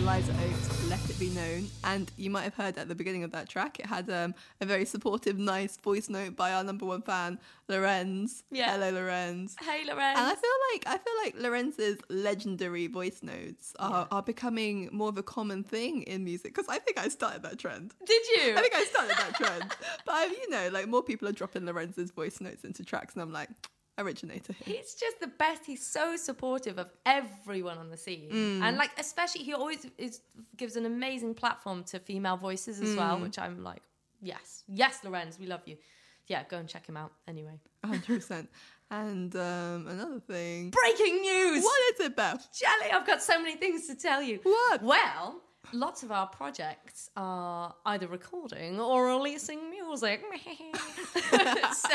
Eliza 0.07 0.31
Oakes, 0.31 0.89
Let 0.89 1.09
It 1.09 1.19
Be 1.19 1.27
Known. 1.31 1.67
And 1.83 2.09
you 2.15 2.29
might 2.29 2.43
have 2.43 2.53
heard 2.53 2.77
at 2.77 2.87
the 2.87 2.95
beginning 2.95 3.25
of 3.25 3.31
that 3.33 3.49
track, 3.49 3.77
it 3.77 3.87
had 3.87 4.09
um, 4.09 4.33
a 4.61 4.65
very 4.65 4.85
supportive, 4.85 5.37
nice 5.37 5.75
voice 5.75 6.07
note 6.07 6.33
by 6.37 6.53
our 6.53 6.63
number 6.63 6.85
one 6.85 7.01
fan, 7.01 7.37
Lorenz. 7.67 8.45
Yeah. 8.49 8.71
Hello, 8.71 8.89
Lorenz. 8.91 9.57
Hey, 9.59 9.83
Lorenz. 9.85 10.17
And 10.17 10.25
I 10.25 10.33
feel 10.33 10.49
like 10.71 10.83
I 10.87 10.97
feel 10.97 11.13
like 11.25 11.35
Lorenz's 11.37 11.97
legendary 12.07 12.87
voice 12.87 13.21
notes 13.21 13.73
are, 13.79 14.07
are 14.09 14.23
becoming 14.23 14.87
more 14.93 15.09
of 15.09 15.17
a 15.17 15.23
common 15.23 15.61
thing 15.61 16.03
in 16.03 16.23
music 16.23 16.55
because 16.55 16.69
I 16.69 16.79
think 16.79 16.97
I 16.97 17.09
started 17.09 17.43
that 17.43 17.59
trend. 17.59 17.93
Did 18.05 18.21
you? 18.29 18.55
I 18.55 18.61
think 18.61 18.75
I 18.75 18.85
started 18.85 19.17
that 19.17 19.35
trend, 19.35 19.75
but 20.05 20.15
I, 20.15 20.27
you 20.27 20.49
know, 20.49 20.69
like 20.71 20.87
more 20.87 21.03
people 21.03 21.27
are 21.27 21.33
dropping 21.33 21.65
Lorenz's 21.65 22.11
voice 22.11 22.39
notes 22.39 22.63
into 22.63 22.85
tracks, 22.85 23.13
and 23.13 23.21
I'm 23.21 23.33
like, 23.33 23.49
originator. 23.97 24.53
He's 24.65 24.93
just 24.95 25.19
the 25.19 25.27
best. 25.27 25.65
He's 25.65 25.85
so 25.85 26.15
supportive 26.15 26.77
of 26.77 26.89
everyone 27.05 27.77
on 27.77 27.89
the 27.89 27.97
scene, 27.97 28.29
Mm. 28.31 28.61
and 28.61 28.77
like 28.77 28.91
especially 28.99 29.43
he 29.43 29.53
always 29.53 29.85
is 29.97 30.21
gives 30.55 30.75
an 30.75 30.85
amazing 30.85 31.33
platform 31.35 31.83
to 31.85 31.99
female 31.99 32.37
voices 32.37 32.79
as 32.81 32.89
Mm. 32.89 32.97
well, 32.97 33.19
which 33.19 33.37
I'm 33.39 33.63
like, 33.63 33.81
yes, 34.21 34.63
yes, 34.67 35.03
Lorenz, 35.03 35.37
we 35.39 35.45
love 35.47 35.61
you. 35.65 35.77
Yeah, 36.27 36.43
go 36.43 36.57
and 36.57 36.67
check 36.67 36.85
him 36.85 36.97
out. 36.97 37.13
Anyway, 37.27 37.59
100%. 37.85 38.47
And 38.89 39.35
um, 39.35 39.87
another 39.87 40.19
thing. 40.19 40.69
breaking 40.71 41.21
news. 41.21 41.63
What 41.63 41.81
is 41.93 41.99
it, 42.05 42.15
Beth? 42.15 42.47
Jelly, 42.53 42.91
I've 42.93 43.05
got 43.07 43.21
so 43.21 43.37
many 43.39 43.55
things 43.57 43.87
to 43.87 43.95
tell 43.95 44.21
you. 44.21 44.39
What? 44.43 44.81
Well, 44.83 45.41
lots 45.73 46.03
of 46.03 46.11
our 46.11 46.27
projects 46.27 47.09
are 47.15 47.73
either 47.85 48.07
recording 48.07 48.79
or 48.79 49.07
releasing 49.07 49.69
music. 49.69 50.23
so 51.31 51.89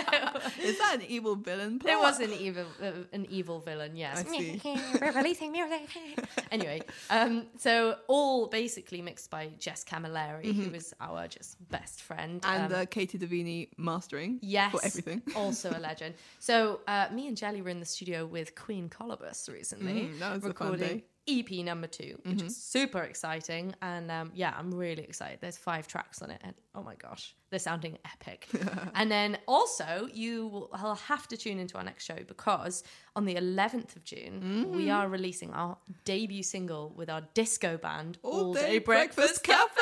Is 0.62 0.78
that 0.78 0.94
an 0.94 1.02
evil 1.08 1.36
villain 1.36 1.78
plot? 1.78 1.92
It 1.92 1.98
was 1.98 2.20
an 2.20 2.32
evil, 2.32 2.66
uh, 2.82 2.92
an 3.12 3.26
evil 3.30 3.60
villain. 3.60 3.96
Yes, 3.96 4.24
we're 4.28 5.12
releasing 5.14 5.52
music. 5.52 5.88
anyway, 6.50 6.82
um, 7.10 7.46
so 7.58 7.96
all 8.08 8.46
basically 8.48 9.02
mixed 9.02 9.30
by 9.30 9.50
Jess 9.58 9.84
Camilleri, 9.84 10.52
who 10.54 10.74
is 10.74 10.94
our 11.00 11.28
just 11.28 11.56
best 11.70 12.02
friend. 12.02 12.42
Mm-hmm. 12.42 12.54
And 12.62 12.72
um, 12.72 12.80
uh, 12.80 12.84
Katie 12.86 13.18
Davini 13.18 13.68
mastering. 13.76 14.38
Yes, 14.42 14.72
For 14.72 14.84
everything. 14.84 15.22
also 15.36 15.70
a 15.70 15.80
legend. 15.80 16.14
So 16.38 16.80
uh, 16.86 17.08
me 17.12 17.28
and 17.28 17.36
Jelly 17.36 17.62
were 17.62 17.70
in 17.70 17.80
the 17.80 17.86
studio 17.86 18.26
with 18.26 18.54
Queen 18.54 18.88
Colobus 18.88 19.48
recently, 19.50 19.92
Mm, 19.92 20.18
that 20.20 20.34
was 20.34 20.38
a 20.38 20.40
fun 20.40 20.48
recording. 20.72 20.88
Mm-hmm. 20.98 21.11
EP 21.28 21.50
number 21.64 21.86
2 21.86 22.18
which 22.24 22.42
is 22.42 22.56
super 22.56 23.02
exciting. 23.02 23.74
And 23.80 24.10
um, 24.10 24.32
yeah, 24.34 24.54
I'm 24.58 24.72
really 24.74 25.04
excited. 25.04 25.38
There's 25.40 25.56
five 25.56 25.86
tracks 25.86 26.20
on 26.22 26.30
it, 26.30 26.40
and 26.42 26.54
oh 26.74 26.82
my 26.82 26.94
gosh, 26.96 27.34
they're 27.50 27.58
sounding 27.60 27.98
epic. 28.04 28.48
and 28.94 29.10
then 29.10 29.38
also, 29.46 30.08
you 30.12 30.46
will 30.48 30.96
have 31.06 31.28
to 31.28 31.36
tune 31.36 31.58
into 31.58 31.76
our 31.78 31.84
next 31.84 32.04
show 32.04 32.18
because 32.26 32.82
on 33.14 33.24
the 33.24 33.34
11th 33.36 33.94
of 33.96 34.04
June, 34.04 34.68
we 34.72 34.86
Mm. 34.86 34.94
are 34.96 35.08
releasing 35.08 35.52
our 35.52 35.76
debut 36.04 36.42
single 36.42 36.92
with 36.96 37.08
our 37.08 37.22
disco 37.34 37.76
band, 37.76 38.18
All 38.22 38.52
day 38.54 38.78
breakfast 38.78 39.42
cafe. 39.44 39.80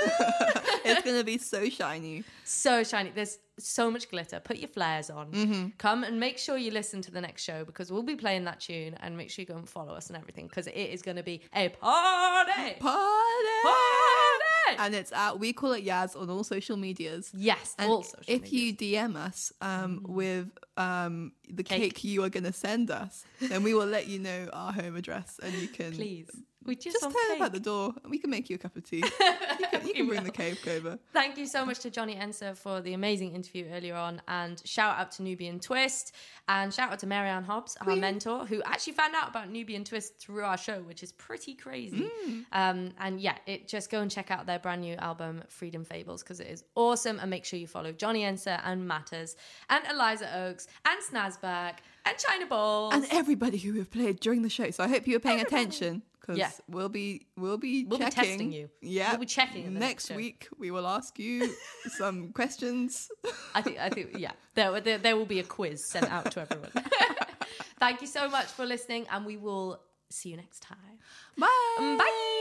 it's 0.84 1.02
gonna 1.02 1.24
be 1.24 1.38
so 1.38 1.68
shiny. 1.68 2.24
so 2.44 2.82
shiny. 2.84 3.10
There's 3.14 3.38
so 3.58 3.90
much 3.90 4.08
glitter. 4.10 4.40
Put 4.40 4.56
your 4.56 4.68
flares 4.68 5.10
on. 5.10 5.30
Mm-hmm. 5.32 5.66
Come 5.78 6.02
and 6.04 6.18
make 6.18 6.38
sure 6.38 6.56
you 6.56 6.70
listen 6.70 7.02
to 7.02 7.10
the 7.10 7.20
next 7.20 7.42
show 7.42 7.64
because 7.64 7.92
we'll 7.92 8.02
be 8.02 8.16
playing 8.16 8.44
that 8.44 8.60
tune 8.60 8.94
and 9.00 9.16
make 9.16 9.30
sure 9.30 9.42
you 9.42 9.46
go 9.46 9.56
and 9.56 9.68
follow 9.68 9.92
us 9.92 10.08
and 10.08 10.16
everything 10.16 10.46
because 10.46 10.66
it 10.66 10.72
is 10.76 11.02
going 11.02 11.18
to 11.18 11.22
be 11.22 11.42
a 11.54 11.68
party. 11.68 12.50
Party! 12.80 12.80
Party! 12.80 14.76
And 14.78 14.94
it's 14.94 15.12
at 15.12 15.38
we 15.38 15.52
call 15.52 15.72
it 15.72 15.84
Yaz 15.84 16.18
on 16.20 16.30
all 16.30 16.44
social 16.44 16.76
medias. 16.76 17.30
Yes, 17.34 17.74
And 17.78 17.90
all 17.90 18.02
social 18.02 18.24
if 18.28 18.42
medias. 18.42 18.80
you 18.80 18.96
DM 18.98 19.16
us 19.16 19.52
um, 19.60 20.00
with 20.08 20.48
um, 20.76 21.32
the 21.50 21.62
Cake. 21.64 21.80
cake. 21.94 22.04
you 22.04 22.22
are 22.24 22.28
going 22.30 22.44
to 22.44 22.52
send 22.52 22.90
us, 22.90 23.24
then 23.40 23.62
we 23.62 23.74
will 23.74 23.86
let 23.86 24.06
you 24.06 24.18
know 24.20 24.48
our 24.52 24.72
home 24.72 24.96
address 24.96 25.38
and 25.42 25.52
you 25.54 25.68
can 25.68 25.92
please, 25.92 26.30
we 26.70 26.76
just, 26.76 27.00
just 27.00 27.16
up 27.16 27.40
at 27.40 27.52
the 27.52 27.58
door 27.58 27.92
and 28.04 28.12
we 28.12 28.18
can 28.18 28.30
make 28.30 28.48
you 28.48 28.54
a 28.54 28.58
cup 28.58 28.76
of 28.76 28.84
tea. 28.84 28.98
you 29.58 29.66
can, 29.72 29.86
you 29.88 29.92
can 29.92 30.06
bring 30.06 30.22
the 30.22 30.30
cake 30.30 30.68
over. 30.68 31.00
Thank 31.12 31.36
you 31.36 31.46
so 31.46 31.66
much 31.66 31.80
to 31.80 31.90
Johnny 31.90 32.14
Enser 32.14 32.56
for 32.56 32.80
the 32.80 32.94
amazing 32.94 33.34
interview 33.34 33.66
earlier 33.72 33.96
on, 33.96 34.22
and 34.28 34.62
shout 34.64 34.96
out 34.96 35.10
to 35.12 35.24
Nubian 35.24 35.58
Twist, 35.58 36.14
and 36.48 36.72
shout 36.72 36.92
out 36.92 37.00
to 37.00 37.08
Mary 37.08 37.28
Anne 37.28 37.42
Hobbs, 37.42 37.76
our 37.84 37.96
mentor, 37.96 38.46
who 38.46 38.62
actually 38.62 38.92
found 38.92 39.16
out 39.16 39.28
about 39.28 39.50
Nubian 39.50 39.82
Twist 39.82 40.16
through 40.18 40.44
our 40.44 40.56
show, 40.56 40.80
which 40.82 41.02
is 41.02 41.10
pretty 41.10 41.54
crazy. 41.54 42.08
Um, 42.52 42.92
and 42.98 43.20
yeah, 43.20 43.36
it 43.46 43.66
just 43.66 43.90
go 43.90 44.00
and 44.00 44.08
check 44.08 44.30
out 44.30 44.46
their 44.46 44.60
brand 44.60 44.82
new 44.82 44.94
album, 44.94 45.42
Freedom 45.48 45.84
Fables, 45.84 46.22
because 46.22 46.38
it 46.38 46.46
is 46.46 46.62
awesome. 46.76 47.18
And 47.18 47.30
make 47.30 47.44
sure 47.44 47.58
you 47.58 47.66
follow 47.66 47.90
Johnny 47.90 48.22
Enser 48.22 48.60
and 48.64 48.86
Matters, 48.86 49.34
and 49.68 49.82
Eliza 49.90 50.32
Oakes, 50.38 50.68
and 50.86 51.00
Snazback, 51.02 51.78
and 52.04 52.16
China 52.16 52.46
Balls. 52.46 52.94
And 52.94 53.06
everybody 53.10 53.58
who 53.58 53.72
have 53.78 53.90
played 53.90 54.20
during 54.20 54.42
the 54.42 54.48
show. 54.48 54.70
So 54.70 54.84
I 54.84 54.88
hope 54.88 55.08
you 55.08 55.14
were 55.14 55.20
paying 55.20 55.40
Everybody. 55.40 55.64
attention 55.64 56.02
because 56.34 56.52
Yeah. 56.58 56.74
we'll 56.74 56.88
be 56.88 57.26
we'll 57.36 57.58
be 57.58 57.84
We'll 57.84 57.98
be 57.98 58.04
testing 58.06 58.52
you. 58.52 58.70
Yeah, 58.80 59.10
We'll 59.10 59.20
be 59.20 59.26
checking 59.26 59.74
next 59.74 60.10
week. 60.10 60.48
We 60.58 60.70
will 60.70 60.86
ask 60.86 61.18
you 61.18 61.54
some 61.98 62.32
questions. 62.32 63.08
I 63.54 63.62
think, 63.62 63.78
I 63.78 63.88
think, 63.90 64.18
yeah, 64.18 64.32
there, 64.54 64.80
there, 64.80 64.98
there 64.98 65.16
will 65.16 65.26
be 65.26 65.40
a 65.40 65.44
quiz 65.44 65.90
sent 65.90 66.10
out 66.10 66.30
to 66.32 66.40
everyone. 66.40 66.70
Thank 67.78 68.00
you 68.02 68.06
so 68.06 68.28
much 68.28 68.46
for 68.46 68.64
listening, 68.66 69.06
and 69.10 69.24
we 69.26 69.36
will 69.36 69.80
see 70.10 70.28
you 70.30 70.36
next 70.36 70.60
time. 70.60 70.98
Bye. 71.38 71.96
Bye. 71.98 72.36